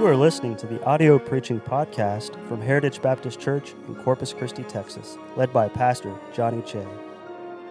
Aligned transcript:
You 0.00 0.06
are 0.06 0.16
listening 0.16 0.56
to 0.56 0.66
the 0.66 0.82
audio 0.84 1.18
preaching 1.18 1.60
podcast 1.60 2.32
from 2.48 2.62
Heritage 2.62 3.02
Baptist 3.02 3.38
Church 3.38 3.74
in 3.86 3.94
Corpus 3.96 4.32
Christi, 4.32 4.62
Texas, 4.62 5.18
led 5.36 5.52
by 5.52 5.68
Pastor 5.68 6.18
Johnny 6.32 6.62
Che. 6.62 6.86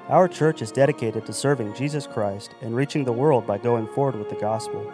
Our 0.09 0.27
church 0.27 0.61
is 0.61 0.71
dedicated 0.71 1.25
to 1.25 1.33
serving 1.33 1.73
Jesus 1.73 2.05
Christ 2.05 2.53
and 2.61 2.75
reaching 2.75 3.03
the 3.03 3.11
world 3.11 3.47
by 3.47 3.57
going 3.57 3.87
forward 3.87 4.13
with 4.13 4.29
the 4.29 4.35
gospel. 4.35 4.93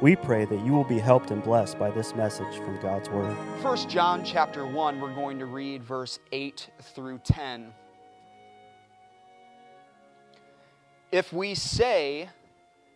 We 0.00 0.14
pray 0.14 0.44
that 0.44 0.64
you 0.64 0.70
will 0.70 0.84
be 0.84 1.00
helped 1.00 1.32
and 1.32 1.42
blessed 1.42 1.76
by 1.76 1.90
this 1.90 2.14
message 2.14 2.56
from 2.58 2.80
God's 2.80 3.10
Word. 3.10 3.34
1 3.64 3.88
John 3.88 4.24
chapter 4.24 4.64
1, 4.64 5.00
we're 5.00 5.12
going 5.12 5.40
to 5.40 5.46
read 5.46 5.82
verse 5.82 6.20
8 6.30 6.70
through 6.94 7.18
10. 7.24 7.74
If 11.10 11.32
we 11.32 11.56
say 11.56 12.28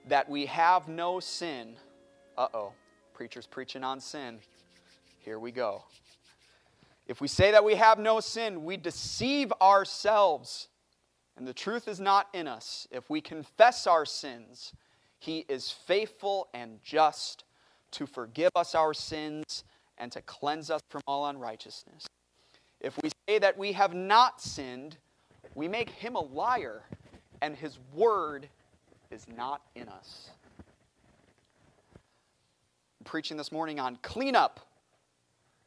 that 0.06 0.28
we 0.28 0.46
have 0.46 0.86
no 0.86 1.18
sin, 1.18 1.74
uh 2.38 2.46
oh, 2.54 2.72
preacher's 3.20 3.47
preaching 3.47 3.84
on 3.84 4.01
sin. 4.01 4.38
Here 5.19 5.38
we 5.38 5.52
go. 5.52 5.84
If 7.06 7.20
we 7.20 7.29
say 7.29 7.51
that 7.51 7.62
we 7.62 7.74
have 7.74 7.98
no 7.98 8.19
sin, 8.19 8.65
we 8.65 8.79
deceive 8.79 9.52
ourselves, 9.60 10.69
and 11.37 11.46
the 11.46 11.52
truth 11.52 11.87
is 11.87 12.01
not 12.01 12.29
in 12.33 12.48
us. 12.48 12.88
If 12.91 13.10
we 13.10 13.20
confess 13.20 13.87
our 13.87 14.06
sins, 14.06 14.73
he 15.19 15.45
is 15.51 15.70
faithful 15.70 16.48
and 16.55 16.83
just 16.83 17.45
to 17.91 18.06
forgive 18.06 18.52
us 18.56 18.74
our 18.74 18.95
sins 18.95 19.65
and 19.98 20.10
to 20.12 20.23
cleanse 20.23 20.71
us 20.71 20.80
from 20.88 21.02
all 21.07 21.27
unrighteousness. 21.27 22.07
If 22.80 22.96
we 23.02 23.10
say 23.29 23.38
that 23.38 23.59
we 23.59 23.73
have 23.73 23.93
not 23.93 24.41
sinned, 24.41 24.96
we 25.55 25.68
make 25.68 25.91
him 25.91 26.15
a 26.15 26.24
liar, 26.24 26.84
and 27.43 27.55
his 27.55 27.79
word 27.93 28.49
is 29.10 29.27
not 29.37 29.60
in 29.74 29.90
us. 29.90 30.30
Preaching 33.04 33.38
this 33.38 33.51
morning 33.51 33.80
on 33.80 33.96
cleanup. 34.02 34.60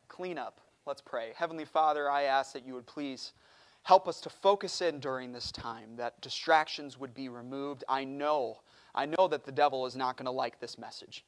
Cleanup. 0.08 0.62
Let's 0.86 1.02
pray. 1.02 1.32
Heavenly 1.36 1.66
Father, 1.66 2.10
I 2.10 2.24
ask 2.24 2.54
that 2.54 2.66
you 2.66 2.76
would 2.76 2.86
please 2.86 3.34
help 3.82 4.08
us 4.08 4.22
to 4.22 4.30
focus 4.30 4.82
in 4.82 5.00
during 5.00 5.32
this 5.32 5.52
time, 5.52 5.96
that 5.96 6.22
distractions 6.22 7.00
would 7.00 7.14
be 7.16 7.30
removed. 7.30 7.84
I 7.90 8.04
know, 8.04 8.62
I 8.94 9.08
know 9.08 9.28
that 9.28 9.46
the 9.46 9.52
devil 9.52 9.88
is 9.88 9.96
not 9.96 10.16
going 10.16 10.26
to 10.26 10.32
like 10.32 10.60
this 10.60 10.78
message. 10.78 11.26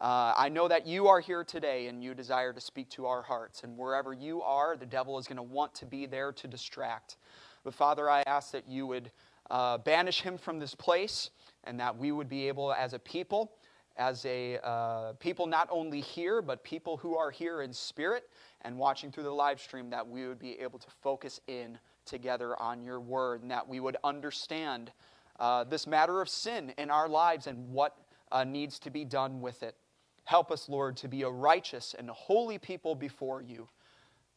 Uh, 0.00 0.34
I 0.36 0.48
know 0.48 0.66
that 0.66 0.88
you 0.88 1.06
are 1.06 1.20
here 1.20 1.44
today 1.44 1.86
and 1.86 2.02
you 2.02 2.14
desire 2.14 2.52
to 2.52 2.60
speak 2.60 2.90
to 2.90 3.06
our 3.06 3.22
hearts. 3.22 3.62
And 3.62 3.78
wherever 3.78 4.12
you 4.12 4.42
are, 4.42 4.76
the 4.76 4.86
devil 4.86 5.18
is 5.18 5.28
going 5.28 5.36
to 5.36 5.42
want 5.42 5.72
to 5.76 5.86
be 5.86 6.04
there 6.04 6.32
to 6.32 6.48
distract. 6.48 7.16
But 7.62 7.74
Father, 7.74 8.10
I 8.10 8.24
ask 8.26 8.50
that 8.50 8.68
you 8.68 8.88
would 8.88 9.12
uh, 9.50 9.78
banish 9.78 10.20
him 10.20 10.36
from 10.36 10.58
this 10.58 10.74
place 10.74 11.30
and 11.62 11.78
that 11.78 11.96
we 11.96 12.10
would 12.10 12.28
be 12.28 12.48
able, 12.48 12.72
as 12.72 12.92
a 12.92 12.98
people, 12.98 13.52
as 13.96 14.24
a 14.24 14.58
uh, 14.64 15.12
people 15.14 15.46
not 15.46 15.68
only 15.70 16.00
here, 16.00 16.42
but 16.42 16.64
people 16.64 16.96
who 16.96 17.16
are 17.16 17.30
here 17.30 17.62
in 17.62 17.72
spirit 17.72 18.28
and 18.62 18.76
watching 18.76 19.12
through 19.12 19.22
the 19.22 19.30
live 19.30 19.60
stream, 19.60 19.90
that 19.90 20.06
we 20.06 20.26
would 20.26 20.38
be 20.38 20.58
able 20.60 20.78
to 20.78 20.90
focus 21.02 21.40
in 21.46 21.78
together 22.04 22.60
on 22.60 22.82
your 22.82 23.00
word 23.00 23.42
and 23.42 23.50
that 23.50 23.66
we 23.66 23.80
would 23.80 23.96
understand 24.04 24.92
uh, 25.38 25.64
this 25.64 25.86
matter 25.86 26.20
of 26.20 26.28
sin 26.28 26.72
in 26.78 26.90
our 26.90 27.08
lives 27.08 27.46
and 27.46 27.68
what 27.70 27.96
uh, 28.32 28.44
needs 28.44 28.78
to 28.80 28.90
be 28.90 29.04
done 29.04 29.40
with 29.40 29.62
it. 29.62 29.76
Help 30.24 30.50
us, 30.50 30.68
Lord, 30.68 30.96
to 30.98 31.08
be 31.08 31.22
a 31.22 31.28
righteous 31.28 31.94
and 31.98 32.08
holy 32.10 32.58
people 32.58 32.94
before 32.94 33.42
you 33.42 33.68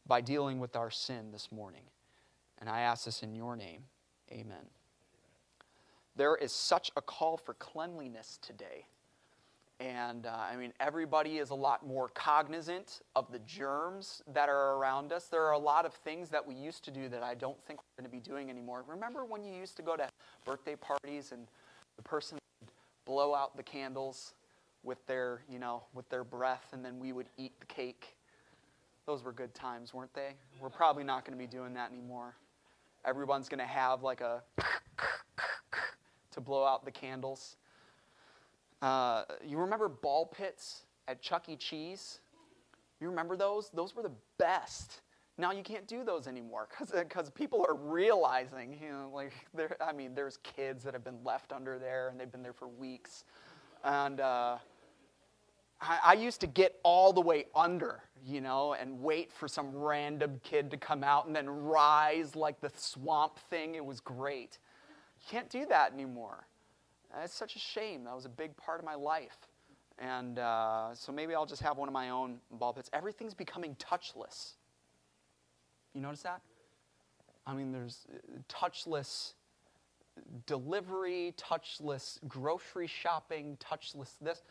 by 0.06 0.20
dealing 0.20 0.58
with 0.58 0.76
our 0.76 0.90
sin 0.90 1.30
this 1.32 1.50
morning. 1.50 1.82
And 2.58 2.68
I 2.68 2.80
ask 2.80 3.04
this 3.04 3.22
in 3.22 3.34
your 3.34 3.56
name. 3.56 3.84
Amen. 4.32 4.66
There 6.16 6.36
is 6.36 6.52
such 6.52 6.90
a 6.96 7.02
call 7.02 7.36
for 7.36 7.54
cleanliness 7.54 8.38
today. 8.42 8.86
And 9.80 10.26
uh, 10.26 10.30
I 10.30 10.56
mean, 10.56 10.72
everybody 10.80 11.38
is 11.38 11.50
a 11.50 11.54
lot 11.54 11.86
more 11.86 12.08
cognizant 12.08 13.00
of 13.14 13.30
the 13.30 13.38
germs 13.40 14.22
that 14.34 14.48
are 14.48 14.74
around 14.74 15.12
us. 15.12 15.26
There 15.26 15.44
are 15.44 15.52
a 15.52 15.58
lot 15.58 15.86
of 15.86 15.94
things 15.94 16.30
that 16.30 16.44
we 16.44 16.54
used 16.54 16.84
to 16.86 16.90
do 16.90 17.08
that 17.08 17.22
I 17.22 17.34
don't 17.34 17.56
think 17.64 17.78
we're 17.78 18.02
going 18.02 18.10
to 18.10 18.16
be 18.16 18.20
doing 18.20 18.50
anymore. 18.50 18.84
Remember 18.88 19.24
when 19.24 19.44
you 19.44 19.54
used 19.54 19.76
to 19.76 19.82
go 19.82 19.94
to 19.94 20.08
birthday 20.44 20.74
parties 20.74 21.30
and 21.30 21.46
the 21.96 22.02
person 22.02 22.38
would 22.60 22.70
blow 23.04 23.36
out 23.36 23.56
the 23.56 23.62
candles 23.62 24.34
with 24.82 25.04
their, 25.06 25.42
you 25.48 25.60
know, 25.60 25.84
with 25.94 26.08
their 26.08 26.24
breath 26.24 26.70
and 26.72 26.84
then 26.84 26.98
we 26.98 27.12
would 27.12 27.28
eat 27.36 27.52
the 27.60 27.66
cake? 27.66 28.16
Those 29.06 29.22
were 29.22 29.32
good 29.32 29.54
times, 29.54 29.94
weren't 29.94 30.12
they? 30.12 30.34
We're 30.60 30.70
probably 30.70 31.04
not 31.04 31.24
going 31.24 31.38
to 31.38 31.42
be 31.42 31.46
doing 31.46 31.72
that 31.74 31.92
anymore. 31.92 32.34
Everyone's 33.04 33.48
going 33.48 33.60
to 33.60 33.64
have 33.64 34.02
like 34.02 34.22
a 34.22 34.42
to 36.32 36.40
blow 36.40 36.64
out 36.64 36.84
the 36.84 36.90
candles. 36.90 37.56
Uh, 38.80 39.24
you 39.44 39.58
remember 39.58 39.88
ball 39.88 40.26
pits 40.26 40.84
at 41.08 41.20
Chuck 41.20 41.48
E. 41.48 41.56
Cheese? 41.56 42.20
You 43.00 43.08
remember 43.08 43.36
those? 43.36 43.70
Those 43.70 43.94
were 43.94 44.02
the 44.02 44.12
best. 44.38 45.00
Now 45.36 45.52
you 45.52 45.62
can't 45.62 45.86
do 45.86 46.02
those 46.04 46.26
anymore 46.26 46.66
because 46.68 47.30
people 47.30 47.64
are 47.68 47.76
realizing, 47.76 48.76
you 48.82 48.90
know, 48.90 49.10
like, 49.14 49.32
I 49.80 49.92
mean, 49.92 50.14
there's 50.14 50.38
kids 50.38 50.82
that 50.82 50.94
have 50.94 51.04
been 51.04 51.22
left 51.24 51.52
under 51.52 51.78
there 51.78 52.08
and 52.08 52.18
they've 52.18 52.30
been 52.30 52.42
there 52.42 52.52
for 52.52 52.66
weeks. 52.66 53.22
And 53.84 54.20
uh, 54.20 54.58
I, 55.80 55.98
I 56.04 56.12
used 56.14 56.40
to 56.40 56.48
get 56.48 56.80
all 56.82 57.12
the 57.12 57.20
way 57.20 57.46
under, 57.54 58.02
you 58.26 58.40
know, 58.40 58.72
and 58.74 59.00
wait 59.00 59.32
for 59.32 59.46
some 59.46 59.72
random 59.76 60.40
kid 60.42 60.72
to 60.72 60.76
come 60.76 61.04
out 61.04 61.26
and 61.28 61.36
then 61.36 61.48
rise 61.48 62.34
like 62.34 62.60
the 62.60 62.72
swamp 62.74 63.38
thing. 63.48 63.76
It 63.76 63.84
was 63.84 64.00
great. 64.00 64.58
You 65.20 65.26
can't 65.30 65.48
do 65.48 65.66
that 65.66 65.92
anymore. 65.92 66.47
It's 67.22 67.34
such 67.34 67.56
a 67.56 67.58
shame. 67.58 68.04
That 68.04 68.14
was 68.14 68.24
a 68.24 68.30
big 68.30 68.56
part 68.56 68.78
of 68.78 68.84
my 68.84 68.94
life. 68.94 69.36
And 69.98 70.38
uh, 70.38 70.94
so 70.94 71.10
maybe 71.10 71.34
I'll 71.34 71.46
just 71.46 71.62
have 71.62 71.76
one 71.76 71.88
of 71.88 71.94
my 71.94 72.10
own 72.10 72.38
ball 72.52 72.72
pits. 72.72 72.88
Everything's 72.92 73.34
becoming 73.34 73.76
touchless. 73.76 74.52
You 75.94 76.00
notice 76.00 76.22
that? 76.22 76.40
I 77.46 77.54
mean, 77.54 77.72
there's 77.72 78.06
uh, 78.12 78.38
touchless 78.48 79.32
delivery, 80.46 81.34
touchless 81.36 82.18
grocery 82.28 82.86
shopping, 82.86 83.56
touchless 83.58 84.12
this. 84.20 84.42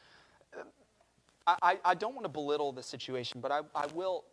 I, 1.48 1.78
I 1.86 1.94
don't 1.94 2.14
want 2.14 2.26
to 2.26 2.30
belittle 2.30 2.74
the 2.74 2.84
situation, 2.84 3.40
but 3.40 3.52
I, 3.52 3.62
I, 3.74 3.88
will, 3.94 4.26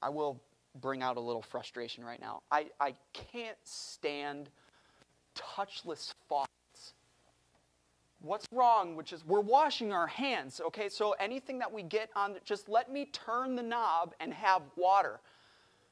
I 0.00 0.08
will 0.08 0.40
bring 0.80 1.02
out 1.02 1.16
a 1.16 1.20
little 1.20 1.42
frustration 1.42 2.04
right 2.04 2.20
now. 2.20 2.40
I, 2.50 2.66
I 2.80 2.94
can't 3.12 3.58
stand 3.64 4.48
touchless 5.34 6.14
faucets. 6.28 6.52
What's 8.20 8.46
wrong, 8.52 8.96
which 8.96 9.12
is 9.12 9.24
we're 9.24 9.40
washing 9.40 9.92
our 9.92 10.08
hands, 10.08 10.60
okay? 10.66 10.88
So 10.88 11.12
anything 11.20 11.58
that 11.60 11.72
we 11.72 11.84
get 11.84 12.10
on, 12.16 12.34
just 12.44 12.68
let 12.68 12.90
me 12.90 13.06
turn 13.06 13.54
the 13.54 13.62
knob 13.62 14.14
and 14.18 14.34
have 14.34 14.62
water. 14.76 15.20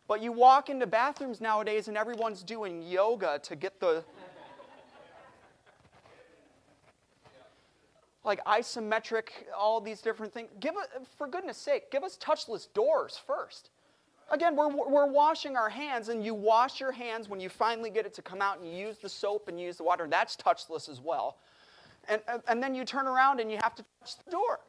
But 0.08 0.22
you 0.22 0.32
walk 0.32 0.68
into 0.68 0.86
bathrooms 0.86 1.40
nowadays 1.40 1.88
and 1.88 1.96
everyone's 1.96 2.42
doing 2.42 2.82
yoga 2.82 3.40
to 3.44 3.56
get 3.56 3.78
the. 3.80 4.04
like 8.24 8.44
isometric, 8.44 9.28
all 9.56 9.80
these 9.80 10.02
different 10.02 10.34
things. 10.34 10.50
Give 10.58 10.74
it, 10.74 11.06
for 11.16 11.28
goodness 11.28 11.56
sake, 11.56 11.92
give 11.92 12.02
us 12.02 12.18
touchless 12.18 12.66
doors 12.74 13.20
first. 13.24 13.70
Again, 14.32 14.56
we're, 14.56 14.68
we're 14.68 15.06
washing 15.06 15.56
our 15.56 15.68
hands, 15.68 16.08
and 16.08 16.24
you 16.24 16.34
wash 16.34 16.80
your 16.80 16.90
hands 16.90 17.28
when 17.28 17.38
you 17.38 17.48
finally 17.48 17.90
get 17.90 18.04
it 18.04 18.12
to 18.14 18.22
come 18.22 18.42
out, 18.42 18.58
and 18.58 18.68
you 18.68 18.76
use 18.76 18.98
the 18.98 19.08
soap 19.08 19.46
and 19.46 19.60
use 19.60 19.76
the 19.76 19.84
water. 19.84 20.08
That's 20.10 20.36
touchless 20.36 20.88
as 20.88 21.00
well. 21.00 21.36
And, 22.08 22.20
and 22.48 22.62
then 22.62 22.74
you 22.74 22.84
turn 22.84 23.06
around 23.06 23.40
and 23.40 23.50
you 23.50 23.58
have 23.60 23.74
to 23.74 23.84
touch 24.00 24.16
the 24.24 24.30
door. 24.30 24.60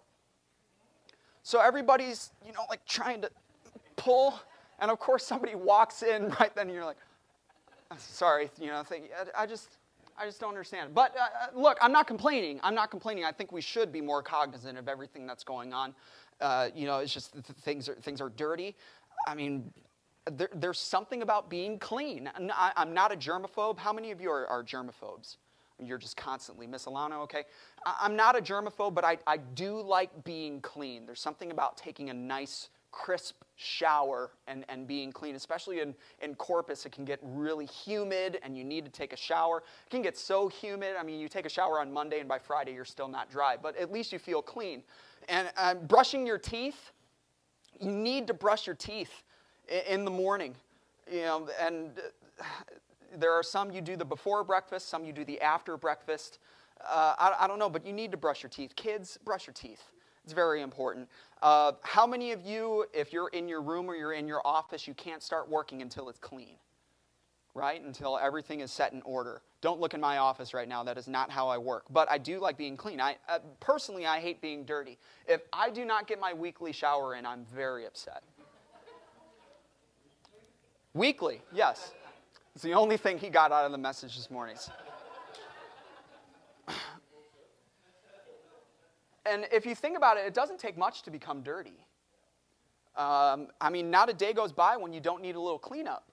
So 1.44 1.62
everybody's, 1.62 2.32
you 2.46 2.52
know, 2.52 2.64
like 2.70 2.86
trying 2.86 3.22
to 3.22 3.30
pull, 3.96 4.40
and 4.80 4.92
of 4.92 5.00
course 5.00 5.26
somebody 5.26 5.56
walks 5.56 6.04
in 6.04 6.30
right 6.40 6.54
then, 6.56 6.68
and 6.68 6.76
you're 6.76 6.86
like, 6.86 6.98
sorry, 7.98 8.50
you 8.60 8.68
know, 8.68 8.84
I 9.38 9.46
just, 9.46 9.78
I 10.18 10.26
just 10.26 10.40
don't 10.40 10.50
understand. 10.50 10.94
But 10.94 11.16
uh, 11.16 11.22
uh, 11.22 11.60
look, 11.60 11.78
I'm 11.82 11.92
not 11.92 12.08
complaining. 12.08 12.60
I'm 12.64 12.76
not 12.76 12.90
complaining. 12.92 13.24
I 13.24 13.32
think 13.32 13.52
we 13.52 13.62
should 13.62 13.92
be 13.92 14.02
more 14.02 14.22
cognizant 14.24 14.78
of 14.78 14.88
everything 14.88 15.28
that's 15.28 15.44
going 15.44 15.74
on. 15.74 15.94
Uh, 16.42 16.70
you 16.76 16.86
know, 16.86 17.00
it's 17.00 17.14
just 17.14 17.32
things 17.34 17.88
are, 17.88 17.96
things 17.96 18.20
are 18.20 18.30
dirty. 18.30 18.76
I 19.28 19.36
mean, 19.36 19.72
there, 20.32 20.50
there's 20.54 20.80
something 20.80 21.22
about 21.22 21.50
being 21.50 21.80
clean. 21.80 22.30
I, 22.36 22.72
am 22.76 22.94
not 22.94 23.12
a 23.12 23.16
germaphobe. 23.16 23.78
How 23.78 23.94
many 23.94 24.12
of 24.12 24.20
you 24.20 24.30
are, 24.32 24.48
are 24.48 24.64
germaphobes? 24.64 25.38
You're 25.84 26.00
just 26.00 26.18
constantly 26.18 26.66
Miss 26.66 26.86
Alano, 26.86 27.22
okay? 27.24 27.44
I'm 27.86 28.16
not 28.16 28.38
a 28.38 28.42
germaphobe, 28.42 28.96
but 28.96 29.06
I, 29.06 29.18
I 29.28 29.38
do 29.38 29.80
like 29.80 30.24
being 30.24 30.60
clean. 30.62 31.06
There's 31.06 31.20
something 31.20 31.52
about 31.52 31.78
taking 31.78 32.10
a 32.10 32.14
nice, 32.14 32.70
crisp 32.92 33.44
shower 33.56 34.32
and, 34.48 34.66
and 34.70 34.88
being 34.88 35.12
clean, 35.12 35.36
especially 35.36 35.82
in, 35.82 35.94
in 36.22 36.34
Corpus. 36.36 36.86
It 36.86 36.92
can 36.92 37.06
get 37.06 37.20
really 37.22 37.66
humid 37.66 38.40
and 38.42 38.58
you 38.58 38.64
need 38.64 38.86
to 38.86 38.92
take 38.92 39.14
a 39.14 39.18
shower. 39.18 39.64
It 39.86 39.90
can 39.90 40.02
get 40.02 40.18
so 40.18 40.48
humid. 40.48 40.96
I 41.00 41.04
mean, 41.04 41.20
you 41.20 41.30
take 41.30 41.46
a 41.46 41.50
shower 41.50 41.80
on 41.80 41.94
Monday 41.94 42.20
and 42.20 42.28
by 42.28 42.40
Friday 42.40 42.74
you're 42.74 42.86
still 42.86 43.08
not 43.08 43.30
dry, 43.30 43.56
but 43.62 43.78
at 43.78 43.92
least 43.92 44.12
you 44.12 44.20
feel 44.20 44.42
clean. 44.42 44.82
And 45.30 45.52
uh, 45.58 45.76
brushing 45.76 46.26
your 46.26 46.40
teeth, 46.40 46.92
you 47.80 47.92
need 47.92 48.26
to 48.28 48.34
brush 48.34 48.66
your 48.66 48.76
teeth 48.76 49.24
in, 49.68 50.00
in 50.00 50.06
the 50.06 50.12
morning. 50.12 50.56
You 51.12 51.22
know, 51.22 51.50
and 51.62 51.92
there 53.16 53.34
are 53.34 53.44
some 53.44 53.72
you 53.72 53.82
do 53.82 53.96
the 53.96 54.06
before 54.06 54.44
breakfast, 54.44 54.90
some 54.90 55.04
you 55.04 55.14
do 55.14 55.26
the 55.26 55.40
after 55.42 55.78
breakfast. 55.78 56.40
Uh, 56.82 57.16
I, 57.18 57.36
I, 57.42 57.48
don't 57.48 57.60
know, 57.60 57.70
but 57.70 57.86
you 57.86 57.94
need 57.94 58.12
to 58.12 58.18
brush 58.18 58.44
your 58.44 58.50
teeth. 58.50 58.76
Kids, 58.76 59.18
brush 59.26 59.48
your 59.48 59.54
teeth. 59.54 59.82
It's 60.24 60.34
very 60.34 60.62
important. 60.62 61.08
Uh, 61.42 61.72
how 61.84 62.06
many 62.06 62.32
of 62.32 62.42
you, 62.42 62.86
if 62.94 63.14
you're 63.14 63.30
in 63.30 63.48
your 63.48 63.62
room 63.62 63.90
or 63.90 63.96
you're 63.96 64.14
in 64.14 64.28
your 64.28 64.42
office, 64.46 64.88
you 64.88 64.94
can't 64.94 65.24
start 65.24 65.50
working 65.50 65.82
until 65.82 66.10
it's 66.10 66.20
clean? 66.20 66.56
Right? 67.56 67.82
Until 67.84 68.20
everything 68.20 68.60
is 68.60 68.72
set 68.72 68.94
in 68.94 69.02
order. 69.04 69.42
Don't 69.62 69.80
look 69.80 69.96
in 69.96 70.02
my 70.02 70.18
office 70.18 70.54
right 70.54 70.68
now. 70.68 70.84
That 70.84 70.98
is 70.98 71.08
not 71.08 71.32
how 71.32 71.48
I 71.48 71.58
work. 71.58 71.86
But 71.90 72.12
I 72.12 72.20
do 72.20 72.40
like 72.40 72.58
being 72.58 72.78
clean. 72.78 73.02
I, 73.02 73.16
uh, 73.28 73.40
personally, 73.60 74.06
I 74.06 74.20
hate 74.20 74.42
being 74.42 74.64
dirty. 74.64 75.00
If 75.28 75.42
I 75.52 75.72
do 75.72 75.84
not 75.84 76.08
get 76.08 76.20
my 76.20 76.34
weekly 76.34 76.72
shower 76.72 77.16
in, 77.16 77.26
I'm 77.26 77.46
very 77.46 77.88
upset. 77.88 78.22
weekly, 80.94 81.42
yes. 81.52 81.94
It's 82.58 82.64
the 82.64 82.74
only 82.74 82.98
thing 82.98 83.20
he 83.20 83.30
got 83.30 83.52
out 83.52 83.66
of 83.66 83.72
the 83.72 83.78
message 83.78 84.16
this 84.16 84.32
morning. 84.32 84.58
And 89.28 89.46
if 89.52 89.64
you 89.64 89.76
think 89.76 89.96
about 89.96 90.18
it, 90.18 90.26
it 90.26 90.34
doesn't 90.34 90.58
take 90.58 90.76
much 90.76 91.04
to 91.04 91.12
become 91.12 91.44
dirty. 91.44 91.86
Um, 92.96 93.50
I 93.62 93.70
mean, 93.70 93.92
not 93.92 94.10
a 94.10 94.14
day 94.14 94.34
goes 94.34 94.52
by 94.52 94.76
when 94.76 94.92
you 94.92 95.00
don't 95.00 95.22
need 95.22 95.36
a 95.36 95.40
little 95.40 95.60
cleanup. 95.60 96.12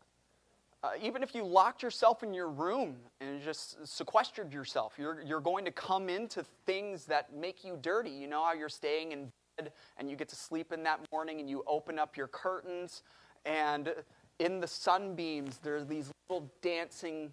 Uh, 0.82 0.90
even 1.00 1.22
if 1.22 1.34
you 1.34 1.44
locked 1.44 1.82
yourself 1.82 2.22
in 2.22 2.34
your 2.34 2.50
room 2.50 2.96
and 3.22 3.40
just 3.40 3.78
sequestered 3.86 4.52
yourself, 4.52 4.96
you're, 4.98 5.22
you're 5.22 5.40
going 5.40 5.64
to 5.64 5.70
come 5.70 6.10
into 6.10 6.44
things 6.66 7.06
that 7.06 7.34
make 7.34 7.64
you 7.64 7.78
dirty. 7.80 8.10
You 8.10 8.26
know 8.26 8.44
how 8.44 8.52
you're 8.52 8.68
staying 8.68 9.12
in 9.12 9.32
bed 9.56 9.72
and 9.96 10.10
you 10.10 10.16
get 10.16 10.28
to 10.28 10.36
sleep 10.36 10.72
in 10.72 10.82
that 10.82 11.00
morning 11.10 11.40
and 11.40 11.48
you 11.48 11.64
open 11.66 11.98
up 11.98 12.18
your 12.18 12.28
curtains 12.28 13.02
and 13.46 13.94
in 14.38 14.60
the 14.60 14.66
sunbeams 14.66 15.58
there 15.58 15.76
are 15.76 15.84
these 15.84 16.10
little 16.28 16.50
dancing, 16.62 17.32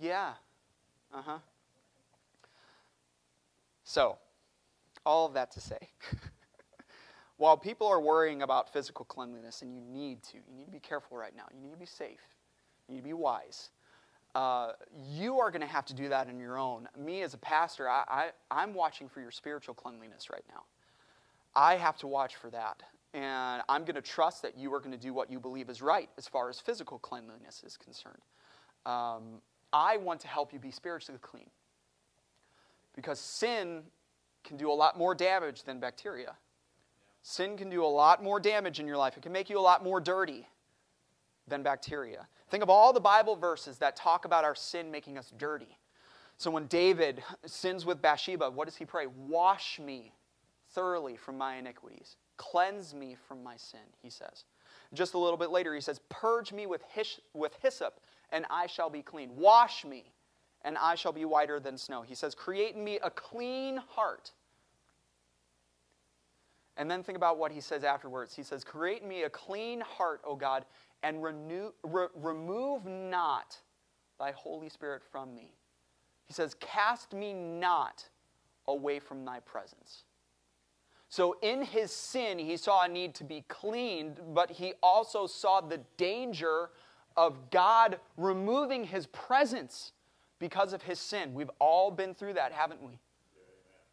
yeah, 0.00 0.34
uh 1.12 1.22
huh. 1.22 1.38
So, 3.84 4.18
all 5.04 5.26
of 5.26 5.34
that 5.34 5.50
to 5.52 5.60
say, 5.60 5.78
while 7.36 7.56
people 7.56 7.86
are 7.86 8.00
worrying 8.00 8.42
about 8.42 8.72
physical 8.72 9.04
cleanliness, 9.04 9.62
and 9.62 9.74
you 9.74 9.80
need 9.80 10.22
to, 10.24 10.38
you 10.38 10.56
need 10.56 10.64
to 10.64 10.72
be 10.72 10.80
careful 10.80 11.16
right 11.16 11.36
now, 11.36 11.44
you 11.54 11.60
need 11.60 11.72
to 11.72 11.78
be 11.78 11.86
safe, 11.86 12.20
you 12.88 12.94
need 12.94 13.00
to 13.00 13.06
be 13.06 13.12
wise. 13.12 13.70
Uh, 14.34 14.72
you 15.12 15.38
are 15.38 15.52
going 15.52 15.60
to 15.60 15.66
have 15.66 15.84
to 15.86 15.94
do 15.94 16.08
that 16.08 16.28
on 16.28 16.40
your 16.40 16.58
own. 16.58 16.88
Me 16.98 17.22
as 17.22 17.34
a 17.34 17.38
pastor, 17.38 17.88
I, 17.88 18.02
I, 18.08 18.30
I'm 18.50 18.74
watching 18.74 19.08
for 19.08 19.20
your 19.20 19.30
spiritual 19.30 19.74
cleanliness 19.74 20.28
right 20.28 20.42
now. 20.48 20.62
I 21.54 21.76
have 21.76 21.96
to 21.98 22.08
watch 22.08 22.34
for 22.34 22.50
that. 22.50 22.82
And 23.14 23.62
I'm 23.68 23.84
going 23.84 23.94
to 23.94 24.02
trust 24.02 24.42
that 24.42 24.58
you 24.58 24.74
are 24.74 24.80
going 24.80 24.90
to 24.90 24.98
do 24.98 25.14
what 25.14 25.30
you 25.30 25.38
believe 25.38 25.70
is 25.70 25.80
right 25.80 26.10
as 26.18 26.26
far 26.26 26.50
as 26.50 26.58
physical 26.58 26.98
cleanliness 26.98 27.62
is 27.64 27.76
concerned. 27.76 28.20
Um, 28.84 29.40
I 29.72 29.96
want 29.98 30.20
to 30.20 30.28
help 30.28 30.52
you 30.52 30.58
be 30.58 30.72
spiritually 30.72 31.20
clean. 31.22 31.48
Because 32.94 33.20
sin 33.20 33.82
can 34.42 34.56
do 34.56 34.70
a 34.70 34.74
lot 34.74 34.98
more 34.98 35.14
damage 35.14 35.62
than 35.62 35.78
bacteria. 35.78 36.34
Sin 37.22 37.56
can 37.56 37.70
do 37.70 37.84
a 37.84 37.86
lot 37.86 38.22
more 38.22 38.38
damage 38.38 38.80
in 38.80 38.86
your 38.86 38.96
life. 38.96 39.16
It 39.16 39.22
can 39.22 39.32
make 39.32 39.48
you 39.48 39.58
a 39.58 39.62
lot 39.62 39.82
more 39.82 40.00
dirty 40.00 40.46
than 41.46 41.62
bacteria. 41.62 42.26
Think 42.50 42.62
of 42.62 42.70
all 42.70 42.92
the 42.92 43.00
Bible 43.00 43.36
verses 43.36 43.78
that 43.78 43.96
talk 43.96 44.24
about 44.24 44.44
our 44.44 44.54
sin 44.54 44.90
making 44.90 45.18
us 45.18 45.32
dirty. 45.38 45.78
So 46.36 46.50
when 46.50 46.66
David 46.66 47.22
sins 47.46 47.86
with 47.86 48.02
Bathsheba, 48.02 48.50
what 48.50 48.66
does 48.66 48.76
he 48.76 48.84
pray? 48.84 49.06
Wash 49.06 49.78
me 49.78 50.12
thoroughly 50.70 51.16
from 51.16 51.38
my 51.38 51.56
iniquities. 51.56 52.16
Cleanse 52.36 52.94
me 52.94 53.16
from 53.28 53.42
my 53.42 53.56
sin, 53.56 53.80
he 54.02 54.10
says. 54.10 54.44
Just 54.92 55.14
a 55.14 55.18
little 55.18 55.36
bit 55.36 55.50
later, 55.50 55.74
he 55.74 55.80
says, 55.80 56.00
Purge 56.08 56.52
me 56.52 56.66
with, 56.66 56.82
his- 56.92 57.20
with 57.32 57.54
hyssop, 57.62 58.00
and 58.30 58.44
I 58.50 58.66
shall 58.66 58.90
be 58.90 59.02
clean. 59.02 59.36
Wash 59.36 59.84
me, 59.84 60.12
and 60.62 60.76
I 60.78 60.94
shall 60.94 61.12
be 61.12 61.24
whiter 61.24 61.60
than 61.60 61.78
snow. 61.78 62.02
He 62.02 62.14
says, 62.14 62.34
Create 62.34 62.74
in 62.74 62.84
me 62.84 62.98
a 63.02 63.10
clean 63.10 63.76
heart. 63.76 64.32
And 66.76 66.90
then 66.90 67.02
think 67.04 67.16
about 67.16 67.38
what 67.38 67.52
he 67.52 67.60
says 67.60 67.84
afterwards. 67.84 68.34
He 68.34 68.42
says, 68.42 68.64
Create 68.64 69.02
in 69.02 69.08
me 69.08 69.22
a 69.22 69.30
clean 69.30 69.80
heart, 69.80 70.20
O 70.24 70.34
God, 70.34 70.64
and 71.02 71.22
renew, 71.22 71.72
re- 71.84 72.08
remove 72.16 72.84
not 72.86 73.56
thy 74.18 74.32
Holy 74.32 74.68
Spirit 74.68 75.02
from 75.12 75.34
me. 75.34 75.52
He 76.26 76.32
says, 76.32 76.54
Cast 76.54 77.12
me 77.12 77.32
not 77.32 78.08
away 78.66 78.98
from 78.98 79.24
thy 79.24 79.40
presence. 79.40 80.04
So 81.14 81.36
in 81.42 81.62
his 81.62 81.92
sin, 81.92 82.40
he 82.40 82.56
saw 82.56 82.82
a 82.82 82.88
need 82.88 83.14
to 83.14 83.22
be 83.22 83.44
cleaned, 83.46 84.18
but 84.34 84.50
he 84.50 84.72
also 84.82 85.28
saw 85.28 85.60
the 85.60 85.78
danger 85.96 86.70
of 87.16 87.52
God 87.52 88.00
removing 88.16 88.82
his 88.82 89.06
presence 89.06 89.92
because 90.40 90.72
of 90.72 90.82
his 90.82 90.98
sin. 90.98 91.32
We've 91.32 91.52
all 91.60 91.92
been 91.92 92.14
through 92.14 92.32
that, 92.32 92.50
haven't 92.50 92.82
we? 92.82 92.98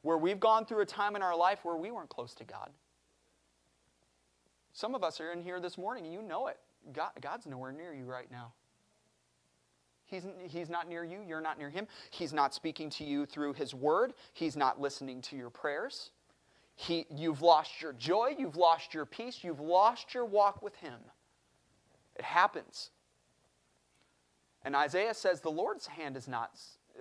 Where 0.02 0.18
we've 0.18 0.40
gone 0.40 0.66
through 0.66 0.82
a 0.82 0.86
time 0.88 1.16
in 1.16 1.22
our 1.22 1.38
life 1.38 1.60
where 1.62 1.76
we 1.76 1.92
weren't 1.92 2.10
close 2.10 2.34
to 2.34 2.44
God. 2.44 2.72
Some 4.74 4.96
of 4.96 5.04
us 5.04 5.22
are 5.22 5.32
in 5.32 5.44
here 5.44 5.60
this 5.60 5.78
morning 5.78 6.12
you 6.12 6.24
know 6.24 6.48
it. 6.48 6.58
God, 6.92 7.12
God's 7.22 7.46
nowhere 7.46 7.72
near 7.72 7.94
you 7.94 8.06
right 8.06 8.32
now. 8.32 8.52
He's, 10.06 10.26
he's 10.48 10.72
not 10.72 10.90
near 10.90 11.04
you. 11.04 11.20
You're 11.28 11.40
not 11.40 11.60
near 11.60 11.70
him. 11.70 11.86
He's 12.10 12.34
not 12.34 12.56
speaking 12.56 12.90
to 12.90 13.04
you 13.04 13.28
through 13.28 13.54
his 13.54 13.76
word. 13.76 14.14
He's 14.34 14.58
not 14.58 14.82
listening 14.82 15.22
to 15.22 15.36
your 15.36 15.52
prayers. 15.52 16.10
He, 16.76 17.06
you've 17.10 17.42
lost 17.42 17.82
your 17.82 17.94
joy. 17.94 18.36
You've 18.38 18.56
lost 18.56 18.94
your 18.94 19.06
peace. 19.06 19.40
You've 19.44 19.60
lost 19.60 20.14
your 20.14 20.26
walk 20.26 20.62
with 20.62 20.76
him. 20.76 21.00
It 22.16 22.24
happens. 22.26 22.92
And 24.64 24.76
Isaiah 24.76 25.14
says, 25.14 25.42
The 25.42 25.52
Lord's 25.52 25.88
hand 25.88 26.16
is 26.18 26.28
not, 26.28 26.52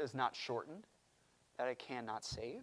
is 0.00 0.14
not 0.14 0.34
shortened, 0.34 0.86
that 1.58 1.68
it 1.68 1.78
cannot 1.78 2.24
save, 2.24 2.62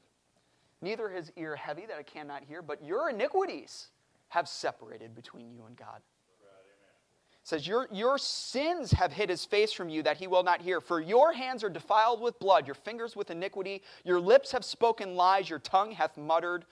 neither 0.82 1.10
his 1.10 1.32
ear 1.38 1.56
heavy, 1.56 1.86
that 1.88 2.00
it 2.00 2.08
cannot 2.08 2.44
hear, 2.44 2.62
but 2.62 2.84
your 2.84 3.10
iniquities 3.10 3.90
have 4.30 4.48
separated 4.48 5.16
between 5.16 5.52
you 5.54 5.66
and 5.68 5.76
God. 5.76 6.02
It 7.48 7.50
says, 7.50 7.66
your, 7.66 7.88
your 7.94 8.18
sins 8.18 8.92
have 8.92 9.14
hid 9.14 9.30
his 9.30 9.46
face 9.46 9.72
from 9.72 9.88
you 9.88 10.04
that 10.04 10.18
he 10.18 10.28
will 10.28 10.44
not 10.44 10.62
hear. 10.62 10.82
For 10.82 11.00
your 11.00 11.32
hands 11.32 11.64
are 11.64 11.70
defiled 11.70 12.20
with 12.20 12.38
blood, 12.40 12.68
your 12.68 12.76
fingers 12.76 13.16
with 13.16 13.32
iniquity, 13.32 13.84
your 14.04 14.20
lips 14.20 14.52
have 14.52 14.66
spoken 14.66 15.16
lies, 15.16 15.50
your 15.50 15.60
tongue 15.60 15.92
hath 15.92 16.18
muttered 16.18 16.66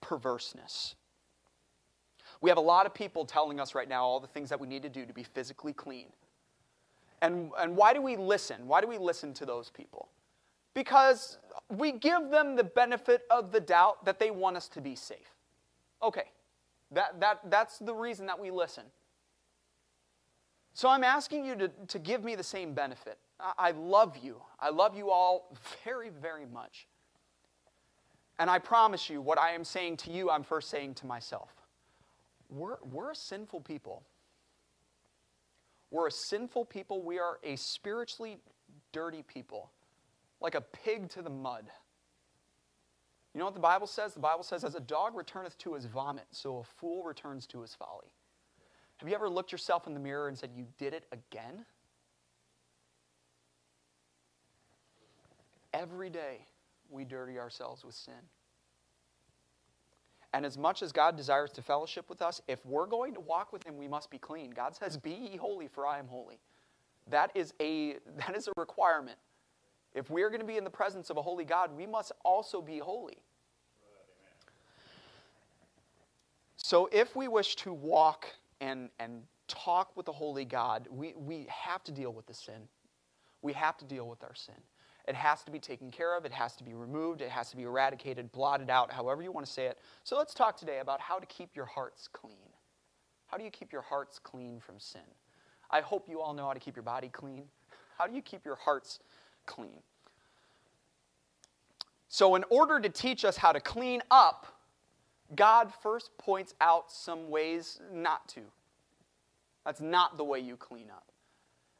perverseness. 0.00 0.94
We 2.40 2.50
have 2.50 2.58
a 2.58 2.62
lot 2.62 2.86
of 2.86 2.94
people 2.94 3.24
telling 3.24 3.60
us 3.60 3.74
right 3.74 3.88
now 3.88 4.04
all 4.04 4.20
the 4.20 4.26
things 4.26 4.50
that 4.50 4.60
we 4.60 4.66
need 4.66 4.82
to 4.82 4.88
do 4.88 5.06
to 5.06 5.12
be 5.12 5.22
physically 5.22 5.72
clean. 5.72 6.06
And, 7.22 7.50
and 7.58 7.76
why 7.76 7.94
do 7.94 8.02
we 8.02 8.16
listen? 8.16 8.66
Why 8.66 8.80
do 8.80 8.86
we 8.86 8.98
listen 8.98 9.32
to 9.34 9.46
those 9.46 9.70
people? 9.70 10.10
Because 10.74 11.38
we 11.70 11.92
give 11.92 12.30
them 12.30 12.56
the 12.56 12.64
benefit 12.64 13.22
of 13.30 13.52
the 13.52 13.60
doubt 13.60 14.04
that 14.04 14.18
they 14.18 14.30
want 14.30 14.56
us 14.56 14.68
to 14.68 14.80
be 14.80 14.94
safe. 14.94 15.34
Okay, 16.02 16.30
that, 16.90 17.20
that, 17.20 17.40
that's 17.48 17.78
the 17.78 17.94
reason 17.94 18.26
that 18.26 18.38
we 18.38 18.50
listen. 18.50 18.84
So 20.74 20.88
I'm 20.88 21.04
asking 21.04 21.44
you 21.44 21.54
to, 21.56 21.68
to 21.68 21.98
give 21.98 22.24
me 22.24 22.34
the 22.34 22.42
same 22.42 22.74
benefit. 22.74 23.18
I, 23.38 23.52
I 23.58 23.70
love 23.70 24.18
you. 24.18 24.42
I 24.58 24.70
love 24.70 24.96
you 24.96 25.10
all 25.10 25.56
very, 25.84 26.10
very 26.10 26.46
much. 26.46 26.86
And 28.38 28.50
I 28.50 28.58
promise 28.58 29.08
you, 29.08 29.20
what 29.20 29.38
I 29.38 29.52
am 29.52 29.64
saying 29.64 29.98
to 29.98 30.10
you, 30.10 30.30
I'm 30.30 30.42
first 30.42 30.68
saying 30.68 30.94
to 30.94 31.06
myself. 31.06 31.50
We're, 32.48 32.76
we're 32.82 33.12
a 33.12 33.16
sinful 33.16 33.60
people. 33.60 34.02
We're 35.90 36.08
a 36.08 36.12
sinful 36.12 36.64
people. 36.64 37.02
We 37.02 37.18
are 37.18 37.38
a 37.44 37.56
spiritually 37.56 38.38
dirty 38.92 39.22
people, 39.22 39.70
like 40.40 40.56
a 40.56 40.60
pig 40.60 41.08
to 41.10 41.22
the 41.22 41.30
mud. 41.30 41.66
You 43.32 43.38
know 43.38 43.44
what 43.44 43.54
the 43.54 43.60
Bible 43.60 43.86
says? 43.86 44.14
The 44.14 44.20
Bible 44.20 44.42
says, 44.44 44.64
As 44.64 44.74
a 44.74 44.80
dog 44.80 45.16
returneth 45.16 45.56
to 45.58 45.74
his 45.74 45.86
vomit, 45.86 46.26
so 46.32 46.58
a 46.58 46.64
fool 46.64 47.04
returns 47.04 47.46
to 47.48 47.60
his 47.60 47.74
folly. 47.74 48.06
Have 48.98 49.08
you 49.08 49.14
ever 49.14 49.28
looked 49.28 49.52
yourself 49.52 49.86
in 49.86 49.94
the 49.94 50.00
mirror 50.00 50.28
and 50.28 50.38
said, 50.38 50.50
You 50.54 50.66
did 50.78 50.94
it 50.94 51.04
again? 51.12 51.64
Every 55.72 56.10
day 56.10 56.46
we 56.90 57.04
dirty 57.04 57.38
ourselves 57.38 57.84
with 57.84 57.94
sin. 57.94 58.14
And 60.32 60.44
as 60.44 60.58
much 60.58 60.82
as 60.82 60.90
God 60.90 61.16
desires 61.16 61.52
to 61.52 61.62
fellowship 61.62 62.08
with 62.08 62.20
us, 62.20 62.42
if 62.48 62.64
we're 62.66 62.86
going 62.86 63.14
to 63.14 63.20
walk 63.20 63.52
with 63.52 63.64
Him, 63.64 63.76
we 63.76 63.86
must 63.86 64.10
be 64.10 64.18
clean. 64.18 64.50
God 64.50 64.74
says, 64.74 64.96
Be 64.96 65.12
ye 65.12 65.36
holy, 65.36 65.68
for 65.68 65.86
I 65.86 65.98
am 65.98 66.08
holy. 66.08 66.40
That 67.08 67.30
is 67.34 67.54
a, 67.60 67.96
that 68.16 68.36
is 68.36 68.48
a 68.48 68.52
requirement. 68.56 69.18
If 69.94 70.10
we're 70.10 70.30
going 70.30 70.40
to 70.40 70.46
be 70.46 70.56
in 70.56 70.64
the 70.64 70.70
presence 70.70 71.08
of 71.08 71.16
a 71.16 71.22
holy 71.22 71.44
God, 71.44 71.76
we 71.76 71.86
must 71.86 72.10
also 72.24 72.60
be 72.60 72.78
holy. 72.78 73.18
So 76.56 76.88
if 76.92 77.14
we 77.14 77.28
wish 77.28 77.54
to 77.56 77.72
walk 77.72 78.26
and, 78.60 78.88
and 78.98 79.22
talk 79.46 79.96
with 79.96 80.06
the 80.06 80.12
holy 80.12 80.44
God, 80.44 80.88
we, 80.90 81.14
we 81.14 81.46
have 81.48 81.84
to 81.84 81.92
deal 81.92 82.12
with 82.12 82.26
the 82.26 82.34
sin. 82.34 82.68
We 83.42 83.52
have 83.52 83.76
to 83.76 83.84
deal 83.84 84.08
with 84.08 84.24
our 84.24 84.34
sin. 84.34 84.54
It 85.06 85.14
has 85.14 85.42
to 85.44 85.50
be 85.50 85.58
taken 85.58 85.90
care 85.90 86.16
of, 86.16 86.24
it 86.24 86.32
has 86.32 86.56
to 86.56 86.64
be 86.64 86.72
removed, 86.72 87.20
it 87.20 87.28
has 87.28 87.50
to 87.50 87.56
be 87.56 87.64
eradicated, 87.64 88.32
blotted 88.32 88.70
out, 88.70 88.90
however 88.90 89.22
you 89.22 89.30
want 89.30 89.46
to 89.46 89.52
say 89.52 89.66
it. 89.66 89.78
So 90.02 90.16
let's 90.16 90.32
talk 90.32 90.56
today 90.56 90.78
about 90.78 91.00
how 91.00 91.18
to 91.18 91.26
keep 91.26 91.54
your 91.54 91.66
hearts 91.66 92.08
clean. 92.12 92.48
How 93.26 93.36
do 93.36 93.44
you 93.44 93.50
keep 93.50 93.72
your 93.72 93.82
hearts 93.82 94.18
clean 94.18 94.60
from 94.60 94.78
sin? 94.78 95.02
I 95.70 95.80
hope 95.80 96.08
you 96.08 96.20
all 96.20 96.32
know 96.32 96.46
how 96.46 96.54
to 96.54 96.60
keep 96.60 96.76
your 96.76 96.84
body 96.84 97.08
clean. 97.08 97.44
How 97.98 98.06
do 98.06 98.14
you 98.14 98.22
keep 98.22 98.44
your 98.44 98.56
hearts 98.56 99.00
clean? 99.46 99.82
So, 102.08 102.36
in 102.36 102.44
order 102.48 102.80
to 102.80 102.88
teach 102.88 103.24
us 103.24 103.36
how 103.36 103.52
to 103.52 103.60
clean 103.60 104.00
up, 104.10 104.46
God 105.34 105.72
first 105.82 106.16
points 106.16 106.54
out 106.60 106.92
some 106.92 107.28
ways 107.28 107.80
not 107.92 108.28
to. 108.30 108.42
That's 109.64 109.80
not 109.80 110.16
the 110.16 110.24
way 110.24 110.38
you 110.38 110.56
clean 110.56 110.90
up. 110.90 111.10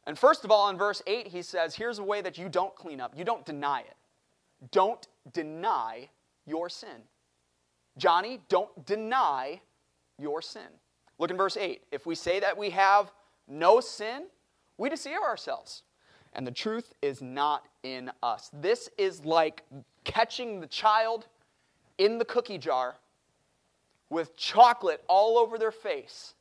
And 0.07 0.19
first 0.19 0.45
of 0.45 0.51
all, 0.51 0.69
in 0.69 0.77
verse 0.77 1.03
8, 1.07 1.29
he 1.29 1.43
says, 1.43 1.75
Here's 1.75 1.99
a 1.99 2.03
way 2.03 2.21
that 2.21 2.37
you 2.37 2.49
don't 2.49 2.75
clean 2.75 3.01
up. 3.01 3.17
You 3.17 3.25
don't 3.25 3.45
deny 3.45 3.81
it. 3.81 3.97
Don't 4.71 5.07
deny 5.33 6.09
your 6.47 6.69
sin. 6.69 7.03
Johnny, 7.97 8.41
don't 8.49 8.87
deny 8.87 9.61
your 10.19 10.43
sin. 10.43 10.63
Look 11.19 11.31
in 11.31 11.37
verse 11.37 11.57
8. 11.57 11.83
If 11.93 12.07
we 12.07 12.15
say 12.15 12.41
that 12.41 12.57
we 12.57 12.71
have 12.71 13.13
no 13.49 13.81
sin, 13.81 14.25
we 14.79 14.89
deceive 14.89 15.19
ourselves, 15.19 15.83
and 16.33 16.47
the 16.47 16.51
truth 16.51 16.93
is 17.01 17.23
not 17.23 17.67
in 17.83 18.11
us. 18.23 18.51
This 18.53 18.91
is 18.99 19.25
like 19.25 19.63
catching 20.03 20.61
the 20.61 20.67
child 20.67 21.27
in 21.99 22.19
the 22.19 22.25
cookie 22.25 22.59
jar 22.59 22.97
with 24.11 24.37
chocolate 24.37 25.03
all 25.07 25.39
over 25.39 25.59
their 25.59 25.71
face. 25.71 26.35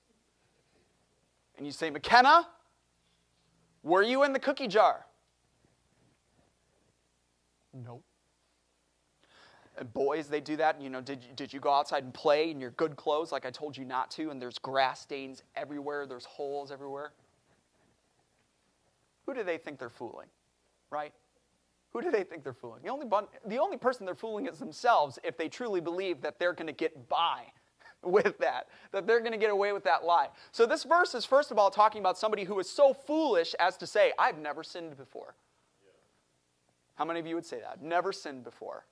And 1.57 1.65
you 1.65 1.71
say, 1.71 1.91
McKenna, 1.91 2.47
were 3.83 4.01
you 4.01 4.23
in 4.23 4.33
the 4.33 4.39
cookie 4.39 4.67
jar? 4.67 5.05
Nope. 7.73 8.03
And 9.77 9.91
boys, 9.93 10.27
they 10.27 10.39
do 10.39 10.55
that. 10.57 10.79
You 10.79 10.89
know, 10.89 11.01
did 11.01 11.23
you, 11.23 11.29
did 11.35 11.51
you 11.51 11.59
go 11.59 11.71
outside 11.71 12.03
and 12.03 12.13
play 12.13 12.51
in 12.51 12.61
your 12.61 12.71
good 12.71 12.95
clothes 12.95 13.31
like 13.31 13.45
I 13.45 13.51
told 13.51 13.75
you 13.75 13.85
not 13.85 14.11
to, 14.11 14.29
and 14.29 14.41
there's 14.41 14.59
grass 14.59 15.01
stains 15.01 15.43
everywhere, 15.55 16.05
there's 16.05 16.25
holes 16.25 16.71
everywhere? 16.71 17.13
Who 19.25 19.33
do 19.33 19.43
they 19.43 19.57
think 19.57 19.79
they're 19.79 19.89
fooling? 19.89 20.27
Right? 20.91 21.13
Who 21.91 22.01
do 22.01 22.11
they 22.11 22.23
think 22.23 22.43
they're 22.43 22.53
fooling? 22.53 22.81
The 22.83 22.89
only, 22.89 23.07
the 23.47 23.57
only 23.57 23.77
person 23.77 24.05
they're 24.05 24.15
fooling 24.15 24.47
is 24.47 24.59
themselves 24.59 25.17
if 25.23 25.37
they 25.37 25.49
truly 25.49 25.81
believe 25.81 26.21
that 26.21 26.39
they're 26.39 26.53
going 26.53 26.67
to 26.67 26.73
get 26.73 27.09
by 27.09 27.45
with 28.03 28.37
that, 28.39 28.67
that 28.91 29.07
they're 29.07 29.19
going 29.19 29.31
to 29.31 29.37
get 29.37 29.49
away 29.49 29.73
with 29.73 29.83
that 29.85 30.03
lie. 30.03 30.27
So, 30.51 30.65
this 30.65 30.83
verse 30.83 31.15
is, 31.15 31.25
first 31.25 31.51
of 31.51 31.57
all, 31.57 31.71
talking 31.71 31.99
about 31.99 32.17
somebody 32.17 32.43
who 32.43 32.59
is 32.59 32.69
so 32.69 32.93
foolish 32.93 33.53
as 33.59 33.77
to 33.77 33.87
say, 33.87 34.13
I've 34.17 34.37
never 34.37 34.63
sinned 34.63 34.97
before. 34.97 35.35
How 36.95 37.05
many 37.05 37.19
of 37.19 37.27
you 37.27 37.35
would 37.35 37.45
say 37.45 37.59
that? 37.59 37.81
Never 37.81 38.11
sinned 38.11 38.43
before. 38.43 38.85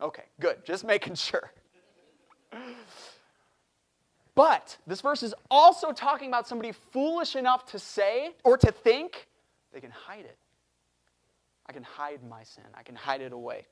Okay, 0.00 0.24
good. 0.40 0.64
Just 0.64 0.84
making 0.84 1.14
sure. 1.14 1.52
But 4.34 4.76
this 4.86 5.00
verse 5.00 5.22
is 5.22 5.34
also 5.50 5.92
talking 5.92 6.28
about 6.28 6.48
somebody 6.48 6.72
foolish 6.72 7.36
enough 7.36 7.66
to 7.66 7.78
say 7.78 8.30
or 8.42 8.56
to 8.58 8.72
think 8.72 9.28
they 9.72 9.80
can 9.80 9.92
hide 9.92 10.24
it. 10.24 10.36
I 11.66 11.72
can 11.72 11.82
hide 11.82 12.20
my 12.28 12.42
sin, 12.42 12.64
I 12.74 12.82
can 12.82 12.94
hide 12.94 13.20
it 13.20 13.32
away. 13.32 13.66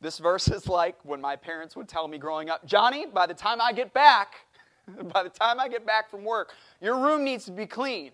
This 0.00 0.18
verse 0.18 0.48
is 0.48 0.68
like 0.68 0.96
when 1.04 1.20
my 1.20 1.36
parents 1.36 1.76
would 1.76 1.88
tell 1.88 2.08
me 2.08 2.18
growing 2.18 2.50
up, 2.50 2.64
Johnny, 2.66 3.06
by 3.06 3.26
the 3.26 3.34
time 3.34 3.60
I 3.60 3.72
get 3.72 3.92
back, 3.92 4.34
by 5.12 5.22
the 5.22 5.28
time 5.28 5.60
I 5.60 5.68
get 5.68 5.86
back 5.86 6.10
from 6.10 6.24
work, 6.24 6.52
your 6.80 6.98
room 6.98 7.24
needs 7.24 7.44
to 7.46 7.52
be 7.52 7.66
clean. 7.66 8.10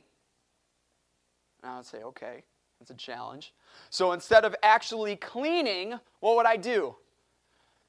And 1.63 1.73
I 1.73 1.77
would 1.77 1.87
say, 1.87 2.03
okay, 2.03 2.45
that's 2.79 2.91
a 2.91 2.95
challenge. 2.95 3.53
So 3.91 4.13
instead 4.13 4.45
of 4.45 4.55
actually 4.63 5.17
cleaning, 5.17 5.99
what 6.21 6.37
would 6.37 6.47
I 6.47 6.57
do? 6.57 6.95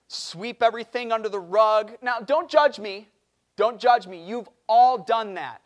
Sweep 0.07 0.63
everything 0.63 1.11
under 1.11 1.29
the 1.29 1.39
rug. 1.39 1.91
Now, 2.01 2.19
don't 2.19 2.49
judge 2.49 2.79
me. 2.79 3.07
Don't 3.55 3.79
judge 3.79 4.07
me. 4.07 4.25
You've 4.25 4.49
all 4.67 4.97
done 4.97 5.35
that. 5.35 5.61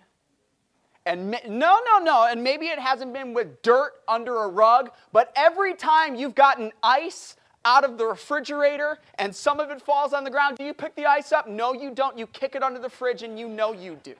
And 1.05 1.31
no, 1.31 1.79
no, 1.85 1.99
no. 2.01 2.27
And 2.29 2.43
maybe 2.43 2.67
it 2.67 2.79
hasn't 2.79 3.13
been 3.13 3.33
with 3.33 3.61
dirt 3.61 3.93
under 4.07 4.43
a 4.43 4.47
rug, 4.47 4.91
but 5.11 5.31
every 5.35 5.75
time 5.75 6.15
you've 6.15 6.35
gotten 6.35 6.71
ice 6.81 7.35
out 7.65 7.83
of 7.83 7.97
the 7.97 8.05
refrigerator 8.05 8.99
and 9.15 9.35
some 9.35 9.59
of 9.59 9.69
it 9.69 9.81
falls 9.81 10.13
on 10.13 10.23
the 10.23 10.29
ground, 10.29 10.57
do 10.57 10.63
you 10.63 10.73
pick 10.73 10.95
the 10.95 11.05
ice 11.05 11.31
up? 11.31 11.47
No, 11.47 11.73
you 11.73 11.91
don't. 11.91 12.17
You 12.17 12.27
kick 12.27 12.55
it 12.55 12.63
under 12.63 12.79
the 12.79 12.89
fridge 12.89 13.23
and 13.23 13.39
you 13.39 13.47
know 13.47 13.73
you 13.73 13.99
do. 14.03 14.15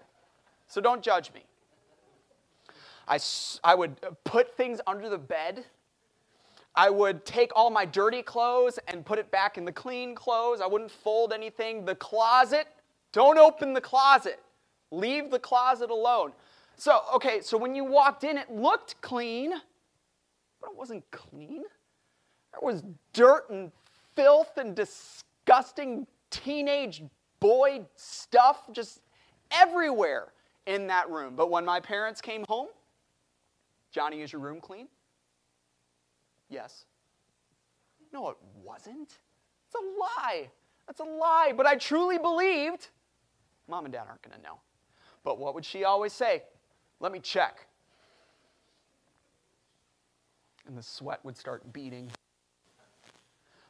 So 0.68 0.82
don't 0.82 1.02
judge 1.02 1.32
me. 1.34 1.44
I, 3.08 3.20
I 3.64 3.76
would 3.76 3.98
put 4.24 4.56
things 4.56 4.80
under 4.88 5.10
the 5.10 5.18
bed. 5.18 5.66
I 6.76 6.90
would 6.90 7.26
take 7.26 7.52
all 7.56 7.70
my 7.70 7.86
dirty 7.86 8.24
clothes 8.24 8.80
and 8.88 9.06
put 9.06 9.20
it 9.20 9.30
back 9.30 9.58
in 9.58 9.66
the 9.66 9.72
clean 9.72 10.16
clothes. 10.16 10.62
I 10.62 10.68
wouldn't 10.68 10.90
fold 10.90 11.32
anything. 11.32 11.86
The 11.86 11.96
closet, 11.96 12.68
don't 13.12 13.38
open 13.38 13.74
the 13.74 13.82
closet. 13.82 14.40
Leave 14.90 15.30
the 15.30 15.40
closet 15.40 15.90
alone. 15.92 16.32
So, 16.76 17.02
okay, 17.14 17.42
so 17.42 17.58
when 17.58 17.76
you 17.76 17.84
walked 17.84 18.24
in, 18.24 18.38
it 18.38 18.50
looked 18.52 19.00
clean, 19.02 19.52
but 20.60 20.72
it 20.72 20.78
wasn't 20.78 21.04
clean. 21.12 21.64
There 22.54 22.62
was 22.62 22.84
dirt 23.12 23.50
and 23.50 23.72
filth 24.16 24.58
and 24.58 24.76
disgusting 24.76 26.08
teenage 26.30 27.04
boy 27.40 27.86
stuff 27.96 28.72
just 28.72 29.02
everywhere 29.52 30.34
in 30.66 30.88
that 30.88 31.10
room. 31.10 31.36
But 31.36 31.50
when 31.50 31.66
my 31.66 31.80
parents 31.80 32.22
came 32.22 32.46
home, 32.48 32.68
Johnny, 33.92 34.22
is 34.22 34.32
your 34.32 34.42
room 34.42 34.62
clean? 34.62 34.88
Yes. 36.50 36.86
No, 38.14 38.30
it 38.30 38.38
wasn't. 38.64 39.18
It's 39.66 39.76
a 39.76 40.00
lie. 40.00 40.50
That's 40.88 41.00
a 41.00 41.04
lie. 41.04 41.54
But 41.56 41.66
I 41.66 41.76
truly 41.76 42.18
believed 42.18 42.90
mom 43.68 43.86
and 43.86 43.94
dad 43.94 44.06
aren't 44.08 44.22
going 44.22 44.38
to 44.38 44.44
know. 44.44 44.60
But 45.24 45.40
what 45.40 45.56
would 45.56 45.66
she 45.66 45.84
always 45.84 46.14
say? 46.14 46.44
Let 47.00 47.12
me 47.12 47.20
check. 47.20 47.68
And 50.68 50.78
the 50.78 50.84
sweat 50.84 51.20
would 51.24 51.38
start 51.38 51.74
beating. 51.74 52.10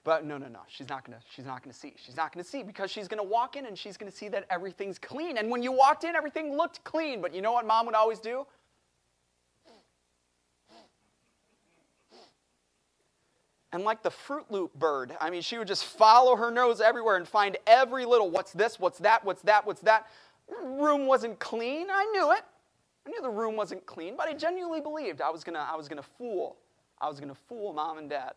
But 0.04 0.26
no, 0.26 0.38
no, 0.38 0.48
no. 0.48 0.60
She's 0.68 0.90
not 0.90 1.06
gonna. 1.06 1.20
She's 1.34 1.46
not 1.46 1.64
gonna 1.64 1.74
see. 1.74 1.94
She's 1.98 2.18
not 2.18 2.34
gonna 2.34 2.44
see 2.44 2.62
because 2.64 2.92
she's 2.92 3.08
gonna 3.08 3.24
walk 3.24 3.56
in 3.56 3.66
and 3.66 3.78
she's 3.78 3.96
gonna 3.96 4.12
see 4.12 4.28
that 4.30 4.46
everything's 4.50 5.00
clean. 5.00 5.38
And 5.38 5.50
when 5.50 5.64
you 5.64 5.72
walked 5.72 6.04
in, 6.04 6.16
everything 6.16 6.58
looked 6.58 6.84
clean. 6.84 7.22
But 7.22 7.34
you 7.34 7.42
know 7.42 7.54
what 7.54 7.66
mom 7.66 7.86
would 7.86 7.96
always 7.96 8.20
do? 8.20 8.46
And 13.74 13.84
like 13.84 14.04
the 14.04 14.12
Fruit 14.12 14.46
Loop 14.52 14.74
bird, 14.76 15.18
I 15.20 15.32
mean, 15.32 15.42
she 15.42 15.58
would 15.58 15.68
just 15.68 15.86
follow 15.86 16.36
her 16.36 16.52
nose 16.52 16.80
everywhere 16.80 17.18
and 17.18 17.28
find 17.28 17.58
every 17.66 18.06
little 18.06 18.30
what's 18.30 18.54
this, 18.54 18.80
what's 18.80 19.00
that, 19.00 19.26
what's 19.26 19.42
that, 19.42 19.66
what's 19.66 19.82
that. 19.82 20.06
Room 20.64 21.08
wasn't 21.08 21.40
clean. 21.40 21.88
I 21.92 22.06
knew 22.14 22.32
it. 22.34 22.44
I 23.08 23.10
knew 23.10 23.22
the 23.22 23.32
room 23.32 23.56
wasn't 23.56 23.84
clean, 23.88 24.16
but 24.16 24.28
I 24.28 24.34
genuinely 24.34 24.80
believed 24.80 25.22
I 25.22 25.32
was 25.32 25.44
gonna, 25.44 25.68
I 25.68 25.76
was 25.76 25.88
gonna 25.88 26.04
fool. 26.04 26.58
I 27.02 27.10
was 27.10 27.20
gonna 27.20 27.34
fool 27.34 27.74
mom 27.74 27.98
and 27.98 28.10
dad. 28.10 28.34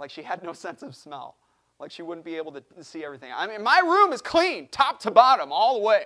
Like 0.00 0.10
she 0.10 0.22
had 0.22 0.42
no 0.42 0.52
sense 0.64 0.82
of 0.82 0.96
smell. 0.96 1.36
Like 1.78 1.90
she 1.90 2.02
wouldn't 2.02 2.24
be 2.24 2.36
able 2.36 2.52
to 2.52 2.62
see 2.82 3.04
everything. 3.04 3.30
I 3.34 3.46
mean, 3.46 3.62
my 3.62 3.80
room 3.80 4.12
is 4.12 4.20
clean, 4.20 4.68
top 4.68 5.00
to 5.00 5.10
bottom, 5.10 5.52
all 5.52 5.74
the 5.74 5.86
way. 5.86 6.04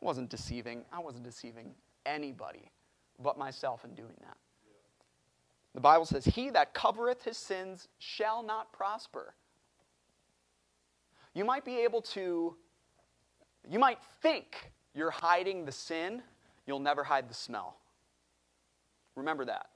I 0.00 0.04
wasn't 0.04 0.30
deceiving. 0.30 0.84
I 0.92 1.00
wasn't 1.00 1.24
deceiving 1.24 1.74
anybody 2.04 2.70
but 3.22 3.38
myself 3.38 3.84
in 3.84 3.94
doing 3.94 4.14
that. 4.20 4.36
The 5.74 5.80
Bible 5.80 6.06
says, 6.06 6.24
He 6.24 6.50
that 6.50 6.74
covereth 6.74 7.24
his 7.24 7.36
sins 7.36 7.88
shall 7.98 8.42
not 8.42 8.72
prosper. 8.72 9.34
You 11.34 11.44
might 11.44 11.64
be 11.64 11.76
able 11.80 12.00
to, 12.02 12.56
you 13.68 13.78
might 13.78 13.98
think 14.22 14.72
you're 14.94 15.10
hiding 15.10 15.66
the 15.66 15.72
sin, 15.72 16.22
you'll 16.66 16.80
never 16.80 17.04
hide 17.04 17.28
the 17.28 17.34
smell. 17.34 17.76
Remember 19.16 19.44
that. 19.44 19.66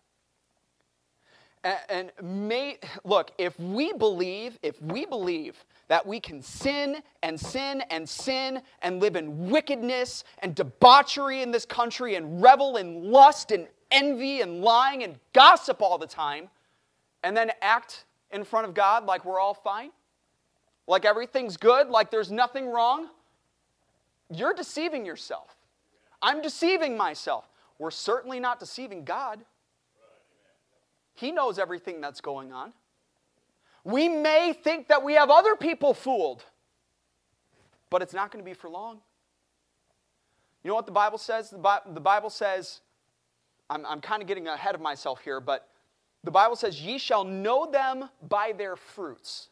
And, 1.63 2.11
may, 2.23 2.79
look, 3.05 3.33
if 3.37 3.59
we 3.61 3.93
believe, 3.93 4.59
if 4.63 4.81
we 4.81 5.05
believe 5.05 5.63
that 5.89 6.07
we 6.07 6.19
can 6.19 6.41
sin 6.41 7.03
and 7.23 7.39
sin 7.39 7.83
and 7.91 8.09
sin 8.09 8.63
and 8.81 9.01
live 9.01 9.15
in 9.15 9.51
wickedness 9.51 10.25
and 10.39 10.55
debauchery 10.55 11.43
in 11.43 11.51
this 11.51 11.67
country 11.67 12.15
and 12.15 12.41
revel 12.41 12.79
in 12.79 13.11
lust 13.11 13.51
and 13.51 13.69
envy 13.91 14.41
and 14.41 14.63
lying 14.63 15.03
and 15.03 15.19
gossip 15.35 15.83
all 15.83 15.99
the 15.99 16.07
time, 16.07 16.49
and 17.23 17.37
then 17.37 17.51
act 17.61 18.05
in 18.31 18.45
front 18.45 18.67
of 18.67 18.73
God 18.73 19.05
like 19.05 19.27
we're 19.27 19.41
all 19.41 19.53
fine, 19.53 19.91
like 20.87 21.05
everything's 21.05 21.59
good, 21.59 21.89
like 21.89 22.11
there's 22.11 22.31
nothing 22.33 22.71
wrong, 22.71 23.09
you're 24.33 24.55
deceiving 24.55 25.05
yourself. 25.05 25.57
I'm 26.23 26.41
deceiving 26.41 26.97
myself. 26.97 27.49
We're 27.79 27.91
certainly 27.91 28.41
not 28.41 28.61
deceiving 28.61 29.05
God. 29.05 29.41
He 31.15 31.33
knows 31.33 31.59
everything 31.59 32.01
that's 32.01 32.21
going 32.21 32.53
on. 32.53 32.73
We 33.85 34.09
may 34.09 34.53
think 34.53 34.89
that 34.89 35.03
we 35.03 35.15
have 35.15 35.31
other 35.31 35.57
people 35.57 35.95
fooled, 35.95 36.45
but 37.89 38.03
it's 38.03 38.15
not 38.15 38.31
going 38.31 38.45
to 38.45 38.49
be 38.49 38.55
for 38.55 38.69
long. 38.69 39.01
You 40.63 40.69
know 40.69 40.75
what 40.75 40.87
the 40.87 40.93
Bible 40.93 41.19
says? 41.19 41.51
The 41.51 42.01
Bible 42.01 42.31
says 42.31 42.81
I'm, 43.71 43.87
I'm 43.87 44.01
kind 44.01 44.21
of 44.21 44.29
getting 44.29 44.49
ahead 44.49 44.75
of 44.75 44.81
myself 44.81 45.21
here, 45.23 45.41
but 45.41 45.69
the 46.25 46.31
Bible 46.31 46.57
says, 46.57 46.83
Ye 46.83 46.99
shall 46.99 47.25
know 47.25 47.71
them 47.71 48.11
by 48.29 48.53
their 48.57 48.77
fruits. 48.77 49.49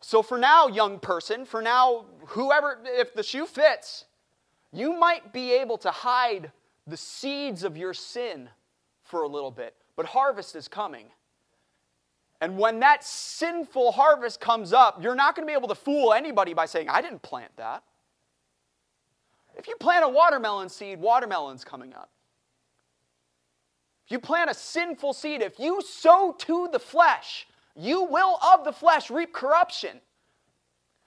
So 0.00 0.22
for 0.22 0.38
now, 0.38 0.68
young 0.68 0.98
person, 0.98 1.44
for 1.44 1.60
now, 1.60 2.04
whoever, 2.26 2.78
if 2.84 3.14
the 3.14 3.22
shoe 3.22 3.46
fits, 3.46 4.04
you 4.72 4.98
might 4.98 5.32
be 5.32 5.52
able 5.52 5.78
to 5.78 5.90
hide 5.90 6.52
the 6.86 6.96
seeds 6.96 7.64
of 7.64 7.76
your 7.76 7.94
sin 7.94 8.48
for 9.02 9.22
a 9.22 9.28
little 9.28 9.50
bit, 9.50 9.74
but 9.96 10.06
harvest 10.06 10.56
is 10.56 10.68
coming. 10.68 11.06
And 12.40 12.58
when 12.58 12.80
that 12.80 13.04
sinful 13.04 13.92
harvest 13.92 14.40
comes 14.40 14.72
up, 14.72 15.02
you're 15.02 15.14
not 15.14 15.34
going 15.34 15.46
to 15.46 15.50
be 15.50 15.56
able 15.56 15.68
to 15.68 15.74
fool 15.74 16.12
anybody 16.12 16.52
by 16.52 16.66
saying, 16.66 16.88
I 16.88 17.00
didn't 17.00 17.22
plant 17.22 17.56
that. 17.56 17.82
If 19.56 19.68
you 19.68 19.76
plant 19.76 20.04
a 20.04 20.08
watermelon 20.08 20.68
seed, 20.68 21.00
watermelon's 21.00 21.64
coming 21.64 21.94
up. 21.94 22.10
If 24.04 24.12
you 24.12 24.18
plant 24.18 24.50
a 24.50 24.54
sinful 24.54 25.14
seed, 25.14 25.40
if 25.40 25.58
you 25.58 25.80
sow 25.80 26.34
to 26.40 26.68
the 26.70 26.78
flesh, 26.78 27.46
you 27.76 28.04
will 28.04 28.38
of 28.52 28.64
the 28.64 28.72
flesh 28.72 29.10
reap 29.10 29.32
corruption. 29.32 30.00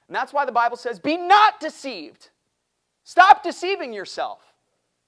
And 0.08 0.16
that's 0.16 0.34
why 0.34 0.46
the 0.46 0.52
Bible 0.52 0.78
says, 0.78 1.00
Be 1.00 1.18
not 1.18 1.60
deceived. 1.60 2.30
Stop 3.04 3.44
deceiving 3.44 3.94
yourself. 3.94 4.42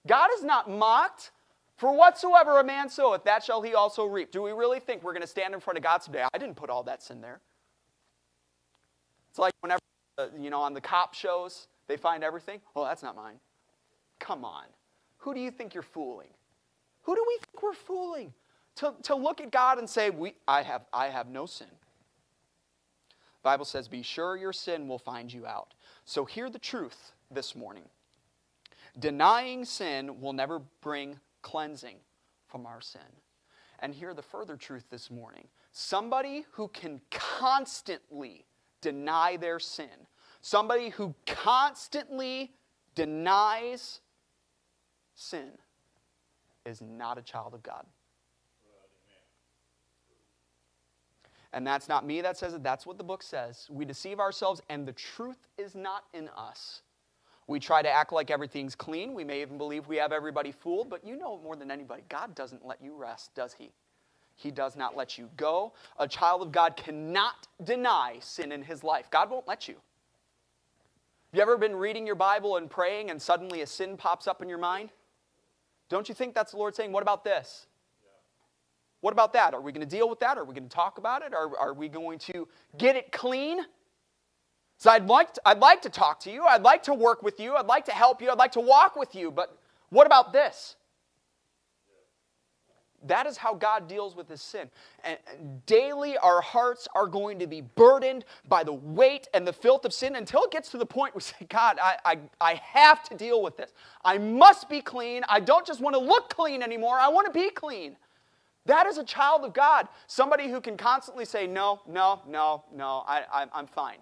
God 0.08 0.30
is 0.38 0.44
not 0.44 0.70
mocked. 0.70 1.32
For 1.80 1.94
whatsoever 1.94 2.60
a 2.60 2.64
man 2.64 2.90
soweth, 2.90 3.24
that 3.24 3.42
shall 3.42 3.62
he 3.62 3.74
also 3.74 4.04
reap. 4.04 4.32
Do 4.32 4.42
we 4.42 4.52
really 4.52 4.82
think 4.82 5.02
we're 5.02 5.14
going 5.14 5.22
to 5.22 5.28
stand 5.28 5.54
in 5.54 5.62
front 5.62 5.78
of 5.78 5.84
God 5.84 6.04
someday? 6.04 6.26
I 6.34 6.38
didn't 6.38 6.58
put 6.58 6.70
all 6.70 6.84
that 6.84 7.02
sin 7.02 7.22
there. 7.22 7.40
It's 9.30 9.40
like 9.40 9.54
whenever, 9.62 9.80
uh, 10.18 10.28
you 10.38 10.50
know, 10.50 10.60
on 10.60 10.74
the 10.74 10.82
cop 10.82 11.14
shows, 11.14 11.70
they 11.88 11.96
find 11.96 12.22
everything. 12.22 12.60
Oh, 12.76 12.84
that's 12.84 13.02
not 13.02 13.16
mine. 13.16 13.36
Come 14.20 14.44
on. 14.44 14.66
Who 15.20 15.34
do 15.34 15.40
you 15.40 15.52
think 15.52 15.74
you're 15.74 15.82
fooling? 15.82 16.28
Who 17.04 17.16
do 17.16 17.24
we 17.26 17.38
think 17.38 17.64
we're 17.64 17.72
fooling? 17.72 18.34
To, 18.76 18.94
to 19.04 19.16
look 19.16 19.40
at 19.40 19.50
God 19.50 19.78
and 19.78 19.90
say, 19.90 20.10
we, 20.10 20.34
I, 20.50 20.64
have, 20.64 20.82
I 20.92 21.08
have 21.08 21.30
no 21.30 21.46
sin. 21.46 21.68
The 23.08 23.44
Bible 23.44 23.64
says, 23.64 23.88
Be 23.88 24.02
sure 24.02 24.36
your 24.36 24.52
sin 24.52 24.90
will 24.90 25.00
find 25.00 25.32
you 25.32 25.46
out. 25.46 25.76
So 26.04 26.26
hear 26.26 26.50
the 26.50 26.60
truth 26.60 27.14
this 27.32 27.56
morning. 27.56 27.86
Denying 29.00 29.64
sin 29.64 30.20
will 30.20 30.34
never 30.34 30.60
bring 30.82 31.22
cleansing 31.42 31.98
from 32.48 32.66
our 32.66 32.82
sin. 32.82 33.02
And 33.80 33.94
hear 33.94 34.14
the 34.14 34.22
further 34.22 34.58
truth 34.58 34.86
this 34.90 35.10
morning. 35.10 35.48
Somebody 35.72 36.46
who 36.52 36.68
can 36.70 37.00
constantly 37.10 38.46
deny 38.82 39.38
their 39.38 39.60
sin, 39.60 40.08
somebody 40.42 40.90
who 40.90 41.16
constantly 41.26 42.52
denies 42.96 44.02
sin, 45.16 45.52
is 46.66 46.82
not 46.82 47.18
a 47.18 47.22
child 47.22 47.54
of 47.54 47.64
God. 47.64 47.86
And 51.52 51.66
that's 51.66 51.90
not 51.90 52.06
me 52.06 52.22
that 52.22 52.38
says 52.38 52.54
it, 52.54 52.64
that's 52.64 52.86
what 52.86 52.98
the 52.98 53.04
book 53.04 53.24
says. 53.24 53.68
We 53.72 53.84
deceive 53.86 54.20
ourselves, 54.20 54.62
and 54.70 54.88
the 54.88 54.94
truth 54.94 55.48
is 55.58 55.74
not 55.74 56.04
in 56.14 56.30
us. 56.30 56.82
We 57.50 57.60
try 57.60 57.82
to 57.82 57.90
act 57.90 58.14
like 58.14 58.30
everything's 58.30 58.76
clean. 58.76 59.16
We 59.16 59.24
may 59.24 59.42
even 59.42 59.58
believe 59.58 59.88
we 59.88 59.98
have 59.98 60.12
everybody 60.12 60.52
fooled, 60.52 60.88
but 60.88 61.04
you 61.04 61.16
know 61.16 61.40
more 61.44 61.56
than 61.56 61.72
anybody, 61.72 62.04
God 62.08 62.36
doesn't 62.36 62.64
let 62.64 62.80
you 62.80 62.96
rest, 62.96 63.34
does 63.34 63.54
He? 63.54 63.72
He 64.36 64.52
does 64.52 64.76
not 64.76 64.96
let 64.96 65.18
you 65.18 65.32
go. 65.36 65.74
A 65.98 66.08
child 66.08 66.44
of 66.44 66.52
God 66.52 66.78
cannot 66.78 67.48
deny 67.64 68.18
sin 68.20 68.52
in 68.52 68.62
his 68.62 68.84
life. 68.84 69.10
God 69.10 69.32
won't 69.32 69.48
let 69.48 69.68
you. 69.68 69.74
Have 69.74 71.38
you 71.38 71.42
ever 71.42 71.58
been 71.58 71.76
reading 71.76 72.06
your 72.06 72.16
Bible 72.16 72.58
and 72.58 72.70
praying 72.70 73.10
and 73.10 73.20
suddenly 73.20 73.62
a 73.62 73.68
sin 73.68 73.98
pops 73.98 74.28
up 74.28 74.44
in 74.44 74.48
your 74.48 74.60
mind? 74.60 74.92
Don't 75.90 76.08
you 76.08 76.14
think 76.14 76.36
that's 76.36 76.52
the 76.52 76.58
Lord 76.58 76.76
saying, 76.76 76.92
What 76.92 77.02
about 77.02 77.24
this? 77.24 77.66
What 79.02 79.12
about 79.12 79.34
that? 79.34 79.56
Are 79.56 79.62
we 79.62 79.72
going 79.72 79.88
to 79.88 79.96
deal 79.96 80.08
with 80.08 80.20
that? 80.20 80.38
Are 80.38 80.46
we 80.46 80.54
going 80.54 80.70
to 80.70 80.76
talk 80.76 81.00
about 81.00 81.24
it? 81.24 81.34
Are, 81.34 81.58
are 81.58 81.74
we 81.74 81.88
going 81.90 82.20
to 82.20 82.48
get 82.78 82.96
it 82.96 83.12
clean? 83.12 83.66
So 84.80 84.90
I'd 84.90 85.08
like, 85.08 85.34
to, 85.34 85.42
I'd 85.46 85.60
like 85.60 85.82
to 85.82 85.90
talk 85.90 86.22
to 86.22 86.32
you. 86.32 86.46
I'd 86.46 86.64
like 86.64 86.84
to 86.84 86.94
work 86.94 87.22
with 87.22 87.38
you. 87.38 87.54
I'd 87.56 87.66
like 87.66 87.84
to 87.86 87.92
help 87.92 88.22
you. 88.22 88.32
I'd 88.32 88.38
like 88.38 88.54
to 88.54 88.62
walk 88.62 88.96
with 88.96 89.14
you. 89.14 89.30
But 89.30 89.56
what 89.90 90.08
about 90.08 90.32
this? 90.32 90.78
That 93.06 93.28
is 93.28 93.36
how 93.36 93.54
God 93.54 93.90
deals 93.90 94.16
with 94.16 94.30
his 94.30 94.42
sin. 94.42 94.70
And 95.04 95.18
daily, 95.66 96.18
our 96.18 96.40
hearts 96.40 96.88
are 96.96 97.08
going 97.08 97.40
to 97.40 97.48
be 97.48 97.60
burdened 97.60 98.24
by 98.48 98.64
the 98.64 98.72
weight 98.72 99.28
and 99.34 99.46
the 99.46 99.52
filth 99.52 99.84
of 99.84 99.94
sin 99.94 100.16
until 100.16 100.44
it 100.44 100.52
gets 100.52 100.72
to 100.72 100.78
the 100.78 100.86
point 100.86 101.14
where 101.14 101.20
we 101.20 101.24
say, 101.24 101.46
God, 101.50 101.78
I, 101.82 101.98
I, 102.06 102.18
I 102.40 102.54
have 102.56 103.04
to 103.10 103.16
deal 103.16 103.42
with 103.42 103.58
this. 103.58 103.74
I 104.06 104.18
must 104.18 104.70
be 104.70 104.82
clean. 104.82 105.24
I 105.28 105.42
don't 105.42 105.66
just 105.68 105.82
want 105.82 105.94
to 105.96 106.00
look 106.00 106.34
clean 106.34 106.64
anymore, 106.64 106.98
I 106.98 107.10
want 107.10 107.28
to 107.28 107.38
be 107.38 107.50
clean. 107.50 107.98
That 108.66 108.86
is 108.86 108.98
a 108.98 109.04
child 109.04 109.44
of 109.44 109.54
God. 109.54 109.88
Somebody 110.08 110.50
who 110.50 110.62
can 110.62 110.78
constantly 110.78 111.26
say, 111.26 111.48
No, 111.48 111.82
no, 111.88 112.22
no, 112.28 112.64
no, 112.74 113.04
I, 113.08 113.24
I, 113.32 113.46
I'm 113.54 113.68
fine. 113.68 113.98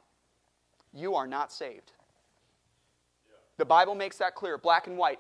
You 0.98 1.16
are 1.16 1.28
not 1.28 1.52
saved. 1.52 1.92
The 3.58 3.66
Bible 3.66 3.96
makes 3.96 4.18
that 4.18 4.36
clear, 4.36 4.58
black 4.58 4.88
and 4.88 4.98
white. 4.98 5.20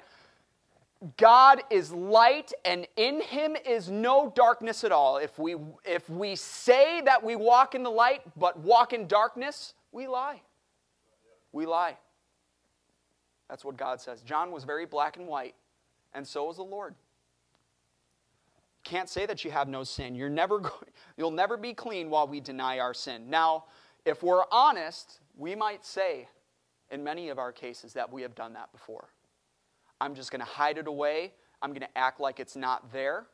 God 1.18 1.62
is 1.70 1.92
light 1.92 2.52
and 2.66 2.88
in 2.96 3.22
him 3.22 3.56
is 3.64 3.88
no 3.90 4.32
darkness 4.36 4.84
at 4.84 4.92
all. 4.92 5.18
If 5.18 5.38
we, 5.38 5.56
if 5.86 6.10
we 6.10 6.36
say 6.36 7.02
that 7.02 7.24
we 7.24 7.36
walk 7.36 7.76
in 7.76 7.84
the 7.84 7.92
light 7.92 8.22
but 8.36 8.60
walk 8.60 8.94
in 8.94 9.08
darkness, 9.08 9.76
we 9.92 10.08
lie. 10.08 10.42
We 11.52 11.68
lie. 11.68 11.98
That's 13.48 13.64
what 13.64 13.78
God 13.78 14.02
says. 14.02 14.22
John 14.22 14.52
was 14.52 14.64
very 14.64 14.86
black 14.86 15.18
and 15.18 15.28
white, 15.28 15.56
and 16.14 16.28
so 16.28 16.46
was 16.46 16.58
the 16.58 16.64
Lord. 16.64 16.96
Can't 18.84 19.10
say 19.10 19.26
that 19.28 19.46
you 19.46 19.52
have 19.52 19.68
no 19.68 19.84
sin. 19.84 20.16
You're 20.16 20.30
never 20.30 20.60
going, 20.60 20.92
you'll 21.16 21.32
never 21.32 21.58
be 21.58 21.74
clean 21.74 22.10
while 22.10 22.28
we 22.28 22.40
deny 22.40 22.80
our 22.80 22.94
sin. 22.94 23.30
Now, 23.30 23.66
if 24.04 24.24
we're 24.24 24.44
honest, 24.52 25.20
we 25.38 25.56
might 25.56 25.86
say 25.86 26.28
in 26.92 27.04
many 27.04 27.30
of 27.30 27.38
our 27.38 27.52
cases 27.52 27.94
that 27.94 28.12
we 28.12 28.24
have 28.24 28.36
done 28.36 28.54
that 28.54 28.72
before. 28.72 29.10
I'm 30.02 30.16
just 30.16 30.32
going 30.32 30.40
to 30.40 30.46
hide 30.46 30.78
it 30.78 30.88
away. 30.88 31.34
I'm 31.62 31.70
going 31.70 31.82
to 31.82 31.98
act 31.98 32.20
like 32.20 32.40
it's 32.40 32.56
not 32.56 32.92
there. 32.92 33.28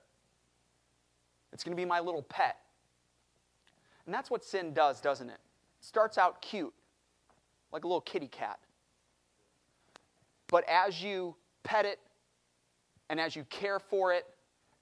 It's 1.52 1.64
going 1.64 1.76
to 1.76 1.82
be 1.82 1.86
my 1.86 2.00
little 2.00 2.24
pet. 2.24 2.58
And 4.06 4.14
that's 4.14 4.30
what 4.30 4.44
sin 4.44 4.74
does, 4.74 5.00
doesn't 5.00 5.30
it? 5.30 5.40
It 5.80 5.86
starts 5.86 6.18
out 6.18 6.42
cute, 6.42 6.74
like 7.72 7.84
a 7.84 7.88
little 7.88 8.02
kitty 8.02 8.28
cat. 8.28 8.60
But 10.48 10.68
as 10.70 11.02
you 11.02 11.36
pet 11.64 11.86
it, 11.86 12.00
and 13.10 13.20
as 13.20 13.36
you 13.36 13.46
care 13.46 13.80
for 13.80 14.14
it, 14.14 14.26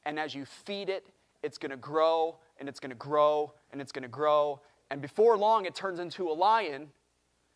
and 0.05 0.19
as 0.19 0.33
you 0.33 0.45
feed 0.45 0.89
it, 0.89 1.05
it's 1.43 1.57
going 1.57 1.71
to 1.71 1.77
grow, 1.77 2.37
and 2.59 2.69
it's 2.69 2.79
going 2.79 2.91
to 2.91 2.95
grow, 2.95 3.53
and 3.71 3.81
it's 3.81 3.91
going 3.91 4.03
to 4.03 4.09
grow. 4.09 4.61
And 4.89 5.01
before 5.01 5.37
long, 5.37 5.65
it 5.65 5.75
turns 5.75 5.99
into 5.99 6.29
a 6.29 6.33
lion 6.33 6.89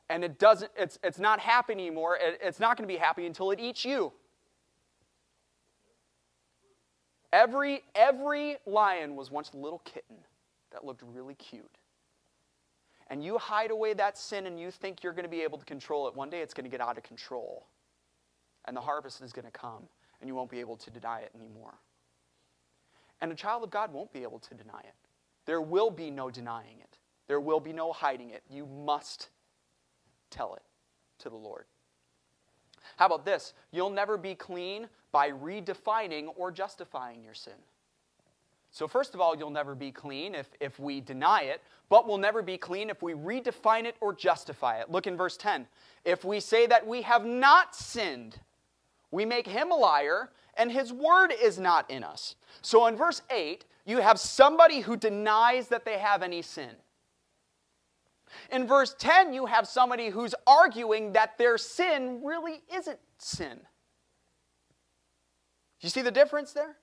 and 0.10 0.24
it 0.24 0.38
doesn't, 0.38 0.72
it's, 0.78 1.00
it's 1.04 1.20
not 1.20 1.40
happy 1.40 1.74
anymore. 1.74 2.18
It, 2.20 2.40
it's 2.42 2.60
not 2.60 2.78
going 2.78 2.88
to 2.88 2.94
be 2.94 3.00
happy 3.00 3.26
until 3.26 3.52
it 3.52 3.60
eats 3.60 3.84
you. 3.84 4.14
Every, 7.34 7.84
every 7.96 8.58
lion 8.66 9.16
was 9.16 9.30
once 9.30 9.52
a 9.54 9.58
little 9.58 9.80
kitten 9.80 10.18
that 10.72 10.86
looked 10.86 11.02
really 11.04 11.36
cute. 11.36 11.78
And 13.08 13.24
you 13.24 13.38
hide 13.38 13.72
away 13.72 13.94
that 13.94 14.18
sin 14.18 14.48
and 14.48 14.60
you 14.60 14.72
think 14.72 15.04
you're 15.04 15.14
going 15.14 15.26
to 15.26 15.30
be 15.30 15.42
able 15.42 15.58
to 15.58 15.66
control 15.66 16.08
it. 16.08 16.16
One 16.16 16.30
day 16.30 16.42
it's 16.42 16.54
going 16.54 16.64
to 16.64 16.70
get 16.70 16.82
out 16.82 16.98
of 16.98 17.04
control. 17.04 17.68
And 18.66 18.76
the 18.76 18.82
harvest 18.82 19.22
is 19.22 19.34
going 19.34 19.46
to 19.46 19.52
come 19.52 19.84
and 20.22 20.28
you 20.28 20.36
won't 20.36 20.50
be 20.50 20.60
able 20.60 20.78
to 20.78 20.90
deny 20.90 21.20
it 21.20 21.32
anymore. 21.36 21.76
And 23.22 23.32
a 23.32 23.36
child 23.36 23.64
of 23.64 23.70
God 23.70 23.92
won't 23.94 24.12
be 24.12 24.24
able 24.24 24.40
to 24.40 24.56
deny 24.56 24.80
it. 24.80 24.94
There 25.46 25.62
will 25.62 25.92
be 25.92 26.10
no 26.10 26.30
denying 26.30 26.80
it, 26.80 26.98
there 27.28 27.40
will 27.40 27.60
be 27.60 27.74
no 27.74 27.92
hiding 27.92 28.32
it. 28.32 28.44
You 28.50 28.66
must 28.66 29.30
tell 30.36 30.56
it 30.56 30.64
to 31.20 31.30
the 31.30 31.36
Lord. 31.36 31.66
How 32.98 33.08
about 33.08 33.26
this? 33.26 33.54
You'll 33.72 33.90
never 33.90 34.18
be 34.18 34.36
clean 34.36 34.88
by 35.12 35.32
redefining 35.32 36.28
or 36.36 36.52
justifying 36.52 37.24
your 37.24 37.34
sin. 37.34 37.54
So, 38.72 38.90
first 38.90 39.14
of 39.14 39.22
all, 39.22 39.38
you'll 39.38 39.52
never 39.52 39.74
be 39.74 39.92
clean 39.92 40.36
if, 40.36 40.50
if 40.60 40.80
we 40.80 41.00
deny 41.00 41.44
it, 41.44 41.62
but 41.88 42.06
we'll 42.06 42.18
never 42.18 42.42
be 42.42 42.58
clean 42.58 42.90
if 42.90 43.02
we 43.02 43.14
redefine 43.14 43.86
it 43.86 43.96
or 44.02 44.14
justify 44.14 44.80
it. 44.80 44.92
Look 44.92 45.08
in 45.08 45.16
verse 45.16 45.38
10. 45.38 45.66
If 46.04 46.26
we 46.26 46.42
say 46.42 46.68
that 46.68 46.86
we 46.86 47.02
have 47.04 47.26
not 47.26 47.74
sinned, 47.74 48.38
we 49.12 49.24
make 49.24 49.48
him 49.48 49.72
a 49.72 49.76
liar, 49.76 50.32
and 50.58 50.70
his 50.70 50.92
word 50.92 51.34
is 51.42 51.58
not 51.58 51.90
in 51.90 52.04
us. 52.04 52.36
So, 52.62 52.86
in 52.88 52.98
verse 52.98 53.22
8, 53.30 53.64
you 53.86 54.00
have 54.00 54.20
somebody 54.20 54.82
who 54.82 54.98
denies 54.98 55.70
that 55.70 55.86
they 55.86 55.98
have 55.98 56.22
any 56.22 56.42
sin. 56.42 56.72
In 58.52 58.68
verse 58.68 58.96
10, 58.98 59.34
you 59.34 59.46
have 59.46 59.68
somebody 59.68 60.10
who's 60.10 60.36
arguing 60.48 61.14
that 61.14 61.38
their 61.38 61.58
sin 61.58 62.22
really 62.24 62.62
isn't 62.74 63.00
sin. 63.18 63.60
You 65.82 65.90
see 65.90 66.02
the 66.02 66.12
difference 66.12 66.54
there? 66.54 66.78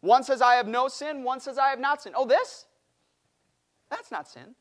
One 0.00 0.24
says, 0.24 0.42
I 0.42 0.54
have 0.54 0.66
no 0.66 0.88
sin, 0.88 1.22
one 1.22 1.40
says, 1.40 1.58
I 1.58 1.68
have 1.68 1.78
not 1.78 2.02
sin. 2.02 2.12
Oh, 2.16 2.26
this? 2.26 2.66
That's 3.90 4.10
not 4.10 4.28
sin. 4.28 4.54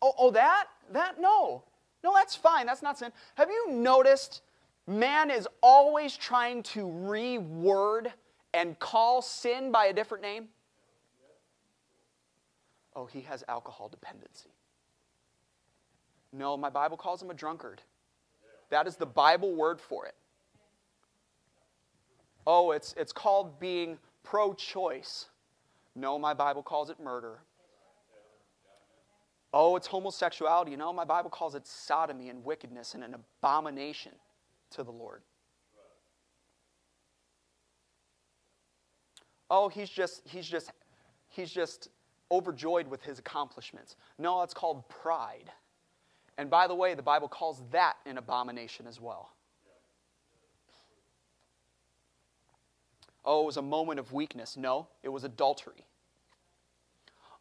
Oh, 0.00 0.12
oh, 0.18 0.30
that? 0.30 0.66
That? 0.92 1.20
No. 1.20 1.64
No, 2.02 2.12
that's 2.14 2.34
fine. 2.34 2.66
That's 2.66 2.82
not 2.82 2.98
sin. 2.98 3.12
Have 3.34 3.50
you 3.50 3.72
noticed 3.72 4.42
man 4.86 5.30
is 5.30 5.46
always 5.62 6.16
trying 6.16 6.62
to 6.62 6.86
reword 6.86 8.12
and 8.54 8.78
call 8.78 9.20
sin 9.20 9.70
by 9.70 9.86
a 9.86 9.92
different 9.92 10.22
name? 10.22 10.48
Oh, 12.94 13.06
he 13.06 13.20
has 13.22 13.44
alcohol 13.48 13.88
dependency. 13.88 14.50
No, 16.32 16.56
my 16.56 16.70
Bible 16.70 16.96
calls 16.96 17.22
him 17.22 17.30
a 17.30 17.34
drunkard. 17.34 17.80
That 18.70 18.86
is 18.86 18.96
the 18.96 19.06
Bible 19.06 19.54
word 19.54 19.80
for 19.80 20.06
it. 20.06 20.14
Oh, 22.46 22.72
it's, 22.72 22.94
it's 22.96 23.12
called 23.12 23.58
being 23.60 23.98
pro 24.22 24.52
choice. 24.54 25.26
No, 25.94 26.18
my 26.18 26.34
Bible 26.34 26.62
calls 26.62 26.90
it 26.90 27.00
murder. 27.00 27.40
Oh, 29.52 29.76
it's 29.76 29.86
homosexuality. 29.86 30.76
No, 30.76 30.92
my 30.92 31.04
Bible 31.04 31.30
calls 31.30 31.54
it 31.54 31.66
sodomy 31.66 32.28
and 32.28 32.44
wickedness 32.44 32.94
and 32.94 33.02
an 33.02 33.14
abomination 33.14 34.12
to 34.70 34.82
the 34.82 34.90
Lord. 34.90 35.22
Oh, 39.50 39.68
he's 39.70 39.88
just 39.88 40.20
he's 40.26 40.46
just 40.46 40.70
he's 41.28 41.50
just 41.50 41.88
overjoyed 42.30 42.86
with 42.86 43.02
his 43.02 43.18
accomplishments. 43.18 43.96
No, 44.18 44.42
it's 44.42 44.52
called 44.52 44.86
pride. 44.90 45.50
And 46.38 46.48
by 46.48 46.68
the 46.68 46.74
way, 46.74 46.94
the 46.94 47.02
Bible 47.02 47.28
calls 47.28 47.62
that 47.72 47.96
an 48.06 48.16
abomination 48.16 48.86
as 48.86 49.00
well. 49.00 49.32
Oh, 53.24 53.42
it 53.42 53.46
was 53.46 53.56
a 53.58 53.62
moment 53.62 53.98
of 53.98 54.12
weakness. 54.12 54.56
No, 54.56 54.86
it 55.02 55.08
was 55.10 55.24
adultery. 55.24 55.84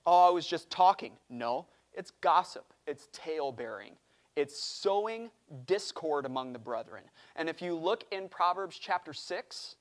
Oh, 0.06 0.28
I 0.28 0.32
was 0.32 0.48
just 0.48 0.70
talking. 0.70 1.14
No, 1.30 1.68
it's 1.94 2.12
gossip, 2.22 2.74
it's 2.88 3.08
tale 3.14 3.52
bearing, 3.52 3.94
it's 4.36 4.60
sowing 4.60 5.30
discord 5.66 6.26
among 6.26 6.52
the 6.52 6.60
brethren. 6.60 7.04
And 7.36 7.48
if 7.48 7.62
you 7.62 7.76
look 7.76 8.04
in 8.12 8.28
Proverbs 8.28 8.80
chapter 8.80 9.14
6, 9.14 9.76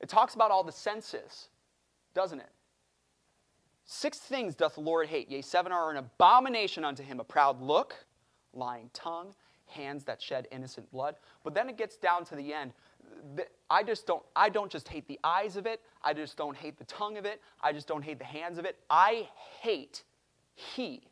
it 0.00 0.08
talks 0.08 0.34
about 0.34 0.50
all 0.50 0.62
the 0.62 0.72
senses, 0.72 1.48
doesn't 2.14 2.40
it? 2.40 2.50
Six 3.94 4.16
things 4.18 4.54
doth 4.54 4.76
the 4.76 4.80
Lord 4.80 5.08
hate, 5.08 5.30
yea, 5.30 5.42
seven 5.42 5.70
are 5.70 5.90
an 5.90 5.98
abomination 5.98 6.82
unto 6.82 7.02
him 7.02 7.20
a 7.20 7.24
proud 7.24 7.60
look, 7.60 7.94
lying 8.54 8.88
tongue, 8.94 9.34
hands 9.66 10.02
that 10.04 10.20
shed 10.20 10.48
innocent 10.50 10.90
blood. 10.90 11.16
But 11.44 11.52
then 11.52 11.68
it 11.68 11.76
gets 11.76 11.98
down 11.98 12.24
to 12.24 12.34
the 12.34 12.54
end. 12.54 12.72
I 13.68 13.82
just 13.82 14.06
don't, 14.06 14.22
I 14.34 14.48
don't 14.48 14.72
just 14.72 14.88
hate 14.88 15.06
the 15.08 15.20
eyes 15.22 15.58
of 15.58 15.66
it. 15.66 15.82
I 16.02 16.14
just 16.14 16.38
don't 16.38 16.56
hate 16.56 16.78
the 16.78 16.86
tongue 16.86 17.18
of 17.18 17.26
it. 17.26 17.42
I 17.62 17.74
just 17.74 17.86
don't 17.86 18.00
hate 18.00 18.18
the 18.18 18.24
hands 18.24 18.56
of 18.56 18.64
it. 18.64 18.78
I 18.88 19.28
hate 19.60 20.04
he 20.54 21.02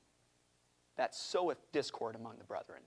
that 0.96 1.14
soweth 1.14 1.58
discord 1.72 2.16
among 2.16 2.38
the 2.38 2.44
brethren. 2.44 2.80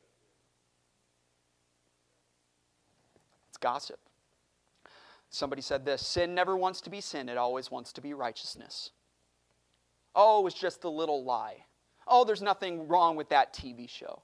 It's 3.50 3.58
gossip. 3.58 4.00
Somebody 5.30 5.62
said 5.62 5.86
this 5.86 6.04
sin 6.04 6.34
never 6.34 6.58
wants 6.58 6.82
to 6.82 6.90
be 6.90 7.00
sin, 7.00 7.30
it 7.30 7.38
always 7.38 7.70
wants 7.70 7.94
to 7.94 8.02
be 8.02 8.16
righteousness. 8.16 8.90
Oh, 10.16 10.46
it's 10.48 10.60
just 10.60 10.84
a 10.84 10.90
little 10.90 11.24
lie. 11.24 11.66
Oh, 12.08 12.24
there's 12.24 12.42
nothing 12.42 12.88
wrong 12.88 13.16
with 13.16 13.30
that 13.30 13.54
TV 13.54 13.90
show. 13.90 14.22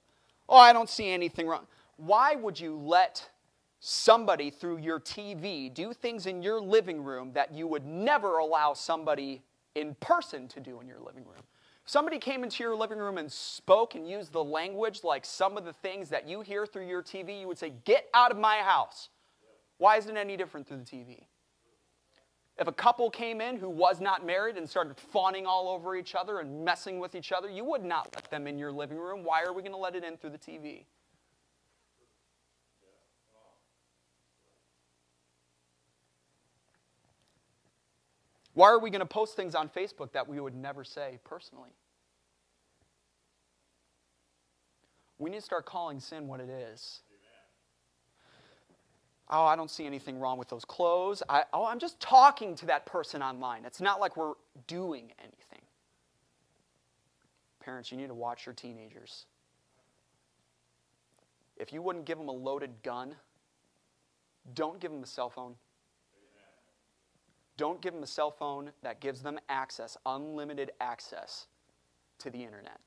Oh, 0.48 0.58
I 0.58 0.74
don't 0.74 0.90
see 0.90 1.10
anything 1.10 1.48
wrong. 1.48 1.68
Why 1.98 2.36
would 2.36 2.60
you 2.60 2.78
let 2.78 3.28
somebody 3.80 4.50
through 4.50 4.78
your 4.78 5.00
TV 5.00 5.74
do 5.74 5.94
things 5.94 6.26
in 6.26 6.42
your 6.42 6.60
living 6.60 7.04
room 7.04 7.32
that 7.34 7.54
you 7.54 7.68
would 7.68 7.86
never 7.86 8.40
allow 8.40 8.74
somebody 8.74 9.42
in 9.76 9.96
person 9.96 10.48
to 10.50 10.60
do 10.60 10.80
in 10.82 10.88
your 10.88 11.00
living 11.00 11.24
room? 11.26 11.44
Somebody 11.86 12.20
came 12.20 12.44
into 12.44 12.64
your 12.64 12.76
living 12.76 13.00
room 13.00 13.18
and 13.18 13.32
spoke 13.32 13.96
and 13.96 14.08
used 14.08 14.32
the 14.32 14.44
language 14.44 15.04
like 15.04 15.26
some 15.26 15.58
of 15.58 15.66
the 15.66 15.74
things 15.74 16.10
that 16.10 16.28
you 16.28 16.42
hear 16.42 16.66
through 16.68 16.88
your 16.88 17.02
TV, 17.02 17.42
you 17.42 17.48
would 17.48 17.58
say, 17.58 17.74
Get 17.84 18.08
out 18.14 18.32
of 18.32 18.38
my 18.38 18.58
house. 18.58 19.10
Why 19.80 19.98
isn't 19.98 20.16
it 20.16 20.20
any 20.20 20.38
different 20.38 20.68
through 20.68 20.78
the 20.78 20.84
TV? 20.84 21.24
If 22.60 22.68
a 22.68 22.74
couple 22.74 23.10
came 23.10 23.40
in 23.40 23.56
who 23.56 23.70
was 23.70 24.02
not 24.02 24.26
married 24.26 24.58
and 24.58 24.70
started 24.70 24.98
fawning 24.98 25.46
all 25.46 25.70
over 25.70 25.96
each 25.96 26.14
other 26.14 26.40
and 26.40 26.66
messing 26.66 27.00
with 27.00 27.16
each 27.16 27.32
other, 27.32 27.50
you 27.50 27.64
would 27.64 27.86
not 27.86 28.14
let 28.14 28.30
them 28.30 28.48
in 28.48 28.58
your 28.58 28.72
living 28.72 28.98
room. 28.98 29.24
Why 29.24 29.44
are 29.44 29.54
we 29.54 29.62
going 29.62 29.72
to 29.72 29.78
let 29.78 29.96
it 29.96 30.04
in 30.04 30.18
through 30.18 30.32
the 30.32 30.38
TV? 30.38 30.84
Why 38.54 38.68
are 38.68 38.80
we 38.80 38.90
going 38.90 39.00
to 39.00 39.06
post 39.06 39.38
things 39.38 39.56
on 39.56 39.70
Facebook 39.70 40.12
that 40.12 40.28
we 40.28 40.42
would 40.42 40.56
never 40.56 40.84
say 40.84 41.20
personally? 41.24 41.70
We 45.18 45.30
need 45.30 45.38
to 45.38 45.42
start 45.42 45.66
calling 45.66 46.02
sin 46.02 46.28
what 46.28 46.42
it 46.42 46.50
is. 46.50 47.00
Oh, 49.30 49.46
I 49.46 49.56
don't 49.56 49.70
see 49.70 49.86
anything 49.86 50.20
wrong 50.20 50.40
with 50.40 50.50
those 50.50 50.66
clothes. 50.66 51.22
I, 51.30 51.44
oh, 51.54 51.66
I'm 51.66 51.80
just 51.80 52.00
talking 52.00 52.56
to 52.56 52.66
that 52.68 52.86
person 52.86 53.22
online. 53.22 53.64
It's 53.64 53.80
not 53.80 54.00
like 54.00 54.18
we're 54.18 54.34
doing 54.68 55.12
anything. 55.20 55.62
Parents, 57.60 57.92
you 57.92 57.98
need 57.98 58.08
to 58.08 58.16
watch 58.16 58.46
your 58.46 58.54
teenagers. 58.56 59.26
If 61.58 61.72
you 61.72 61.82
wouldn't 61.82 62.06
give 62.06 62.18
them 62.18 62.28
a 62.28 62.34
loaded 62.34 62.72
gun, 62.84 63.16
don't 64.56 64.80
give 64.80 64.92
them 64.92 65.04
a 65.04 65.08
cell 65.08 65.30
phone. 65.30 65.56
Don't 67.58 67.82
give 67.82 67.94
them 67.94 68.02
a 68.02 68.08
cell 68.08 68.32
phone 68.32 68.72
that 68.82 69.02
gives 69.02 69.22
them 69.22 69.38
access, 69.50 69.98
unlimited 70.06 70.72
access 70.80 71.48
to 72.20 72.30
the 72.30 72.42
internet. 72.42 72.80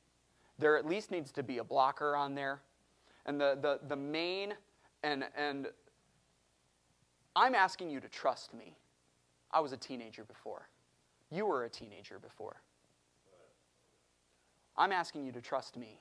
There 0.58 0.76
at 0.76 0.86
least 0.86 1.10
needs 1.10 1.30
to 1.32 1.42
be 1.42 1.58
a 1.58 1.64
blocker 1.64 2.16
on 2.16 2.34
there. 2.34 2.62
And 3.26 3.40
the, 3.40 3.58
the, 3.60 3.80
the 3.86 3.96
main, 3.96 4.54
and, 5.02 5.24
and 5.36 5.68
I'm 7.34 7.54
asking 7.54 7.90
you 7.90 8.00
to 8.00 8.08
trust 8.08 8.54
me. 8.54 8.76
I 9.50 9.60
was 9.60 9.72
a 9.72 9.76
teenager 9.76 10.24
before. 10.24 10.68
You 11.30 11.46
were 11.46 11.64
a 11.64 11.68
teenager 11.68 12.18
before. 12.18 12.62
I'm 14.76 14.92
asking 14.92 15.24
you 15.24 15.32
to 15.32 15.40
trust 15.40 15.76
me. 15.76 16.00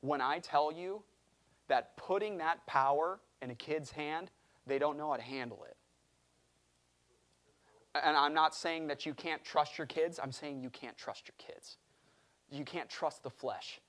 When 0.00 0.20
I 0.20 0.38
tell 0.38 0.70
you 0.70 1.02
that 1.68 1.96
putting 1.96 2.38
that 2.38 2.64
power 2.66 3.20
in 3.40 3.50
a 3.50 3.54
kid's 3.54 3.90
hand, 3.90 4.30
they 4.66 4.78
don't 4.78 4.98
know 4.98 5.10
how 5.10 5.16
to 5.16 5.22
handle 5.22 5.64
it. 5.68 5.76
And 8.02 8.16
I'm 8.16 8.34
not 8.34 8.54
saying 8.54 8.88
that 8.88 9.06
you 9.06 9.14
can't 9.14 9.44
trust 9.44 9.78
your 9.78 9.86
kids, 9.86 10.18
I'm 10.22 10.32
saying 10.32 10.60
you 10.60 10.70
can't 10.70 10.96
trust 10.96 11.28
your 11.28 11.36
kids. 11.38 11.76
You 12.50 12.64
can't 12.64 12.88
trust 12.88 13.22
the 13.22 13.30
flesh. 13.30 13.80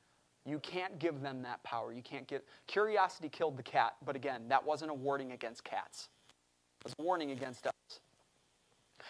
You 0.45 0.59
can't 0.59 0.99
give 0.99 1.21
them 1.21 1.41
that 1.41 1.63
power. 1.63 1.91
You 1.91 2.03
can't 2.03 2.27
get 2.27 2.45
curiosity 2.67 3.29
killed 3.29 3.57
the 3.57 3.63
cat, 3.63 3.95
but 4.05 4.15
again, 4.15 4.43
that 4.49 4.63
wasn't 4.63 4.91
a 4.91 4.93
warning 4.93 5.31
against 5.31 5.63
cats. 5.63 6.09
Was 6.85 6.93
a 6.99 7.01
warning 7.01 7.31
against 7.31 7.65
us. 7.65 7.99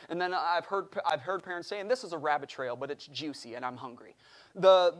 And 0.09 0.19
then 0.19 0.33
I've 0.33 0.65
heard, 0.65 0.85
I've 1.05 1.21
heard 1.21 1.43
parents 1.43 1.67
saying, 1.67 1.81
and 1.81 1.91
this 1.91 2.05
is 2.05 2.13
a 2.13 2.17
rabbit 2.17 2.47
trail, 2.47 2.77
but 2.77 2.89
it's 2.89 3.05
juicy 3.07 3.55
and 3.55 3.65
I'm 3.65 3.75
hungry. 3.75 4.15
The, 4.55 4.93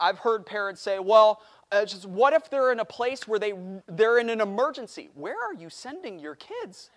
I've 0.00 0.18
heard 0.18 0.46
parents 0.46 0.80
say, 0.80 0.98
well, 0.98 1.42
uh, 1.70 1.84
just, 1.84 2.06
what 2.06 2.32
if 2.32 2.48
they're 2.48 2.72
in 2.72 2.80
a 2.80 2.84
place 2.86 3.28
where 3.28 3.38
they, 3.38 3.52
they're 3.86 4.18
in 4.18 4.30
an 4.30 4.40
emergency? 4.40 5.10
Where 5.14 5.36
are 5.44 5.52
you 5.52 5.68
sending 5.68 6.18
your 6.18 6.34
kids? 6.34 6.90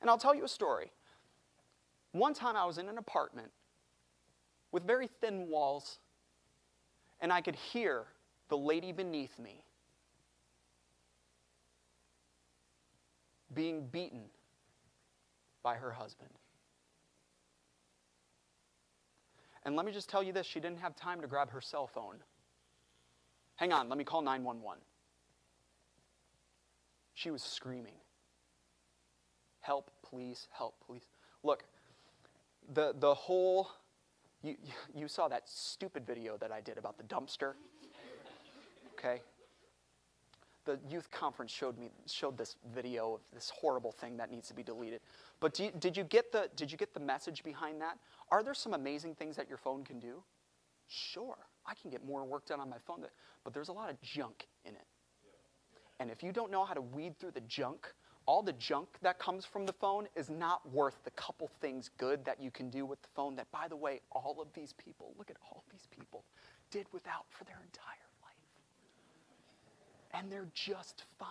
And 0.00 0.08
I'll 0.08 0.18
tell 0.18 0.34
you 0.34 0.44
a 0.44 0.48
story. 0.48 0.90
One 2.12 2.32
time 2.32 2.56
I 2.56 2.64
was 2.64 2.78
in 2.78 2.88
an 2.88 2.96
apartment 2.96 3.50
with 4.72 4.86
very 4.86 5.08
thin 5.20 5.48
walls, 5.48 5.98
and 7.20 7.30
I 7.30 7.42
could 7.42 7.56
hear 7.56 8.04
the 8.48 8.56
lady 8.56 8.92
beneath 8.92 9.38
me 9.38 9.64
being 13.58 13.88
beaten 13.88 14.20
by 15.64 15.74
her 15.74 15.90
husband. 15.90 16.30
And 19.64 19.74
let 19.74 19.84
me 19.84 19.90
just 19.90 20.08
tell 20.08 20.22
you 20.22 20.32
this 20.32 20.46
she 20.46 20.60
didn't 20.60 20.78
have 20.78 20.94
time 20.94 21.20
to 21.22 21.26
grab 21.26 21.50
her 21.50 21.60
cell 21.60 21.88
phone. 21.88 22.18
Hang 23.56 23.72
on, 23.72 23.88
let 23.88 23.98
me 23.98 24.04
call 24.04 24.22
911. 24.22 24.80
She 27.14 27.32
was 27.32 27.42
screaming. 27.42 27.96
Help, 29.58 29.90
please, 30.08 30.46
help, 30.52 30.76
please. 30.86 31.08
Look, 31.42 31.64
the, 32.72 32.94
the 32.96 33.12
whole, 33.12 33.70
you, 34.40 34.54
you 34.94 35.08
saw 35.08 35.26
that 35.26 35.48
stupid 35.48 36.06
video 36.06 36.36
that 36.36 36.52
I 36.52 36.60
did 36.60 36.78
about 36.78 36.96
the 36.96 37.02
dumpster. 37.02 37.54
Okay? 38.92 39.20
The 40.68 40.78
youth 40.86 41.10
conference 41.10 41.50
showed 41.50 41.78
me 41.78 41.88
showed 42.06 42.36
this 42.36 42.56
video 42.74 43.14
of 43.14 43.20
this 43.32 43.48
horrible 43.48 43.90
thing 43.90 44.18
that 44.18 44.30
needs 44.30 44.48
to 44.48 44.54
be 44.54 44.62
deleted. 44.62 45.00
But 45.40 45.58
you, 45.58 45.70
did 45.78 45.96
you 45.96 46.04
get 46.04 46.30
the 46.30 46.50
did 46.56 46.70
you 46.70 46.76
get 46.76 46.92
the 46.92 47.00
message 47.00 47.42
behind 47.42 47.80
that? 47.80 47.98
Are 48.30 48.42
there 48.42 48.52
some 48.52 48.74
amazing 48.74 49.14
things 49.14 49.34
that 49.36 49.48
your 49.48 49.56
phone 49.56 49.82
can 49.82 49.98
do? 49.98 50.22
Sure, 50.86 51.38
I 51.64 51.72
can 51.72 51.90
get 51.90 52.04
more 52.04 52.22
work 52.22 52.44
done 52.44 52.60
on 52.60 52.68
my 52.68 52.76
phone, 52.86 53.02
but 53.44 53.54
there's 53.54 53.70
a 53.70 53.72
lot 53.72 53.88
of 53.88 53.98
junk 54.02 54.46
in 54.66 54.74
it. 54.74 54.84
And 56.00 56.10
if 56.10 56.22
you 56.22 56.32
don't 56.32 56.50
know 56.50 56.66
how 56.66 56.74
to 56.74 56.82
weed 56.82 57.18
through 57.18 57.30
the 57.30 57.40
junk, 57.48 57.94
all 58.26 58.42
the 58.42 58.52
junk 58.52 58.88
that 59.00 59.18
comes 59.18 59.46
from 59.46 59.64
the 59.64 59.72
phone 59.72 60.06
is 60.16 60.28
not 60.28 60.70
worth 60.70 61.02
the 61.02 61.10
couple 61.12 61.48
things 61.62 61.88
good 61.96 62.26
that 62.26 62.42
you 62.42 62.50
can 62.50 62.68
do 62.68 62.84
with 62.84 63.00
the 63.00 63.08
phone 63.16 63.36
that, 63.36 63.50
by 63.50 63.68
the 63.68 63.76
way, 63.76 64.02
all 64.12 64.36
of 64.42 64.48
these 64.52 64.74
people, 64.74 65.14
look 65.16 65.30
at 65.30 65.38
all 65.50 65.64
these 65.72 65.88
people, 65.90 66.24
did 66.70 66.86
without 66.92 67.24
for 67.30 67.44
their 67.44 67.62
entire. 67.64 68.07
And 70.12 70.30
they're 70.30 70.48
just 70.54 71.04
fine. 71.18 71.28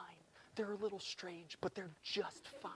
They're 0.56 0.74
a 0.74 0.78
little 0.78 1.00
strange, 1.00 1.58
but 1.62 1.76
they're 1.76 1.92
just 2.04 2.48
fine. 2.62 2.72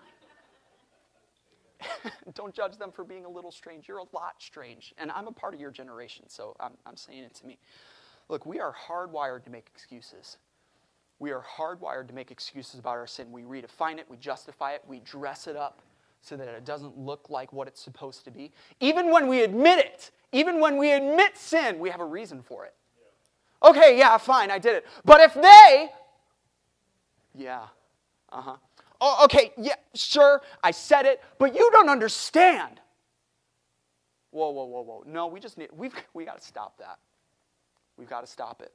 Don't 2.36 2.54
judge 2.54 2.78
them 2.78 2.92
for 2.92 3.04
being 3.04 3.26
a 3.26 3.30
little 3.30 3.52
strange. 3.52 3.88
You're 3.88 4.00
a 4.00 4.06
lot 4.14 4.36
strange. 4.40 4.94
And 4.98 5.12
I'm 5.12 5.28
a 5.28 5.32
part 5.32 5.54
of 5.54 5.60
your 5.60 5.72
generation, 5.72 6.26
so 6.28 6.56
I'm, 6.60 6.74
I'm 6.86 6.96
saying 6.96 7.24
it 7.24 7.34
to 7.36 7.48
me. 7.48 7.58
Look, 8.30 8.46
we 8.46 8.60
are 8.60 8.74
hardwired 8.88 9.44
to 9.46 9.50
make 9.50 9.68
excuses. 9.74 10.38
We 11.20 11.32
are 11.32 11.44
hardwired 11.58 12.08
to 12.08 12.14
make 12.14 12.32
excuses 12.32 12.80
about 12.80 12.98
our 12.98 13.08
sin. 13.08 13.32
We 13.32 13.44
redefine 13.44 14.00
it, 14.00 14.06
we 14.10 14.18
justify 14.18 14.74
it, 14.74 14.84
we 14.88 15.00
dress 15.00 15.48
it 15.48 15.56
up 15.56 15.82
so 16.22 16.38
that 16.38 16.48
it 16.48 16.66
doesn't 16.66 16.98
look 16.98 17.30
like 17.30 17.52
what 17.52 17.68
it's 17.68 17.82
supposed 17.82 18.26
to 18.26 18.32
be. 18.32 18.52
Even 18.80 19.12
when 19.12 19.28
we 19.28 19.44
admit 19.44 19.80
it, 19.80 20.12
even 20.32 20.60
when 20.60 20.78
we 20.78 20.92
admit 20.92 21.38
sin, 21.38 21.80
we 21.80 21.90
have 21.90 22.00
a 22.00 22.06
reason 22.06 22.42
for 22.42 22.66
it. 22.66 22.74
Okay, 23.64 23.98
yeah, 23.98 24.18
fine, 24.18 24.50
I 24.50 24.58
did 24.60 24.76
it. 24.76 24.86
But 25.06 25.22
if 25.22 25.34
they, 25.34 25.90
yeah, 27.36 27.68
uh 28.32 28.42
huh. 28.42 28.56
Oh, 29.00 29.22
okay, 29.26 29.52
yeah, 29.58 29.76
sure, 29.96 30.42
I 30.64 30.72
said 30.72 31.06
it, 31.06 31.22
but 31.40 31.56
you 31.56 31.70
don't 31.72 31.90
understand. 31.90 32.80
Whoa, 34.32 34.50
whoa, 34.52 34.66
whoa, 34.66 34.82
whoa. 34.82 35.04
No, 35.06 35.28
we 35.28 35.40
just 35.40 35.58
need, 35.58 35.70
we've, 35.76 35.94
we 36.14 36.26
got 36.26 36.40
to 36.40 36.46
stop 36.46 36.78
that. 36.80 37.00
We've 37.98 38.10
got 38.10 38.22
to 38.22 38.28
stop 38.28 38.62
it. 38.62 38.74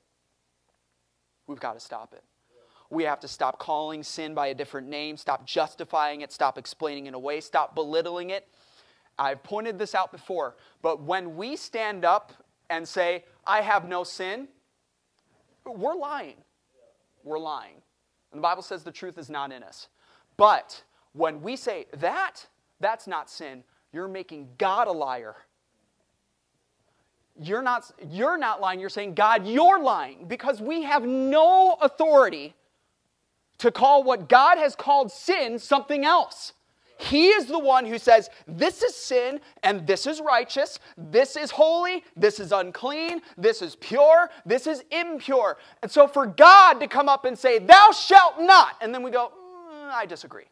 We've 1.46 1.60
got 1.60 1.74
to 1.74 1.80
stop 1.80 2.12
it. 2.12 2.22
We 2.90 3.04
have 3.04 3.18
to 3.20 3.28
stop 3.28 3.58
calling 3.58 4.02
sin 4.02 4.34
by 4.34 4.48
a 4.48 4.54
different 4.54 4.88
name, 4.88 5.16
stop 5.16 5.44
justifying 5.44 6.20
it, 6.20 6.30
stop 6.30 6.56
explaining 6.56 7.06
it 7.06 7.14
away, 7.14 7.40
stop 7.40 7.74
belittling 7.74 8.30
it. 8.30 8.46
I've 9.18 9.42
pointed 9.42 9.78
this 9.78 9.94
out 9.94 10.12
before, 10.12 10.56
but 10.82 11.02
when 11.02 11.36
we 11.36 11.56
stand 11.56 12.04
up 12.04 12.32
and 12.70 12.86
say, 12.86 13.24
I 13.46 13.62
have 13.62 13.88
no 13.88 14.04
sin, 14.04 14.46
we're 15.72 15.96
lying. 15.96 16.36
We're 17.24 17.38
lying. 17.38 17.82
And 18.32 18.38
the 18.38 18.42
Bible 18.42 18.62
says 18.62 18.82
the 18.82 18.92
truth 18.92 19.18
is 19.18 19.30
not 19.30 19.52
in 19.52 19.62
us. 19.62 19.88
But 20.36 20.82
when 21.12 21.42
we 21.42 21.56
say 21.56 21.86
that, 21.98 22.46
that's 22.80 23.06
not 23.06 23.30
sin, 23.30 23.64
you're 23.92 24.08
making 24.08 24.48
God 24.58 24.88
a 24.88 24.92
liar. 24.92 25.34
You're 27.40 27.62
not, 27.62 27.90
you're 28.10 28.38
not 28.38 28.60
lying, 28.60 28.80
you're 28.80 28.88
saying, 28.88 29.14
God, 29.14 29.46
you're 29.46 29.80
lying 29.80 30.26
because 30.26 30.60
we 30.60 30.82
have 30.82 31.04
no 31.04 31.76
authority 31.80 32.54
to 33.58 33.70
call 33.70 34.04
what 34.04 34.28
God 34.28 34.58
has 34.58 34.74
called 34.74 35.10
sin 35.10 35.58
something 35.58 36.04
else. 36.04 36.52
He 36.98 37.28
is 37.28 37.46
the 37.46 37.58
one 37.58 37.84
who 37.84 37.98
says, 37.98 38.30
This 38.46 38.82
is 38.82 38.94
sin 38.94 39.40
and 39.62 39.86
this 39.86 40.06
is 40.06 40.20
righteous, 40.20 40.78
this 40.96 41.36
is 41.36 41.50
holy, 41.50 42.04
this 42.16 42.40
is 42.40 42.52
unclean, 42.52 43.20
this 43.36 43.60
is 43.60 43.76
pure, 43.76 44.30
this 44.46 44.66
is 44.66 44.82
impure. 44.90 45.58
And 45.82 45.90
so 45.90 46.08
for 46.08 46.26
God 46.26 46.80
to 46.80 46.88
come 46.88 47.08
up 47.08 47.24
and 47.24 47.38
say, 47.38 47.58
Thou 47.58 47.90
shalt 47.92 48.40
not, 48.40 48.76
and 48.80 48.94
then 48.94 49.02
we 49.02 49.10
go, 49.10 49.30
mm, 49.30 49.90
I 49.92 50.06
disagree. 50.06 50.46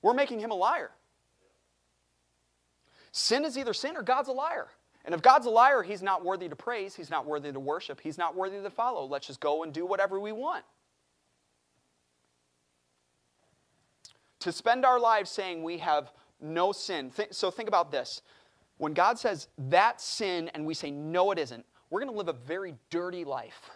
We're 0.00 0.14
making 0.14 0.40
him 0.40 0.50
a 0.50 0.56
liar. 0.56 0.90
Sin 3.12 3.44
is 3.44 3.58
either 3.58 3.74
sin 3.74 3.96
or 3.96 4.02
God's 4.02 4.28
a 4.28 4.32
liar. 4.32 4.68
And 5.04 5.14
if 5.14 5.20
God's 5.20 5.46
a 5.46 5.50
liar, 5.50 5.82
he's 5.82 6.02
not 6.02 6.24
worthy 6.24 6.48
to 6.48 6.56
praise, 6.56 6.94
he's 6.94 7.10
not 7.10 7.26
worthy 7.26 7.52
to 7.52 7.60
worship, 7.60 8.00
he's 8.00 8.18
not 8.18 8.34
worthy 8.34 8.60
to 8.60 8.70
follow. 8.70 9.04
Let's 9.04 9.26
just 9.26 9.40
go 9.40 9.64
and 9.64 9.72
do 9.72 9.84
whatever 9.84 10.18
we 10.18 10.32
want. 10.32 10.64
To 14.42 14.50
spend 14.50 14.84
our 14.84 14.98
lives 14.98 15.30
saying 15.30 15.62
we 15.62 15.78
have 15.78 16.10
no 16.40 16.72
sin. 16.72 17.12
so 17.30 17.48
think 17.48 17.68
about 17.68 17.92
this. 17.92 18.22
When 18.78 18.92
God 18.92 19.16
says 19.16 19.46
that 19.68 20.00
sin 20.00 20.50
and 20.54 20.66
we 20.66 20.74
say 20.74 20.90
no, 20.90 21.30
it 21.30 21.38
isn't, 21.38 21.64
we're 21.90 22.00
going 22.00 22.12
to 22.12 22.18
live 22.18 22.26
a 22.26 22.32
very 22.32 22.74
dirty 22.90 23.22
life. 23.22 23.70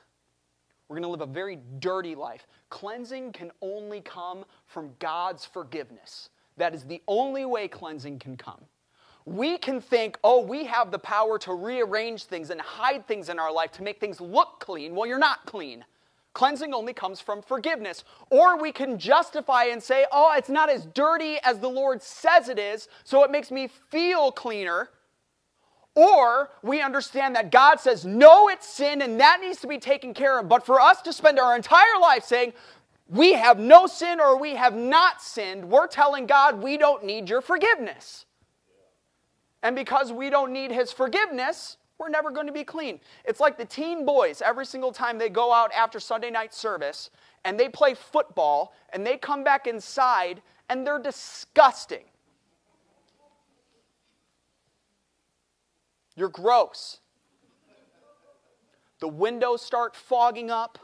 We're 0.89 0.97
going 0.97 1.05
to 1.05 1.09
live 1.09 1.21
a 1.21 1.33
very 1.33 1.61
dirty 1.79 2.17
life. 2.17 2.49
Cleansing 2.69 3.31
can 3.31 3.53
only 3.63 4.01
come 4.01 4.45
from 4.67 4.91
God's 4.99 5.45
forgiveness. 5.45 6.31
That 6.57 6.75
is 6.75 6.83
the 6.83 7.01
only 7.07 7.45
way 7.45 7.69
cleansing 7.69 8.19
can 8.19 8.37
come. 8.37 8.63
We 9.25 9.59
can 9.59 9.81
think, 9.81 10.19
oh, 10.25 10.41
we 10.41 10.65
have 10.65 10.91
the 10.91 10.99
power 10.99 11.39
to 11.41 11.55
rearrange 11.55 12.25
things 12.25 12.51
and 12.51 12.61
hide 12.61 13.07
things 13.07 13.29
in 13.29 13.39
our 13.39 13.53
life 13.53 13.71
to 13.73 13.85
make 13.85 14.01
things 14.01 14.21
look 14.21 14.59
clean. 14.59 14.97
Well, 14.97 15.07
you're 15.07 15.19
not 15.19 15.47
clean. 15.47 15.85
Cleansing 16.37 16.75
only 16.75 16.93
comes 16.93 17.19
from 17.19 17.41
forgiveness. 17.41 18.05
Or 18.29 18.61
we 18.61 18.71
can 18.71 18.99
justify 18.99 19.65
and 19.65 19.83
say, 19.83 20.05
oh, 20.13 20.35
it's 20.37 20.51
not 20.51 20.69
as 20.69 20.85
dirty 20.85 21.39
as 21.43 21.61
the 21.61 21.71
Lord 21.71 22.03
says 22.03 22.51
it 22.51 22.59
is, 22.59 22.89
so 23.05 23.25
it 23.25 23.31
makes 23.31 23.51
me 23.51 23.71
feel 23.89 24.31
cleaner. 24.31 24.91
Or 25.95 26.51
we 26.63 26.83
understand 26.83 27.37
that 27.37 27.51
God 27.51 27.81
says, 27.81 28.05
no, 28.05 28.51
it's 28.51 28.69
sin 28.69 29.01
and 29.01 29.19
that 29.19 29.41
needs 29.41 29.63
to 29.63 29.67
be 29.67 29.79
taken 29.79 30.13
care 30.13 30.39
of. 30.39 30.47
But 30.47 30.67
for 30.67 30.79
us 30.79 31.01
to 31.03 31.13
spend 31.15 31.39
our 31.39 31.57
entire 31.57 31.99
life 32.03 32.25
saying, 32.25 32.53
we 33.09 33.33
have 33.33 33.59
no 33.59 33.87
sin 33.87 34.21
or 34.21 34.39
we 34.39 34.57
have 34.57 34.77
not 34.77 35.23
sinned, 35.23 35.71
we're 35.71 35.87
telling 35.87 36.27
God 36.27 36.63
we 36.63 36.77
don't 36.77 37.03
need 37.03 37.31
your 37.31 37.41
forgiveness. 37.41 38.27
And 39.63 39.75
because 39.75 40.13
we 40.13 40.29
don't 40.29 40.53
need 40.53 40.71
his 40.71 40.93
forgiveness, 40.93 41.79
we're 41.99 42.09
never 42.09 42.31
going 42.31 42.47
to 42.47 42.53
be 42.53 42.65
clean. 42.65 43.01
It's 43.25 43.41
like 43.41 43.57
the 43.57 43.65
teen 43.65 44.05
boys, 44.05 44.43
every 44.43 44.67
single 44.67 44.93
time 44.93 45.19
they 45.19 45.29
go 45.29 45.53
out 45.53 45.73
after 45.73 45.99
Sunday 45.99 46.31
night 46.31 46.53
service 46.53 47.11
and 47.45 47.59
they 47.59 47.69
play 47.69 47.95
football 47.95 48.75
and 48.93 49.07
they 49.07 49.17
come 49.17 49.43
back 49.43 49.67
inside 49.67 50.43
and 50.69 50.87
they're 50.87 50.99
disgusting. 50.99 52.05
You're 56.17 56.29
gross. 56.29 56.99
The 59.01 59.09
windows 59.09 59.63
start 59.63 59.95
fogging 59.95 60.51
up. 60.51 60.79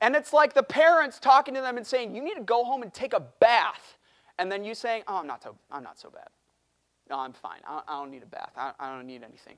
And 0.00 0.14
it's 0.14 0.32
like 0.32 0.52
the 0.52 0.62
parents 0.62 1.18
talking 1.18 1.54
to 1.54 1.60
them 1.60 1.76
and 1.76 1.86
saying, 1.86 2.14
You 2.14 2.22
need 2.22 2.34
to 2.34 2.42
go 2.42 2.64
home 2.64 2.82
and 2.82 2.92
take 2.92 3.14
a 3.14 3.20
bath. 3.20 3.96
And 4.38 4.50
then 4.50 4.64
you 4.64 4.74
saying, 4.74 5.04
Oh, 5.08 5.16
I'm 5.16 5.26
not 5.26 5.42
so, 5.42 5.56
I'm 5.70 5.84
not 5.84 5.98
so 5.98 6.10
bad. 6.10 6.28
No, 7.10 7.18
I'm 7.18 7.32
fine. 7.32 7.60
I, 7.66 7.82
I 7.86 8.00
don't 8.00 8.10
need 8.10 8.22
a 8.22 8.26
bath. 8.26 8.52
I, 8.56 8.72
I 8.78 8.94
don't 8.94 9.06
need 9.06 9.22
anything. 9.22 9.56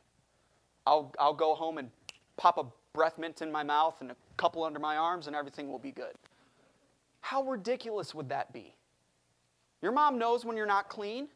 I'll, 0.87 1.13
I'll 1.19 1.35
go 1.35 1.55
home 1.55 1.79
and 1.79 1.91
pop 2.37 2.59
a 2.59 2.65
breath 2.93 3.19
mint 3.19 3.43
in 3.43 3.51
my 3.51 3.63
mouth 3.63 3.97
and 4.01 4.11
a 4.11 4.17
couple 4.37 4.65
under 4.65 4.79
my 4.79 4.97
arms, 4.97 5.27
and 5.27 5.37
everything 5.37 5.71
will 5.71 5.79
be 5.79 5.93
good. 5.93 6.15
How 7.21 7.43
ridiculous 7.43 8.15
would 8.15 8.29
that 8.29 8.53
be? 8.53 8.75
Your 9.83 9.93
mom 9.93 10.19
knows 10.19 10.45
when 10.45 10.57
you're 10.57 10.67
not 10.67 10.89
clean. 10.89 11.29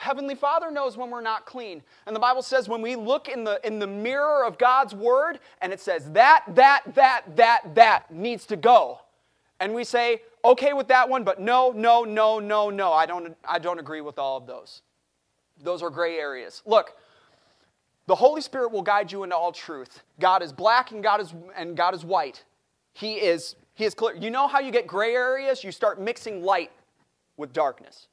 Heavenly 0.00 0.34
Father 0.34 0.70
knows 0.70 0.96
when 0.96 1.10
we're 1.10 1.20
not 1.20 1.44
clean. 1.44 1.82
And 2.06 2.16
the 2.16 2.20
Bible 2.20 2.42
says 2.42 2.68
when 2.68 2.80
we 2.80 2.96
look 2.96 3.28
in 3.28 3.44
the, 3.44 3.60
in 3.66 3.78
the 3.78 3.86
mirror 3.86 4.44
of 4.46 4.56
God's 4.56 4.94
Word 4.94 5.40
and 5.60 5.72
it 5.72 5.80
says 5.80 6.10
that, 6.12 6.44
that, 6.54 6.82
that, 6.94 7.36
that, 7.36 7.74
that 7.74 8.10
needs 8.10 8.46
to 8.46 8.56
go. 8.56 9.00
And 9.60 9.74
we 9.74 9.84
say, 9.84 10.22
okay 10.42 10.72
with 10.72 10.88
that 10.88 11.08
one, 11.08 11.22
but 11.22 11.38
no, 11.38 11.70
no, 11.70 12.04
no, 12.04 12.38
no, 12.38 12.70
no. 12.70 12.92
I 12.92 13.04
don't, 13.04 13.36
I 13.46 13.58
don't 13.58 13.78
agree 13.78 14.00
with 14.00 14.18
all 14.18 14.38
of 14.38 14.46
those. 14.46 14.80
Those 15.62 15.82
are 15.82 15.90
gray 15.90 16.18
areas. 16.18 16.62
Look, 16.66 16.96
the 18.06 18.14
Holy 18.14 18.40
Spirit 18.40 18.72
will 18.72 18.82
guide 18.82 19.12
you 19.12 19.22
into 19.22 19.36
all 19.36 19.52
truth. 19.52 20.02
God 20.18 20.42
is 20.42 20.52
black 20.52 20.90
and 20.90 21.02
God 21.02 21.20
is, 21.20 21.34
and 21.56 21.76
God 21.76 21.94
is 21.94 22.04
white. 22.04 22.44
He 22.92 23.14
is, 23.14 23.56
he 23.74 23.84
is 23.84 23.94
clear. 23.94 24.16
You 24.16 24.30
know 24.30 24.48
how 24.48 24.60
you 24.60 24.72
get 24.72 24.86
gray 24.86 25.14
areas? 25.14 25.62
You 25.62 25.72
start 25.72 26.00
mixing 26.00 26.42
light 26.42 26.70
with 27.36 27.52
darkness. 27.52 28.08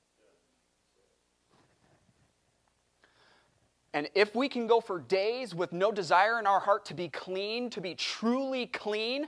And 3.93 4.07
if 4.13 4.35
we 4.35 4.47
can 4.47 4.67
go 4.67 4.79
for 4.79 4.99
days 4.99 5.55
with 5.55 5.73
no 5.73 5.91
desire 5.91 6.37
in 6.37 6.45
our 6.45 6.59
heart 6.59 6.85
to 6.85 6.93
be 6.93 7.09
clean, 7.09 7.69
to 7.71 7.81
be 7.81 7.95
truly 7.95 8.67
clean, 8.67 9.27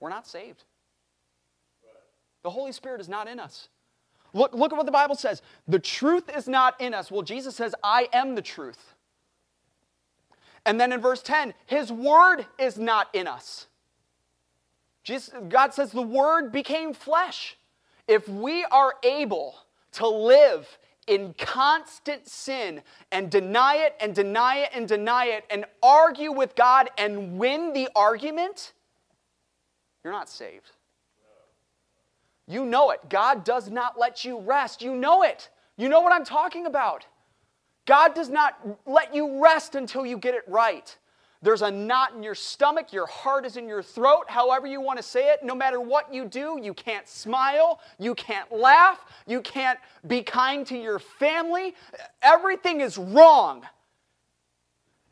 we're 0.00 0.08
not 0.08 0.26
saved. 0.26 0.64
The 2.42 2.50
Holy 2.50 2.72
Spirit 2.72 3.00
is 3.00 3.08
not 3.08 3.28
in 3.28 3.38
us. 3.38 3.68
Look, 4.36 4.52
look 4.52 4.72
at 4.72 4.76
what 4.76 4.86
the 4.86 4.92
Bible 4.92 5.14
says. 5.14 5.40
The 5.66 5.78
truth 5.78 6.28
is 6.36 6.46
not 6.46 6.78
in 6.80 6.92
us. 6.92 7.10
Well, 7.10 7.22
Jesus 7.22 7.56
says, 7.56 7.74
I 7.82 8.08
am 8.12 8.34
the 8.34 8.42
truth. 8.42 8.94
And 10.66 10.78
then 10.78 10.92
in 10.92 11.00
verse 11.00 11.22
10, 11.22 11.54
his 11.64 11.90
word 11.90 12.44
is 12.58 12.76
not 12.76 13.08
in 13.14 13.26
us. 13.26 13.66
Jesus, 15.04 15.32
God 15.48 15.72
says 15.72 15.92
the 15.92 16.02
word 16.02 16.52
became 16.52 16.92
flesh. 16.92 17.56
If 18.06 18.28
we 18.28 18.64
are 18.64 18.94
able 19.02 19.54
to 19.92 20.06
live 20.06 20.78
in 21.06 21.34
constant 21.38 22.28
sin 22.28 22.82
and 23.12 23.30
deny 23.30 23.76
it 23.76 23.96
and 24.00 24.14
deny 24.14 24.56
it 24.56 24.70
and 24.74 24.86
deny 24.86 25.26
it 25.26 25.44
and 25.48 25.64
argue 25.82 26.32
with 26.32 26.54
God 26.56 26.90
and 26.98 27.38
win 27.38 27.72
the 27.72 27.88
argument, 27.96 28.72
you're 30.04 30.12
not 30.12 30.28
saved. 30.28 30.72
You 32.46 32.64
know 32.64 32.90
it. 32.90 33.00
God 33.08 33.44
does 33.44 33.68
not 33.70 33.98
let 33.98 34.24
you 34.24 34.38
rest. 34.40 34.82
You 34.82 34.94
know 34.94 35.22
it. 35.22 35.50
You 35.76 35.88
know 35.88 36.00
what 36.00 36.12
I'm 36.12 36.24
talking 36.24 36.66
about. 36.66 37.06
God 37.86 38.14
does 38.14 38.28
not 38.28 38.58
let 38.86 39.14
you 39.14 39.42
rest 39.42 39.74
until 39.74 40.04
you 40.04 40.18
get 40.18 40.34
it 40.34 40.42
right. 40.46 40.96
There's 41.42 41.62
a 41.62 41.70
knot 41.70 42.14
in 42.14 42.22
your 42.22 42.34
stomach, 42.34 42.92
your 42.92 43.06
heart 43.06 43.44
is 43.44 43.56
in 43.56 43.68
your 43.68 43.82
throat, 43.82 44.24
however 44.26 44.66
you 44.66 44.80
want 44.80 44.96
to 44.96 45.02
say 45.02 45.32
it. 45.32 45.44
No 45.44 45.54
matter 45.54 45.80
what 45.80 46.12
you 46.12 46.24
do, 46.24 46.58
you 46.60 46.72
can't 46.74 47.06
smile, 47.06 47.78
you 47.98 48.14
can't 48.14 48.50
laugh, 48.50 49.04
you 49.26 49.40
can't 49.42 49.78
be 50.06 50.22
kind 50.22 50.66
to 50.66 50.76
your 50.76 50.98
family. 50.98 51.74
Everything 52.22 52.80
is 52.80 52.96
wrong. 52.96 53.64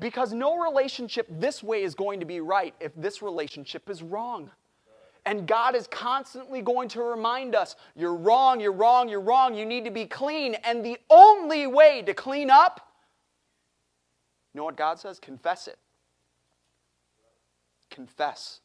Because 0.01 0.33
no 0.33 0.59
relationship 0.59 1.29
this 1.31 1.63
way 1.63 1.83
is 1.83 1.95
going 1.95 2.21
to 2.21 2.27
be 2.27 2.41
right 2.41 2.75
if 2.81 2.93
this 2.97 3.23
relationship 3.23 3.89
is 3.89 4.03
wrong. 4.03 4.51
And 5.27 5.47
God 5.47 5.75
is 5.75 5.87
constantly 5.89 6.63
going 6.63 6.89
to 6.91 7.03
remind 7.03 7.55
us 7.55 7.77
you're 7.97 8.15
wrong, 8.15 8.61
you're 8.61 8.73
wrong, 8.73 9.09
you're 9.09 9.21
wrong, 9.21 9.55
you 9.55 9.67
need 9.67 9.85
to 9.87 9.91
be 9.91 10.07
clean. 10.07 10.55
And 10.65 10.85
the 10.85 10.99
only 11.11 11.67
way 11.67 12.03
to 12.03 12.15
clean 12.15 12.51
up, 12.51 12.81
you 14.55 14.59
know 14.59 14.65
what 14.65 14.77
God 14.77 14.99
says? 15.01 15.19
Confess 15.19 15.69
it. 15.69 15.79
Confess. 17.91 18.61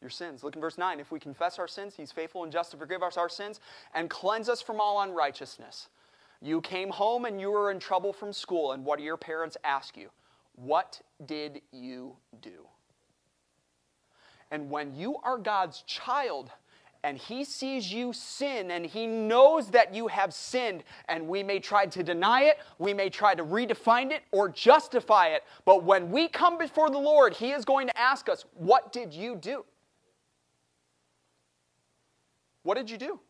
your 0.00 0.10
sins. 0.10 0.44
Look 0.44 0.54
in 0.54 0.60
verse 0.60 0.78
9. 0.78 1.00
If 1.00 1.10
we 1.10 1.18
confess 1.20 1.58
our 1.58 1.68
sins, 1.68 1.94
he's 1.96 2.12
faithful 2.12 2.44
and 2.44 2.52
just 2.52 2.70
to 2.72 2.76
forgive 2.76 3.02
us 3.02 3.16
our 3.16 3.28
sins 3.28 3.60
and 3.94 4.08
cleanse 4.08 4.48
us 4.48 4.62
from 4.62 4.80
all 4.80 5.02
unrighteousness. 5.02 5.88
You 6.40 6.60
came 6.60 6.90
home 6.90 7.24
and 7.24 7.40
you 7.40 7.50
were 7.50 7.70
in 7.70 7.80
trouble 7.80 8.12
from 8.12 8.32
school, 8.32 8.72
and 8.72 8.84
what 8.84 8.98
do 8.98 9.04
your 9.04 9.16
parents 9.16 9.56
ask 9.64 9.96
you? 9.96 10.10
What 10.54 11.00
did 11.26 11.62
you 11.72 12.16
do? 12.40 12.66
And 14.50 14.70
when 14.70 14.94
you 14.94 15.16
are 15.22 15.38
God's 15.38 15.82
child, 15.82 16.50
and 17.04 17.16
he 17.16 17.44
sees 17.44 17.92
you 17.92 18.12
sin 18.12 18.70
and 18.70 18.84
he 18.84 19.06
knows 19.06 19.70
that 19.70 19.94
you 19.94 20.08
have 20.08 20.34
sinned 20.34 20.82
and 21.08 21.28
we 21.28 21.42
may 21.42 21.60
try 21.60 21.86
to 21.86 22.02
deny 22.02 22.42
it 22.42 22.58
we 22.78 22.92
may 22.92 23.08
try 23.08 23.34
to 23.34 23.44
redefine 23.44 24.10
it 24.10 24.22
or 24.32 24.48
justify 24.48 25.28
it 25.28 25.44
but 25.64 25.84
when 25.84 26.10
we 26.10 26.28
come 26.28 26.58
before 26.58 26.90
the 26.90 26.98
lord 26.98 27.32
he 27.32 27.52
is 27.52 27.64
going 27.64 27.86
to 27.86 27.98
ask 27.98 28.28
us 28.28 28.44
what 28.54 28.92
did 28.92 29.12
you 29.12 29.36
do? 29.36 29.64
What 32.64 32.76
did 32.76 32.90
you 32.90 32.98
do? 32.98 33.20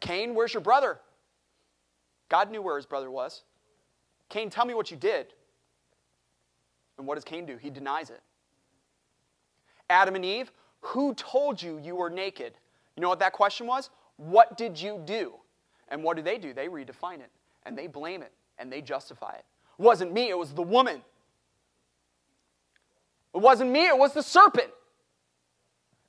Cain 0.00 0.34
where's 0.34 0.54
your 0.54 0.62
brother? 0.62 1.00
God 2.28 2.50
knew 2.50 2.62
where 2.62 2.76
his 2.76 2.86
brother 2.86 3.10
was. 3.10 3.42
Cain 4.28 4.50
tell 4.50 4.66
me 4.66 4.74
what 4.74 4.90
you 4.90 4.96
did. 4.96 5.32
And 6.96 7.06
what 7.06 7.14
does 7.14 7.24
cain 7.24 7.46
do? 7.46 7.56
He 7.56 7.70
denies 7.70 8.10
it 8.10 8.20
adam 9.90 10.14
and 10.14 10.24
eve 10.24 10.52
who 10.80 11.14
told 11.14 11.60
you 11.60 11.78
you 11.78 11.96
were 11.96 12.10
naked? 12.10 12.54
You 12.96 13.02
know 13.02 13.08
what 13.08 13.18
that 13.20 13.32
question 13.32 13.66
was? 13.66 13.90
What 14.16 14.56
did 14.56 14.80
you 14.80 15.00
do? 15.04 15.34
And 15.88 16.02
what 16.02 16.16
do 16.16 16.22
they 16.22 16.38
do? 16.38 16.52
They 16.52 16.68
redefine 16.68 17.20
it 17.20 17.30
and 17.64 17.76
they 17.76 17.86
blame 17.86 18.22
it 18.22 18.32
and 18.58 18.72
they 18.72 18.80
justify 18.80 19.34
it. 19.34 19.44
It 19.78 19.82
wasn't 19.82 20.12
me, 20.12 20.28
it 20.28 20.38
was 20.38 20.52
the 20.52 20.62
woman. 20.62 21.02
It 23.34 23.40
wasn't 23.40 23.70
me, 23.70 23.86
it 23.86 23.96
was 23.96 24.14
the 24.14 24.22
serpent. 24.22 24.70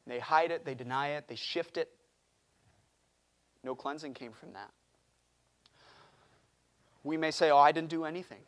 They 0.07 0.19
hide 0.19 0.51
it, 0.51 0.65
they 0.65 0.73
deny 0.73 1.09
it, 1.09 1.27
they 1.27 1.35
shift 1.35 1.77
it. 1.77 1.89
No 3.63 3.75
cleansing 3.75 4.13
came 4.13 4.31
from 4.31 4.53
that. 4.53 4.71
We 7.03 7.17
may 7.17 7.31
say, 7.31 7.51
Oh, 7.51 7.57
I 7.57 7.71
didn't 7.71 7.89
do 7.89 8.05
anything. 8.05 8.41